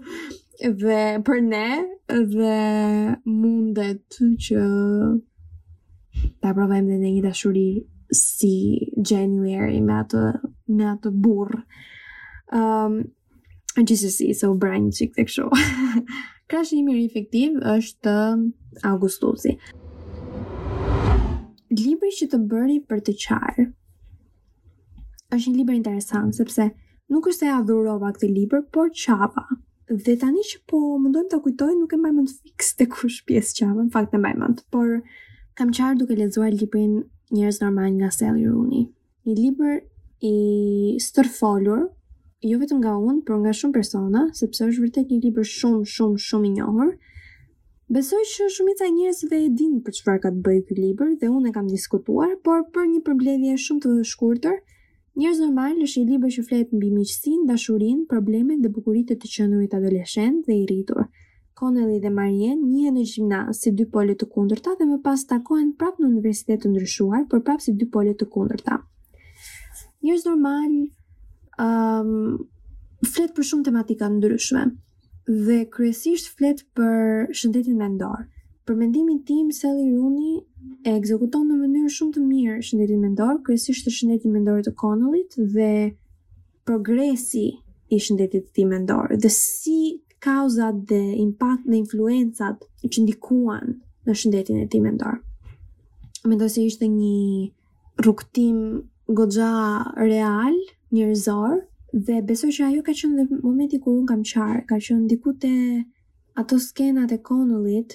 dhe 0.81 1.01
për 1.27 1.39
ne 1.51 1.67
dhe 2.33 2.59
mundet 3.41 4.21
që 4.47 4.55
ta 6.43 6.53
provojmë 6.55 6.95
edhe 6.97 7.11
një 7.15 7.23
dashuri 7.29 7.69
si 8.19 8.53
January 9.11 9.81
me 9.85 9.99
atë 10.03 10.23
me 10.79 10.91
atë 10.95 11.13
burr. 11.25 11.61
Ehm 12.55 12.99
um, 13.05 13.07
and 13.79 13.87
Jesus 13.91 14.17
is 14.25 14.41
so 14.41 14.55
bright 14.55 14.95
chick 14.97 15.15
the 15.15 15.25
show. 15.29 15.51
i 16.73 16.83
mirë 16.83 17.05
efektiv 17.09 17.59
është 17.63 18.15
Augustusi. 18.91 19.53
Libri 21.79 22.11
që 22.21 22.29
të 22.33 22.41
bëri 22.51 22.79
për 22.89 23.03
të 23.09 23.15
qarë 23.27 23.67
është 25.37 25.51
një 25.51 25.57
libër 25.59 25.77
interesant 25.77 26.33
sepse 26.35 26.71
nuk 27.13 27.27
është 27.29 27.45
se 27.45 27.51
adhurova 27.59 28.11
këtë 28.17 28.31
libër, 28.33 28.63
por 28.73 28.89
çava. 28.97 29.45
Dhe 29.89 30.17
tani 30.21 30.41
që 30.45 30.59
po 30.71 30.81
mundojmë 31.05 31.29
të 31.33 31.39
kujtojmë, 31.47 31.77
nuk 31.83 31.93
e 31.93 31.99
mbajmë 32.01 32.25
fikse 32.33 32.75
tek 32.81 32.91
kush 32.97 33.19
pjesë 33.29 33.55
çava, 33.59 33.85
në 33.85 33.93
fakt 33.95 34.13
e 34.17 34.21
mbajmë, 34.23 34.49
por 34.73 34.91
kam 35.59 35.73
qarë 35.75 35.99
duke 35.99 36.15
lezuar 36.15 36.53
librin 36.55 36.93
Njerëz 37.35 37.57
Normal 37.61 37.91
nga 37.99 38.09
Sally 38.17 38.45
Rooney. 38.47 38.85
Një 39.27 39.35
libër 39.39 39.81
i 40.29 40.37
stërfolur, 41.03 41.81
jo 42.47 42.59
vetëm 42.63 42.79
nga 42.85 42.93
unë, 42.95 43.25
por 43.27 43.41
nga 43.43 43.55
shumë 43.61 43.75
persona, 43.75 44.23
sepse 44.39 44.69
është 44.71 44.85
vërtet 44.85 45.11
një 45.11 45.19
libër 45.25 45.49
shumë, 45.55 45.81
shumë, 45.95 46.23
shumë 46.29 46.49
i 46.49 46.53
njohër. 46.61 46.93
Besoj 47.97 48.23
që 48.37 48.47
shumica 48.55 48.87
e 48.87 48.95
njerëzve 49.01 49.43
e 49.43 49.51
dinë 49.59 49.83
për 49.89 49.99
çfarë 49.99 50.23
ka 50.29 50.33
të 50.37 50.43
bëjë 50.47 50.63
ky 50.69 50.79
libër 50.83 51.11
dhe 51.25 51.33
unë 51.41 51.51
e 51.51 51.57
kam 51.59 51.67
diskutuar, 51.75 52.37
por 52.47 52.63
për 52.77 52.87
një 52.95 53.03
përmbledhje 53.11 53.59
shumë 53.67 53.85
të 53.87 53.97
shkurtër, 54.15 54.59
Njerëz 55.19 55.39
normal 55.43 55.79
është 55.83 56.01
një 56.05 56.09
libër 56.13 56.33
që 56.37 56.43
flet 56.53 56.75
mbi 56.79 56.93
miqësinë, 56.95 57.49
dashurinë, 57.51 58.05
problemet 58.15 58.61
dhe 58.63 58.71
bukuritë 58.79 59.17
të 59.19 59.31
qenurit 59.35 59.75
adoleshent 59.75 60.45
dhe 60.47 60.61
i 60.63 60.67
rritur. 60.71 61.09
Connelly 61.59 61.99
dhe 62.03 62.11
Marianne 62.15 62.63
njëhen 62.71 62.95
në 62.99 63.03
gjimnaz 63.13 63.61
si 63.65 63.73
dy 63.79 63.87
pole 63.95 64.15
të 64.21 64.27
kundërta 64.35 64.77
dhe 64.79 64.87
më 64.91 64.99
pas 65.07 65.25
takohen 65.33 65.73
prap 65.81 65.97
në 65.99 66.07
universitet 66.13 66.63
të 66.63 66.71
ndryshuar, 66.73 67.25
por 67.33 67.41
prap 67.49 67.65
si 67.65 67.73
dy 67.81 67.89
pole 67.97 68.13
të 68.21 68.29
kundërta. 68.35 68.77
Njërës 70.07 70.27
normal 70.29 70.77
um, 71.65 72.47
flet 73.11 73.35
për 73.35 73.49
shumë 73.51 73.67
tematika 73.71 74.11
ndryshme 74.13 74.63
dhe 75.49 75.59
kryesisht 75.75 76.31
flet 76.39 76.63
për 76.79 77.33
shëndetin 77.41 77.79
mendor. 77.83 78.23
Për 78.69 78.79
mendimin 78.85 79.19
tim, 79.27 79.49
Sally 79.59 79.89
Rooney 79.91 80.39
e 80.87 80.95
ekzekuton 80.95 81.49
në 81.51 81.59
mënyrë 81.65 81.91
shumë 81.97 82.15
të 82.19 82.27
mirë 82.29 82.59
shëndetin 82.69 83.03
mendor, 83.03 83.41
kryesisht 83.47 83.89
të 83.89 83.95
shëndetin 83.99 84.35
mendor 84.39 84.63
të 84.63 84.77
Connellit 84.85 85.35
dhe 85.57 85.73
progresi 86.69 87.49
i 87.89 87.99
shëndetit 88.05 88.47
të 88.51 88.55
ti 88.61 88.67
mendor 88.77 89.17
dhe 89.19 89.31
si 89.41 89.79
kauzat 90.21 90.77
dhe 90.89 91.01
impact 91.25 91.65
dhe 91.71 91.77
influencat 91.83 92.59
që 92.93 92.99
ndikuan 93.05 93.67
në 94.09 94.13
shëndetin 94.21 94.57
e 94.65 94.69
ti 94.71 94.79
me 94.85 94.91
ndarë. 94.97 95.21
Me 96.29 96.35
se 96.55 96.61
ishte 96.71 96.87
një 96.99 97.19
rukëtim 98.07 98.57
godja 99.19 99.51
real, 100.11 100.55
një 100.95 101.07
dhe 102.07 102.17
besoj 102.29 102.51
që 102.57 102.63
ajo 102.69 102.81
ka 102.87 102.93
qënë 103.01 103.17
dhe 103.29 103.39
momenti 103.45 103.79
kur 103.81 103.95
unë 104.01 104.09
kam 104.11 104.23
qarë, 104.31 104.61
ka 104.69 104.77
qënë 104.85 105.07
diku 105.11 105.31
të 105.43 105.53
ato 106.41 106.59
skena 106.67 107.07
të 107.11 107.17
konullit, 107.29 107.95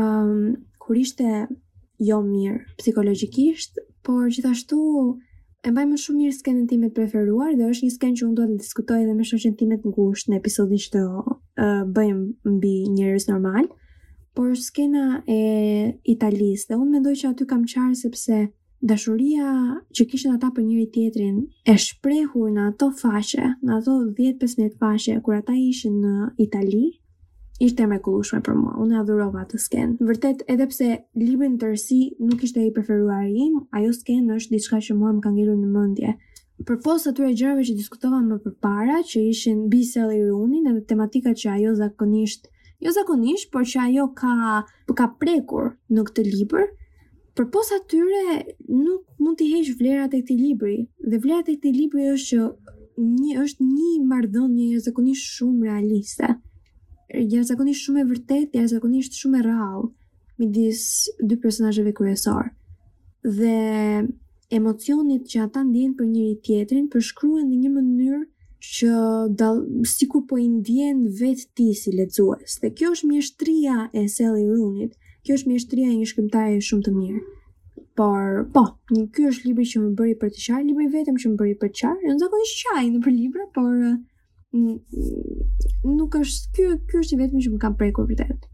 um, 0.00 0.54
kur 0.82 0.94
ishte 0.96 1.26
jo 2.08 2.20
mirë 2.22 2.60
psikologikisht, 2.78 3.72
por 4.04 4.30
gjithashtu 4.32 4.78
E 5.66 5.70
mbaj 5.72 5.86
më 5.90 5.96
shumë 6.00 6.18
mirë 6.22 6.34
skenën 6.36 6.66
time 6.70 6.88
të 6.88 6.94
preferuar 6.96 7.54
dhe 7.58 7.68
është 7.72 7.86
një 7.88 7.94
skenë 7.96 8.18
që 8.18 8.24
unë 8.26 8.36
do 8.40 8.44
të 8.50 8.56
diskutoj 8.60 8.98
edhe 9.04 9.14
me 9.20 9.24
shoqën 9.30 9.54
time 9.62 9.78
të 9.82 9.90
ngushtë 9.92 10.30
në 10.30 10.36
episodin 10.40 10.82
që 10.84 10.90
do 10.96 11.02
uh, 11.18 11.82
bëjmë 11.96 12.52
mbi 12.54 12.74
njerëz 12.98 13.26
normal. 13.32 13.66
Por 14.38 14.52
skena 14.66 15.02
e 15.38 15.40
Italisë, 16.14 16.68
dhe 16.70 16.78
unë 16.82 16.92
mendoj 16.94 17.16
që 17.22 17.32
aty 17.32 17.48
kam 17.50 17.64
qarë 17.72 17.98
sepse 18.02 18.38
dashuria 18.92 19.50
që 19.98 20.06
kishin 20.12 20.36
ata 20.36 20.52
për 20.54 20.62
njëri 20.68 20.86
tjetrin 20.94 21.40
e 21.42 21.76
shprehur 21.86 22.54
në 22.54 22.68
ato 22.74 22.92
faqe, 23.02 23.50
në 23.58 23.80
ato 23.80 23.98
10-15 24.20 24.78
faqe 24.84 25.18
kur 25.26 25.40
ata 25.40 25.58
ishin 25.64 25.98
në 26.04 26.14
Itali, 26.46 26.84
ishte 27.60 27.82
mrekullueshme 27.90 28.38
për 28.46 28.54
mua. 28.58 28.74
Unë 28.82 28.98
adhurova 29.02 29.40
atë 29.42 29.58
skenë. 29.62 29.96
Vërtet, 30.06 30.44
edhe 30.52 30.66
pse 30.70 30.88
libri 31.18 31.48
në 31.50 31.58
tërësi 31.62 31.98
nuk 32.28 32.44
ishte 32.46 32.62
i 32.68 32.72
preferuari 32.76 33.34
im, 33.48 33.56
ajo 33.74 33.90
skenë 33.96 34.36
është 34.38 34.54
diçka 34.54 34.80
që 34.88 34.96
mua 35.00 35.10
më 35.16 35.24
ka 35.24 35.32
ngelur 35.34 35.58
në 35.58 35.68
mendje. 35.74 36.12
Përpos 36.68 37.06
atyre 37.10 37.32
gjërave 37.38 37.64
që 37.66 37.74
diskutova 37.80 38.18
më 38.22 38.38
përpara, 38.46 39.00
që 39.10 39.24
ishin 39.32 39.64
Bisel 39.70 40.10
i 40.14 40.20
Runin 40.28 40.70
edhe 40.70 40.84
tematika 40.90 41.34
që 41.40 41.52
ajo 41.56 41.74
zakonisht, 41.80 42.48
jo 42.82 42.92
zakonisht, 42.94 43.50
por 43.54 43.66
që 43.66 43.84
ajo 43.90 44.06
ka 44.18 44.34
ka 44.98 45.08
prekur 45.22 45.72
në 45.94 46.06
këtë 46.10 46.26
libër, 46.30 46.66
përpos 47.38 47.74
atyre 47.78 48.24
nuk 48.68 49.02
mund 49.22 49.38
të 49.38 49.50
heqësh 49.52 49.72
vlerat 49.78 50.14
e 50.14 50.22
këtij 50.22 50.40
libri. 50.42 50.76
Dhe 51.06 51.22
vlerat 51.22 51.50
e 51.52 51.58
këtij 51.58 51.74
libri 51.80 52.08
është 52.14 52.38
që 52.38 52.52
një 53.22 53.36
është 53.46 53.62
një 53.72 53.90
marrëdhënie 54.10 54.70
jo 54.74 54.82
zakonisht 54.88 55.34
shumë 55.38 55.66
realiste 55.70 56.32
jashtëzakonisht 57.12 57.82
shumë 57.86 58.00
e 58.02 58.06
vërtetë, 58.08 58.58
jashtëzakonisht 58.58 59.14
shumë 59.16 59.38
e 59.40 59.44
rrallë 59.44 59.88
midis 60.38 60.80
dy 61.28 61.36
personazheve 61.42 61.92
kryesor. 61.96 62.50
Dhe 63.36 63.56
emocionet 64.58 65.22
që 65.30 65.38
ata 65.46 65.60
ndjejnë 65.68 65.96
për 65.98 66.06
njëri 66.12 66.36
tjetrin 66.44 66.86
përshkruhen 66.92 67.48
në 67.50 67.56
një 67.62 67.70
mënyrë 67.76 68.20
që 68.72 68.92
dal 69.40 69.56
sikur 69.94 70.22
po 70.28 70.36
i 70.42 70.46
ndjen 70.52 71.02
vetë 71.20 71.46
ti 71.56 71.66
si 71.80 71.92
lexues. 71.96 72.58
Dhe 72.60 72.70
kjo 72.76 72.92
është 72.94 73.10
mjeshtria 73.12 73.76
e 74.00 74.04
Sally 74.14 74.44
Rooney-t. 74.46 74.94
Kjo 75.24 75.36
është 75.38 75.52
mjeshtria 75.52 75.88
e 75.92 75.96
një 76.00 76.08
shkrimtare 76.12 76.60
shumë 76.68 76.86
të 76.88 76.94
mirë. 76.98 77.22
Por 77.98 78.44
po, 78.54 78.64
një 78.94 79.08
ky 79.14 79.26
është 79.32 79.48
libri 79.48 79.66
që 79.70 79.80
më 79.82 79.90
bëri 79.98 80.14
për 80.20 80.30
të 80.34 80.44
qartë, 80.44 80.66
libri 80.68 80.90
vetëm 80.92 81.16
që 81.18 81.30
më 81.32 81.38
bëri 81.40 81.54
për 81.62 81.72
të 81.72 81.78
qartë. 81.82 82.10
Unë 82.12 82.22
zakonisht 82.22 82.60
qaj 82.68 82.84
në 82.94 83.00
për 83.06 83.14
libra, 83.16 83.46
por 83.54 83.72
nuk 84.52 86.14
është 86.16 86.52
ky 86.56 86.62
ky 86.88 87.00
është 87.02 87.14
i 87.14 87.18
vetmi 87.20 87.42
që 87.44 87.50
më 87.52 87.58
kam 87.64 87.74
prekur 87.76 88.06
vërtet. 88.08 88.46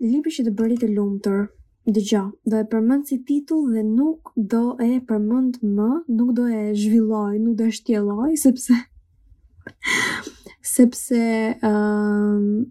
Libri 0.00 0.30
që 0.32 0.46
të 0.46 0.52
bëri 0.58 0.76
të 0.80 0.90
lumtur. 0.94 1.48
Dëgjoj, 1.90 2.26
do 2.46 2.58
e 2.60 2.66
përmend 2.70 3.08
si 3.08 3.16
titull 3.26 3.72
dhe 3.72 3.82
nuk 3.82 4.30
do 4.36 4.76
e 4.84 4.90
përmend 5.08 5.56
më, 5.64 5.88
nuk 6.16 6.34
do 6.36 6.44
e 6.46 6.60
zhvilloj, 6.76 7.38
nuk 7.42 7.56
do 7.58 7.66
e 7.66 7.72
shtjelloj 7.72 8.34
sepse 8.42 8.76
sepse 10.74 11.22
ëm 11.66 12.68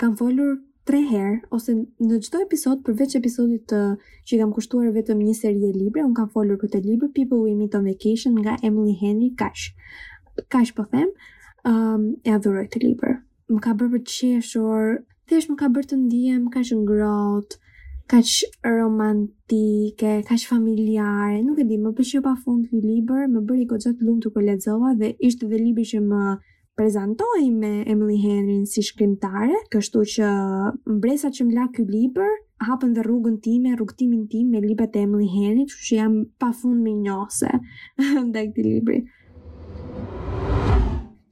kam 0.00 0.16
folur 0.18 0.56
tre 0.88 0.98
herë 1.08 1.34
ose 1.54 1.74
në 2.02 2.16
çdo 2.26 2.40
episod 2.44 2.80
përveç 2.86 3.12
episodit 3.18 3.64
të 3.70 3.80
që 4.28 4.38
kam 4.40 4.52
kushtuar 4.56 4.88
vetëm 4.96 5.20
një 5.26 5.34
seri 5.40 5.70
libre, 5.74 6.02
un 6.04 6.14
kam 6.16 6.30
folur 6.34 6.58
për 6.58 6.62
këtë 6.72 6.80
libër 6.86 7.12
People 7.18 7.42
We 7.44 7.52
Meet 7.58 7.76
on 7.78 7.86
Vacation 7.86 8.34
nga 8.40 8.56
Emily 8.66 8.96
Henry 9.02 9.28
Kash. 9.38 9.68
Kash 10.50 10.72
po 10.74 10.86
them, 10.90 11.10
ëm 11.68 11.72
um, 11.72 12.06
e 12.26 12.34
adhuroj 12.34 12.64
këtë 12.72 12.82
libër. 12.88 13.14
Më 13.52 13.60
ka 13.62 13.74
bërë 13.78 14.00
të 14.02 14.14
qeshur, 14.16 14.96
thjesht 15.30 15.52
më 15.52 15.58
ka 15.62 15.68
bërë 15.74 15.92
të 15.92 15.98
ndihem 16.00 16.46
kaq 16.54 16.72
ngrohtë, 16.82 17.58
kaq 18.12 18.32
romantike, 18.74 20.14
kaq 20.28 20.46
familjare, 20.50 21.44
nuk 21.46 21.60
e 21.62 21.68
di, 21.70 21.78
më 21.78 21.92
pëlqeu 21.96 22.24
pafund 22.26 22.66
ky 22.72 22.82
libër, 22.82 23.28
më 23.30 23.44
bëri 23.46 23.68
goxhat 23.70 24.02
lumtur 24.02 24.34
kur 24.34 24.42
lexova 24.50 24.96
dhe 24.98 25.14
ishte 25.28 25.46
dhe 25.46 25.60
libri 25.62 25.86
që 25.92 26.02
më 26.10 26.22
prezantojmë 26.78 27.58
me 27.60 27.72
Emily 27.92 28.16
Henry 28.22 28.62
si 28.66 28.82
shkrimtare, 28.84 29.56
kështu 29.72 30.02
që 30.14 30.28
mbresa 30.96 31.30
që 31.36 31.46
mla 31.48 31.66
kjo 31.74 31.84
libër, 31.88 32.32
hapën 32.66 32.94
dhe 32.96 33.04
rrugën 33.04 33.36
time, 33.44 33.74
rrugëtimin 33.76 34.22
tim 34.32 34.48
me 34.54 34.62
liba 34.64 34.88
e 34.88 35.02
Emily 35.04 35.28
Henry, 35.34 35.66
që 35.68 35.82
që 35.88 35.98
jam 35.98 36.16
pa 36.40 36.52
fund 36.60 36.80
me 36.86 36.94
njose 37.02 37.50
këti 38.36 38.64
libri. 38.68 39.02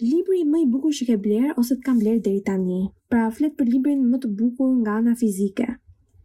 Libri 0.01 0.45
më 0.49 0.63
i 0.65 0.69
bukur 0.73 0.93
që 0.97 1.07
ke 1.13 1.19
blerë 1.25 1.57
ose 1.61 1.77
të 1.77 1.87
kam 1.89 1.99
blerë 2.01 2.23
deri 2.29 2.41
tani, 2.45 2.83
pra 3.13 3.27
flet 3.37 3.57
për 3.59 3.69
librin 3.73 4.05
më 4.13 4.23
të 4.23 4.35
bukur 4.41 4.71
nga 4.83 4.99
nga 5.07 5.17
fizike 5.23 5.69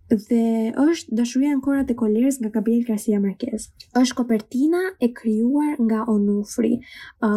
dhe 0.09 0.71
është 0.77 1.15
dashuria 1.17 1.55
në 1.55 1.61
korat 1.65 1.89
e 1.91 1.95
kolerës 1.97 2.37
nga 2.41 2.49
Gabriel 2.53 2.83
Garcia 2.87 3.19
Marquez. 3.19 3.69
është 3.97 4.15
kopertina 4.19 4.81
e 5.01 5.09
kryuar 5.13 5.75
nga 5.81 6.05
Onufri, 6.07 6.79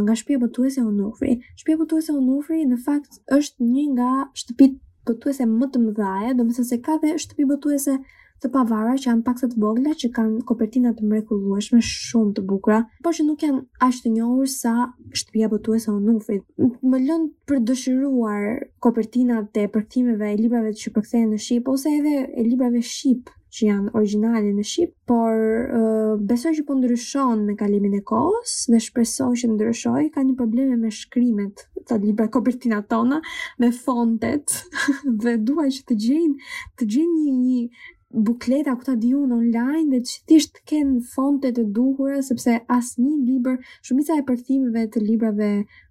nga 0.04 0.14
shpje 0.14 0.36
bëtuese 0.42 0.84
Onufri. 0.84 1.38
Shpje 1.56 1.78
bëtuese 1.80 2.12
Onufri 2.16 2.64
në 2.68 2.76
fakt 2.84 3.20
është 3.38 3.64
një 3.72 3.84
nga 3.94 4.10
shtëpit 4.36 4.76
bëtuese 5.08 5.44
më 5.48 5.66
të 5.72 5.80
mëdhaje, 5.86 6.34
do 6.36 6.44
mësën 6.44 6.64
se 6.68 6.78
ka 6.84 6.98
dhe 7.00 7.16
shtëpi 7.24 7.44
bëtuese 7.48 7.96
të 8.43 8.49
pavara 8.55 8.93
që 8.99 9.09
janë 9.11 9.24
paksa 9.26 9.49
të 9.51 9.59
vogla 9.62 9.93
që 9.99 10.09
kanë 10.14 10.43
kopertina 10.49 10.93
të 10.97 11.07
mrekullueshme 11.11 11.80
shumë 11.84 12.36
të 12.36 12.45
bukura, 12.49 12.80
por 13.03 13.16
që 13.16 13.26
nuk 13.26 13.43
janë 13.45 13.62
aq 13.86 13.99
të 14.05 14.12
njohur 14.14 14.51
sa 14.53 14.74
shtëpia 15.18 15.49
botuese 15.53 15.91
e 15.91 15.95
Onufrit. 15.97 16.45
Më 16.59 17.03
lën 17.07 17.24
për 17.49 17.64
dëshiruar 17.66 18.45
kopertinat 18.84 19.59
e 19.59 19.66
përkthimeve 19.74 20.30
e 20.34 20.39
librave 20.39 20.70
që 20.82 20.95
përkthehen 20.95 21.32
në 21.34 21.41
shqip 21.45 21.72
ose 21.72 21.97
edhe 21.99 22.14
e 22.39 22.47
librave 22.47 22.82
shqip 22.84 23.34
që 23.59 23.64
janë 23.64 23.91
originale 23.97 24.51
në 24.53 24.62
Shqip, 24.68 24.91
por 25.09 25.39
uh, 25.72 26.20
besoj 26.28 26.51
që 26.59 26.64
po 26.68 26.74
ndryshon 26.76 27.47
me 27.49 27.55
kalimin 27.57 27.95
e 27.97 28.03
kohës 28.05 28.66
dhe 28.68 28.76
shpresoj 28.84 29.30
që 29.41 29.49
ndryshoj, 29.55 30.03
ka 30.12 30.20
një 30.20 30.34
probleme 30.36 30.76
me 30.76 30.91
shkrimet 30.93 31.64
të 31.89 31.97
libra 32.05 32.26
kopertinat 32.34 32.91
tona, 32.93 33.22
me 33.57 33.70
fontet 33.72 34.53
dhe 35.24 35.39
duaj 35.49 35.70
që 35.80 35.86
të 35.89 35.97
gjenë, 36.05 36.51
të 36.78 36.91
gjenë 36.93 37.16
një, 37.24 37.34
një 37.39 37.95
bukleta 38.11 38.72
ku 38.76 38.84
ta 38.84 38.92
online 38.92 39.90
dhe 39.92 40.00
që 40.00 40.16
thjesht 40.28 40.54
kanë 40.64 41.04
fonte 41.12 41.50
të 41.52 41.62
duhura 41.76 42.22
sepse 42.24 42.54
asnjë 42.72 43.16
libër, 43.28 43.59
shumica 43.84 44.16
e 44.16 44.24
përfitimeve 44.24 44.86
të 44.94 44.98
librave 45.04 45.48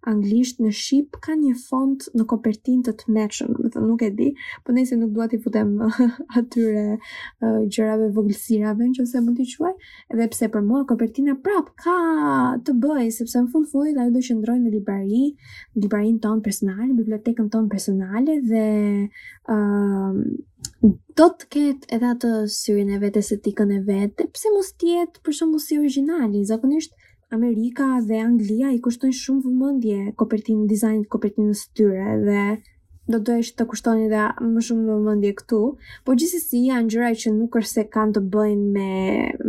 anglisht 0.09 0.59
në 0.63 0.71
shqip 0.73 1.19
ka 1.21 1.35
një 1.37 1.53
font 1.61 2.07
në 2.17 2.25
kopertinë 2.31 2.83
të 2.87 2.93
tmerrshëm, 3.03 3.53
do 3.53 3.61
të 3.69 3.69
thonë 3.75 3.87
nuk 3.91 4.01
e 4.01 4.09
di, 4.17 4.29
po 4.65 4.73
nëse 4.73 4.97
nuk 4.97 5.13
dua 5.13 5.27
t'i 5.29 5.37
futem 5.43 5.75
atyre 6.41 6.87
uh, 6.97 7.61
gjërave 7.69 8.09
vogëlsirave 8.17 8.89
nëse 8.95 9.21
mund 9.21 9.37
t'i 9.37 9.45
quaj, 9.53 9.73
edhe 10.09 10.29
pse 10.33 10.49
për 10.57 10.65
mua 10.71 10.81
kopertina 10.89 11.37
prap 11.45 11.69
ka 11.85 11.99
të 12.65 12.77
bëj, 12.81 13.13
sepse 13.19 13.45
në 13.45 13.53
fund 13.53 13.69
fundit 13.69 14.01
ajo 14.01 14.17
do 14.17 14.25
qëndrojë 14.25 14.65
në 14.65 14.73
librari, 14.79 15.23
në 15.77 15.85
librarin 15.85 16.17
ton 16.25 16.41
personal, 16.41 16.81
në 16.87 16.97
bibliotekën 17.03 17.53
ton 17.53 17.69
personale 17.75 18.41
dhe 18.49 18.65
uh, 19.53 20.23
do 21.17 21.25
të 21.39 21.47
ketë 21.53 21.89
edhe 21.97 22.11
atë 22.13 22.29
syrin 22.53 22.91
e 22.95 22.99
vetë, 23.01 23.23
estetikën 23.23 23.73
e 23.77 23.81
vetë, 23.87 24.27
pëse 24.35 24.53
mos 24.53 24.69
tjetë 24.79 25.21
për 25.25 25.35
shumë 25.41 25.59
si 25.63 25.79
originali, 25.81 26.43
zakonisht 26.47 26.93
Amerika 27.35 27.87
dhe 28.07 28.21
Anglia 28.23 28.69
i 28.71 28.79
kushtojnë 28.85 29.19
shumë 29.21 29.45
vëmëndje 29.49 29.97
kopertinë, 30.21 30.67
dizajnë 30.71 31.05
kopertinë 31.13 31.57
së 31.61 31.67
tyre 31.79 32.13
dhe 32.21 32.41
do 33.11 33.19
të 33.23 33.35
eshtë 33.41 33.59
të 33.61 33.65
kushtojnë 33.71 34.05
edhe 34.07 34.21
më 34.53 34.63
shumë 34.69 34.87
vëmëndje 35.01 35.33
këtu, 35.41 35.59
por 36.07 36.17
gjithës 36.21 36.47
janë 36.59 36.91
gjëraj 36.93 37.11
që 37.23 37.33
nuk 37.35 37.55
është 37.61 37.73
se 37.73 37.83
kanë 37.95 38.15
të 38.17 38.23
bëjnë 38.35 38.73
me, 38.77 38.89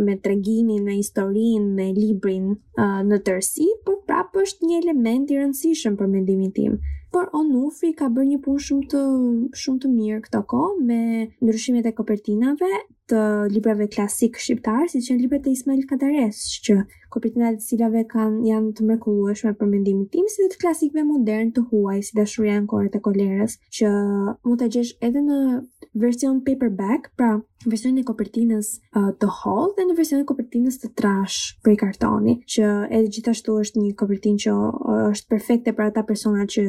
me 0.07 0.15
tregimin, 0.23 0.83
me 0.87 0.95
historin, 0.99 1.67
me 1.79 1.89
librin 1.97 2.53
uh, 2.55 3.01
në 3.07 3.19
tërsi, 3.27 3.67
por 3.87 3.99
prapë 4.07 4.47
është 4.47 4.67
një 4.71 4.79
element 4.83 5.31
i 5.35 5.41
rëndësishëm 5.41 5.99
për 5.99 6.13
mendimin 6.15 6.55
tim 6.55 6.77
por 7.13 7.25
Onufi 7.33 7.89
ka 7.99 8.07
bërë 8.13 8.27
një 8.35 8.37
punë 8.45 8.63
shumë 8.67 8.87
të 8.93 8.99
shumë 9.61 9.81
të 9.85 9.91
mirë 9.95 10.19
këto 10.27 10.41
kohë 10.51 10.85
me 10.89 11.01
ndryshimet 11.45 11.87
e 11.89 11.93
kopertinave 11.97 12.69
të 13.09 13.21
librave 13.49 13.87
klasik 13.89 14.35
shqiptar, 14.37 14.83
siç 14.91 15.07
janë 15.09 15.23
librat 15.23 15.47
e 15.49 15.55
Ismail 15.57 15.79
Kadares, 15.89 16.43
që 16.61 16.75
kopertinat 17.15 17.55
e 17.57 17.63
cilave 17.65 18.03
kanë 18.11 18.43
janë 18.51 18.73
të 18.77 18.85
mrekullueshme 18.85 19.55
për 19.57 19.65
mendimin 19.71 20.05
tim, 20.13 20.27
si 20.29 20.45
të 20.51 20.59
klasikëve 20.61 21.07
modern 21.09 21.49
të 21.55 21.63
huaj, 21.71 22.03
si 22.05 22.19
Dashuria 22.19 22.59
në 22.59 22.69
korrën 22.69 22.93
e 22.93 23.01
kolerës, 23.07 23.55
që 23.79 23.89
mund 24.45 24.61
ta 24.61 24.69
gjesh 24.75 24.91
edhe 25.09 25.23
në 25.25 25.39
version 26.03 26.37
paperback, 26.45 27.09
pra 27.17 27.31
version 27.65 27.97
e 27.97 28.05
kopertinës 28.05 28.75
uh, 28.93 29.09
të 29.17 29.31
hollë 29.39 29.73
dhe 29.79 29.87
në 29.89 29.97
version 29.97 30.21
e 30.21 30.29
kopertinës 30.29 30.77
të 30.83 30.93
trash 31.01 31.39
prej 31.65 31.79
kartoni, 31.81 32.37
që 32.45 32.69
edhe 32.99 33.09
gjithashtu 33.17 33.57
është 33.65 33.87
një 33.87 33.97
kopertinë 34.03 34.45
që 34.45 34.55
është 35.09 35.33
perfekte 35.33 35.73
për 35.79 35.89
ata 35.89 36.05
persona 36.13 36.45
që 36.53 36.67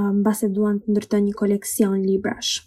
mbase 0.00 0.48
duan 0.52 0.80
të 0.80 0.92
ndërtojnë 0.92 1.26
një 1.28 1.34
koleksion 1.38 2.00
librash. 2.06 2.62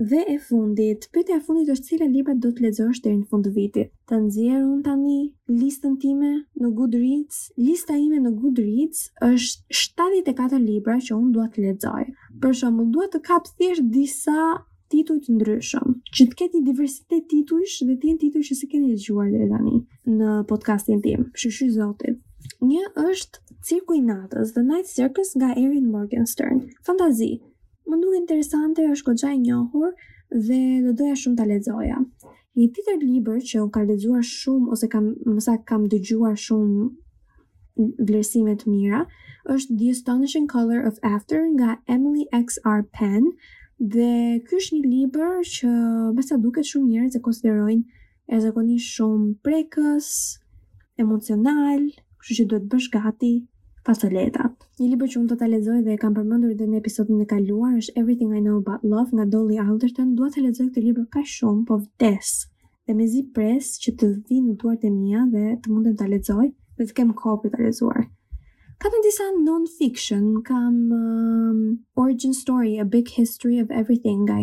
Dhe 0.00 0.22
e 0.32 0.38
fundit, 0.40 1.08
pyetja 1.12 1.36
e 1.36 1.42
fundit 1.44 1.68
është 1.74 1.88
cilat 1.90 2.08
libra 2.14 2.32
do 2.40 2.48
të 2.56 2.64
lexosh 2.64 3.02
deri 3.04 3.18
në 3.18 3.26
fund 3.28 3.44
të 3.44 3.50
vitit. 3.52 3.90
Të 4.08 4.20
nxjerr 4.22 4.62
un 4.64 4.78
tani 4.82 5.16
listën 5.60 5.98
time 6.00 6.30
në 6.56 6.70
Goodreads. 6.78 7.40
Lista 7.60 7.98
ime 8.00 8.16
në 8.24 8.32
Goodreads 8.40 9.02
është 9.20 9.80
74 10.24 10.62
libra 10.64 10.96
që 11.04 11.18
un 11.18 11.28
dua 11.34 11.50
të 11.52 11.66
lexoj. 11.66 12.06
Për 12.40 12.56
shembull, 12.62 12.88
dua 12.96 13.10
të 13.12 13.20
kap 13.28 13.52
thjesht 13.58 13.92
disa 13.92 14.38
titujt 14.90 15.28
ndryshëm, 15.36 15.98
që 16.16 16.24
të 16.32 16.38
ketë 16.40 16.56
një 16.56 16.64
diversitet 16.70 17.28
titujsh 17.30 17.76
dhe 17.86 17.94
të 18.00 18.08
jenë 18.08 18.20
tituj 18.24 18.40
që 18.48 18.56
se 18.62 18.70
keni 18.72 18.88
lexuar 18.94 19.28
deri 19.30 19.50
tani 19.52 19.82
në 20.16 20.32
podcastin 20.48 21.04
tim. 21.04 21.28
Shqyrë 21.36 21.68
zotit. 21.76 22.18
Një 22.64 22.88
është 23.04 23.49
Cirku 23.64 23.94
i 23.94 24.02
Natës, 24.02 24.52
The 24.54 24.62
Night 24.62 24.86
Circus 24.88 25.36
nga 25.36 25.50
Erin 25.52 25.90
Morgenstern. 25.92 26.62
Fantazi. 26.86 27.40
Më 27.90 27.98
duhet 28.00 28.20
interesante 28.22 28.86
është 28.94 29.06
këtë 29.08 29.20
gjaj 29.22 29.32
e 29.36 29.40
njohur 29.42 29.90
dhe 30.48 30.58
do 30.86 30.94
doja 31.00 31.18
shumë 31.22 31.36
ta 31.40 31.44
lexoja. 31.50 31.98
Një 32.56 32.66
tjetër 32.76 33.02
libër 33.04 33.42
që 33.50 33.60
un 33.64 33.68
ka 33.74 33.82
lexuar 33.90 34.24
shumë 34.30 34.72
ose 34.76 34.88
kam, 34.94 35.10
më 35.28 35.44
sa 35.46 35.58
kam 35.72 35.84
dëgjuar 35.92 36.38
shumë 36.46 36.88
vlerësime 38.08 38.54
të 38.62 38.72
mira, 38.72 39.02
është 39.54 39.76
The 39.80 39.90
Astonishing 39.96 40.48
Color 40.54 40.86
of 40.90 40.96
After 41.10 41.44
nga 41.58 41.76
Emily 41.98 42.24
XR 42.40 42.86
Penn. 42.96 43.28
Dhe 43.92 44.40
ky 44.48 44.58
është 44.60 44.78
një 44.78 44.94
libër 44.94 45.44
që 45.56 45.74
më 46.16 46.26
sa 46.30 46.40
duket 46.46 46.68
shumë 46.70 46.94
njerëz 46.94 47.20
e 47.20 47.22
konsiderojnë 47.28 48.02
e 48.32 48.40
zakonisht 48.44 48.96
shumë 48.96 49.34
prekës, 49.44 50.10
emocional, 51.04 51.88
kështu 52.22 52.40
që 52.42 52.48
duhet 52.48 52.66
bësh 52.72 52.90
gati 52.96 53.34
fasoletat. 53.86 54.54
Një 54.80 54.88
libër 54.92 55.10
që 55.12 55.18
unë 55.20 55.30
do 55.30 55.36
ta 55.40 55.46
lexoj 55.48 55.78
dhe 55.86 55.94
e 55.94 56.00
kam 56.02 56.14
përmendur 56.16 56.52
edhe 56.54 56.66
në 56.68 56.80
episodin 56.82 57.22
e 57.24 57.26
kaluar 57.32 57.76
është 57.80 57.94
Everything 58.00 58.34
I 58.36 58.42
Know 58.44 58.58
About 58.62 58.84
Love 58.92 59.12
nga 59.16 59.26
Dolly 59.34 59.58
Alderton. 59.62 60.14
Dua 60.18 60.28
ta 60.34 60.44
lexoj 60.44 60.66
këtë 60.70 60.84
libër 60.86 61.06
kaq 61.16 61.28
shumë, 61.34 61.64
po 61.70 61.78
vdes. 61.84 62.32
Dhe 62.86 62.96
me 62.98 63.06
zi 63.12 63.22
pres 63.36 63.70
që 63.84 63.94
të 64.00 64.08
vi 64.28 64.40
në 64.44 64.56
duart 64.62 64.84
e 64.86 64.92
mia 64.96 65.24
dhe 65.32 65.46
të 65.64 65.72
mundem 65.74 65.96
ta 66.00 66.08
lexoj 66.12 66.48
dhe 66.78 66.88
të 66.90 66.96
kem 66.98 67.14
kohë 67.22 67.40
për 67.44 67.54
ta 67.56 67.62
lexuar. 67.66 68.04
Ka 68.80 68.88
të 68.88 69.00
disa 69.04 69.26
non-fiction, 69.46 70.30
kam 70.48 70.76
um, 70.96 71.56
Origin 72.02 72.32
Story, 72.36 72.76
A 72.80 72.84
Big 72.88 73.12
History 73.16 73.58
of 73.60 73.68
Everything 73.82 74.22
nga, 74.28 74.38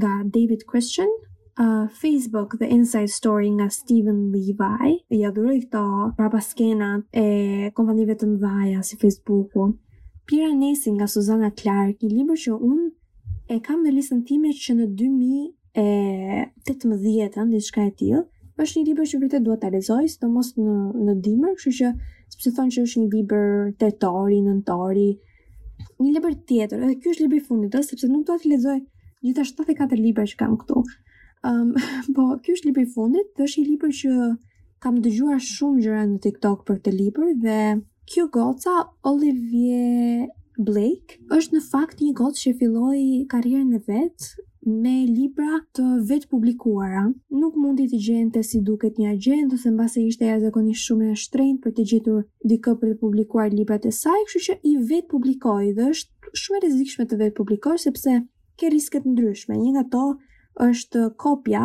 nga 0.00 0.14
David 0.36 0.64
Christian, 0.70 1.12
Facebook 2.02 2.50
The 2.58 2.66
Inside 2.68 3.08
Story 3.10 3.48
nga 3.50 3.68
Steven 3.70 4.30
Levi. 4.32 4.76
I 5.10 5.26
adhuroj 5.26 5.58
këto 5.66 5.82
prapa 6.16 6.40
skenat 6.44 7.02
e 7.18 7.24
kompanive 7.74 8.14
të 8.20 8.26
mdhaja 8.32 8.82
si 8.86 8.96
Facebooku. 9.00 9.72
Pira 10.28 10.52
Nesin 10.54 10.94
nga 11.00 11.06
Susanna 11.08 11.50
Clark, 11.50 12.02
i 12.04 12.08
libër 12.12 12.36
që 12.44 12.52
unë 12.58 12.86
e 13.50 13.58
kam 13.66 13.82
në 13.82 13.90
listën 13.96 14.22
time 14.28 14.48
që 14.54 14.74
në 14.80 14.86
2018 14.98 17.48
në 17.50 17.60
shka 17.68 17.82
e 17.86 17.92
tjilë, 18.00 18.20
është 18.62 18.76
një 18.78 18.84
libër 18.90 19.06
që 19.12 19.16
vërtet 19.22 19.42
duhet 19.46 19.60
ta 19.62 19.68
lexoj, 19.74 20.04
sidomos 20.14 20.48
në 20.60 20.76
në 21.08 21.12
dimër, 21.26 21.52
kështë 21.58 21.72
që 21.80 21.88
sepse 22.36 22.50
thonë 22.58 22.72
që 22.76 22.80
është 22.86 22.98
një 23.02 23.08
libër 23.16 23.48
tetori, 23.82 24.38
nëntori, 24.46 25.08
një 26.06 26.10
libër 26.18 26.34
tjetër. 26.50 26.78
Edhe 26.86 26.98
ky 27.02 27.06
është 27.16 27.24
libri 27.26 27.38
i 27.40 27.42
fundit, 27.48 27.72
ëh, 27.74 27.80
sepse 27.90 28.06
nuk 28.12 28.22
dua 28.30 28.38
të 28.38 28.46
lexoj 28.54 28.78
gjitha 29.24 29.42
74 29.50 30.04
libra 30.06 30.24
që 30.28 30.36
kam 30.44 30.54
këtu. 30.62 30.78
Um, 31.44 31.74
po, 32.16 32.32
kjo 32.42 32.56
është 32.58 32.68
libri 32.70 32.86
fundit, 32.94 33.28
dhe 33.38 33.46
është 33.46 33.60
i 33.62 33.66
libri 33.68 33.92
që 34.02 34.14
kam 34.84 34.98
dëgjuar 35.04 35.40
shumë 35.42 35.84
gjëra 35.84 36.02
në 36.12 36.18
TikTok 36.26 36.64
për 36.66 36.80
këtë 36.80 36.94
libër 36.98 37.30
dhe 37.44 37.60
kjo 38.08 38.26
goca 38.36 38.80
Olivier 39.10 40.26
Blake 40.58 41.18
është 41.38 41.56
në 41.58 41.62
fakt 41.66 42.02
një 42.02 42.12
gocë 42.20 42.42
që 42.44 42.54
filloi 42.60 43.04
karrierën 43.32 43.74
e 43.74 43.80
vet 43.90 44.28
me 44.68 44.92
libra 45.08 45.60
të 45.76 45.84
vet 46.10 46.26
publikuara. 46.30 47.04
Nuk 47.42 47.56
mundi 47.62 47.86
të 47.90 48.00
gjente 48.06 48.42
si 48.46 48.60
duket 48.66 48.98
një 48.98 49.12
agjent 49.16 49.54
ose 49.54 49.70
mbase 49.72 50.02
ishte 50.08 50.32
zakonisht 50.42 50.84
shumë 50.88 51.12
e 51.12 51.18
shtrenjtë 51.24 51.62
për 51.66 51.76
të 51.78 51.84
gjetur 51.92 52.18
dikë 52.52 52.74
për 52.80 52.92
të 52.94 52.98
publikuar 53.04 53.54
librat 53.54 53.86
e 53.90 53.94
saj, 53.98 54.18
kështu 54.30 54.44
që 54.48 54.58
i 54.58 54.74
vet 54.90 55.08
publikoi 55.12 55.72
dhe 55.78 55.90
është 55.94 56.34
shumë 56.42 56.60
e 56.60 56.64
rrezikshme 56.64 57.06
të 57.10 57.20
vet 57.22 57.36
publikosh 57.38 57.86
sepse 57.88 58.16
ke 58.58 58.70
risket 58.74 59.06
ndryshme. 59.12 59.56
Një 59.62 59.72
nga 59.76 59.86
ato 59.88 60.04
është 60.60 61.08
kopja, 61.22 61.60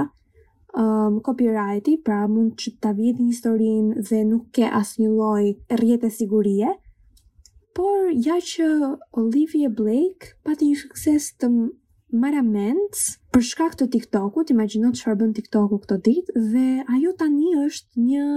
um, 0.77 1.19
copyrighti, 1.25 1.97
pra 2.05 2.25
mund 2.27 2.55
që 2.61 2.75
ta 2.81 2.91
vjetë 2.95 3.21
një 3.21 3.31
historin 3.33 3.91
dhe 3.99 4.23
nuk 4.29 4.47
ke 4.55 4.69
as 4.69 4.95
një 5.01 5.11
loj 5.11 5.51
rjetë 5.81 6.09
e 6.09 6.15
sigurie, 6.19 6.73
por 7.75 8.09
ja 8.13 8.35
që 8.37 8.67
Olivia 9.17 9.69
Blake 9.73 10.33
pati 10.45 10.71
një 10.71 10.81
sukses 10.85 11.31
të 11.41 11.49
maramend 12.13 12.99
për 13.33 13.41
shkak 13.49 13.79
të 13.79 13.87
TikTokut, 13.95 14.51
imagjino 14.53 14.91
çfarë 14.93 15.17
bën 15.23 15.31
TikToku 15.39 15.79
këto 15.81 15.95
ditë 16.05 16.35
dhe 16.53 16.65
ajo 16.93 17.15
tani 17.17 17.55
është 17.63 18.03
një 18.09 18.27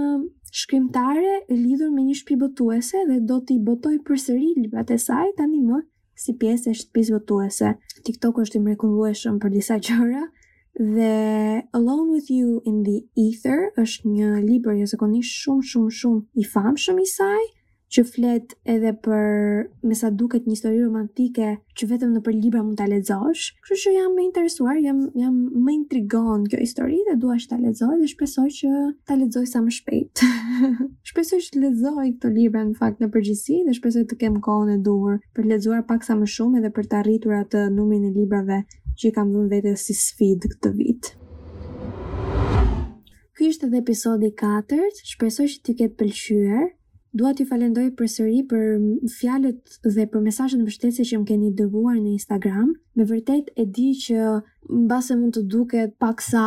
shkrimtare 0.57 1.35
e 1.43 1.53
lidhur 1.53 1.91
me 1.93 2.07
një 2.07 2.15
shtëpi 2.17 2.39
botuese 2.45 3.03
dhe 3.11 3.19
do 3.29 3.37
t'i 3.45 3.59
botojë 3.67 4.01
përsëri 4.07 4.47
librat 4.57 4.89
e 4.89 4.97
saj 5.03 5.29
tani 5.37 5.61
më 5.67 5.83
si 6.23 6.33
pjesë 6.41 6.71
e 6.73 6.77
shtëpisë 6.81 7.19
botuese. 7.19 7.75
TikToku 8.07 8.41
është 8.47 8.57
i 8.57 8.63
mrekullueshëm 8.65 9.37
për 9.43 9.53
disa 9.53 9.77
gjëra, 9.77 10.23
dhe 10.79 11.61
Alone 11.73 12.11
with 12.11 12.29
You 12.31 12.61
in 12.65 12.83
the 12.83 12.99
Ether 13.17 13.71
është 13.81 14.09
një 14.13 14.27
libër 14.45 14.75
jo 14.83 14.89
zakonisht 14.93 15.33
shumë 15.41 15.65
shumë 15.73 15.93
shumë 15.99 16.25
i 16.37 16.45
famshëm 16.45 16.99
i 17.01 17.05
saj 17.09 17.45
që 17.95 18.03
flet 18.03 18.53
edhe 18.67 18.91
për 18.99 19.27
me 19.87 19.95
sa 19.95 20.09
duket 20.11 20.43
një 20.45 20.53
histori 20.57 20.81
romantike 20.83 21.49
që 21.79 21.87
vetëm 21.87 22.11
nëpër 22.17 22.35
libra 22.35 22.59
mund 22.67 22.75
ta 22.77 22.85
lexosh. 22.91 23.45
Kështu 23.63 23.77
që 23.85 23.93
jam 23.95 24.09
me 24.17 24.25
interesuar, 24.27 24.75
jam 24.83 25.05
jam 25.17 25.37
më 25.65 25.73
intrigon 25.77 26.43
kjo 26.51 26.59
histori 26.61 26.99
dhe 27.07 27.15
dua 27.23 27.39
që 27.41 27.47
ta 27.53 27.57
lexoj 27.63 27.93
dhe 28.01 28.09
shpresoj 28.11 28.47
që 28.59 28.73
ta 29.07 29.17
lexoj 29.21 29.45
sa 29.53 29.63
më 29.63 29.73
shpejt. 29.79 30.25
shpresoj 31.09 31.39
që 31.47 31.53
të 31.55 31.61
lexoj 31.63 32.09
këto 32.17 32.33
libra 32.37 32.65
në 32.69 32.77
fakt 32.83 32.99
në 33.01 33.09
përgjithësi 33.15 33.63
dhe 33.69 33.77
shpresoj 33.79 34.03
të 34.11 34.19
kem 34.25 34.37
kohën 34.45 34.75
e 34.75 34.81
duhur 34.89 35.17
për 35.35 35.49
lexuar 35.55 35.87
pak 35.89 36.05
sa 36.05 36.19
më 36.19 36.27
shumë 36.35 36.61
edhe 36.61 36.73
për 36.77 36.91
të 36.91 36.99
arritur 37.01 37.39
atë 37.39 37.69
numrin 37.71 38.11
e 38.11 38.11
librave 38.19 38.65
që 38.97 39.07
i 39.09 39.13
kam 39.15 39.31
dhënë 39.33 39.51
vetes 39.51 39.83
si 39.87 39.95
sfidë 39.97 40.49
këtë 40.55 40.71
vit. 40.77 41.11
Ky 43.37 43.51
është 43.53 43.67
edhe 43.69 43.81
episodi 43.83 44.31
4, 44.39 44.87
shpresoj 45.11 45.45
që 45.53 45.59
t'ju 45.63 45.75
ketë 45.83 45.97
pëlqyer. 46.01 46.65
Dua 47.17 47.31
t'ju 47.37 47.45
falendoj 47.49 47.85
përsëri 47.99 48.39
për, 48.51 48.65
për 49.01 49.13
fjalët 49.13 49.77
dhe 49.95 50.05
për 50.13 50.23
mesazhet 50.25 50.61
mbështetëse 50.63 51.05
që 51.11 51.21
më 51.21 51.29
keni 51.31 51.53
dërguar 51.59 51.99
në 52.01 52.15
Instagram 52.17 52.73
me 52.97 53.05
vërtet 53.05 53.51
e 53.59 53.63
di 53.69 53.91
që 53.99 54.21
mbase 54.67 55.15
mund 55.15 55.35
të 55.37 55.41
duket 55.47 55.91
pak 56.01 56.19
sa 56.21 56.43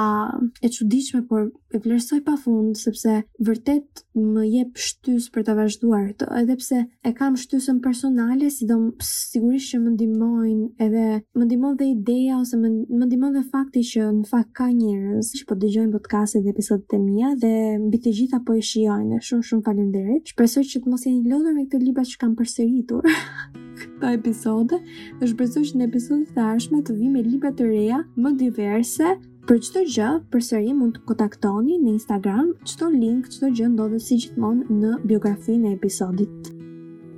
e 0.61 0.69
çuditshme, 0.75 1.23
por 1.29 1.47
e 1.73 1.79
vlerësoj 1.79 2.19
pafund 2.27 2.75
sepse 2.77 3.15
vërtet 3.47 4.03
më 4.19 4.43
jep 4.51 4.73
pështys 4.77 5.29
për 5.33 5.45
të 5.47 5.55
vazhduar. 5.57 6.09
Të, 6.19 6.27
edhe 6.41 6.57
pse 6.59 6.81
e 7.07 7.13
kam 7.17 7.37
shtysën 7.39 7.79
personale, 7.85 8.49
sidom 8.53 8.89
sigurisht 9.07 9.73
që 9.77 9.81
më 9.85 9.93
ndihmojnë 9.95 10.67
edhe 10.89 11.05
më 11.39 11.45
ndihmon 11.49 11.79
dhe 11.81 11.89
ideja 11.95 12.41
ose 12.43 12.59
më, 12.61 12.73
më 12.99 13.07
ndihmon 13.09 13.39
dhe 13.39 13.45
fakti 13.55 13.85
që 13.93 14.11
në 14.19 14.27
fakt 14.33 14.53
ka 14.59 14.69
njerëz 14.75 15.33
që 15.39 15.47
po 15.49 15.61
dëgjojnë 15.63 15.95
podcastet 15.95 16.45
dhe 16.45 16.55
episodet 16.57 16.99
e 16.99 17.03
mia 17.07 17.33
dhe 17.45 17.55
mbi 17.87 18.03
të 18.05 18.17
gjitha 18.21 18.43
po 18.49 18.59
e 18.59 18.67
shijojnë. 18.73 19.23
Shumë 19.31 19.49
shumë 19.53 19.67
faleminderit. 19.71 20.35
Shpresoj 20.35 20.67
që 20.75 20.83
të 20.85 20.93
mos 20.93 21.07
jeni 21.09 21.25
lodhur 21.31 21.57
me 21.57 21.65
këtë 21.71 21.85
libra 21.87 22.05
që 22.11 22.21
kam 22.25 22.35
përsëritur 22.39 23.07
këtë 23.81 24.13
episode. 24.19 24.77
Dhe 25.21 25.31
shpresoj 25.31 25.65
që 25.71 25.81
në 25.81 25.89
episodet 25.89 26.40
bashme 26.41 26.81
të 26.89 26.95
vi 27.01 27.09
me 27.13 27.21
libra 27.27 27.51
të 27.61 27.67
reja, 27.73 28.03
më 28.23 28.31
diverse. 28.43 29.11
Për 29.49 29.59
çdo 29.67 29.81
gjë, 29.93 30.09
përsëri 30.33 30.75
mund 30.79 30.99
të 30.99 31.05
kontaktoni 31.09 31.79
në 31.83 31.95
Instagram, 31.97 32.51
çdo 32.71 32.91
link, 32.95 33.29
çdo 33.33 33.49
gjë 33.57 33.71
ndodhet 33.73 34.05
si 34.07 34.19
gjithmonë 34.23 34.79
në 34.83 34.93
biografinë 35.11 35.73
e 35.73 35.77
episodit. 35.79 36.51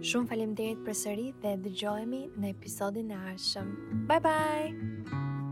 Shumë 0.09 0.31
faleminderit 0.33 0.81
përsëri 0.87 1.29
dhe 1.43 1.57
dëgjohemi 1.67 2.25
në 2.41 2.55
episodin 2.57 3.13
e 3.15 3.21
arshëm. 3.37 3.73
Bye 4.11 4.23
bye. 4.29 5.52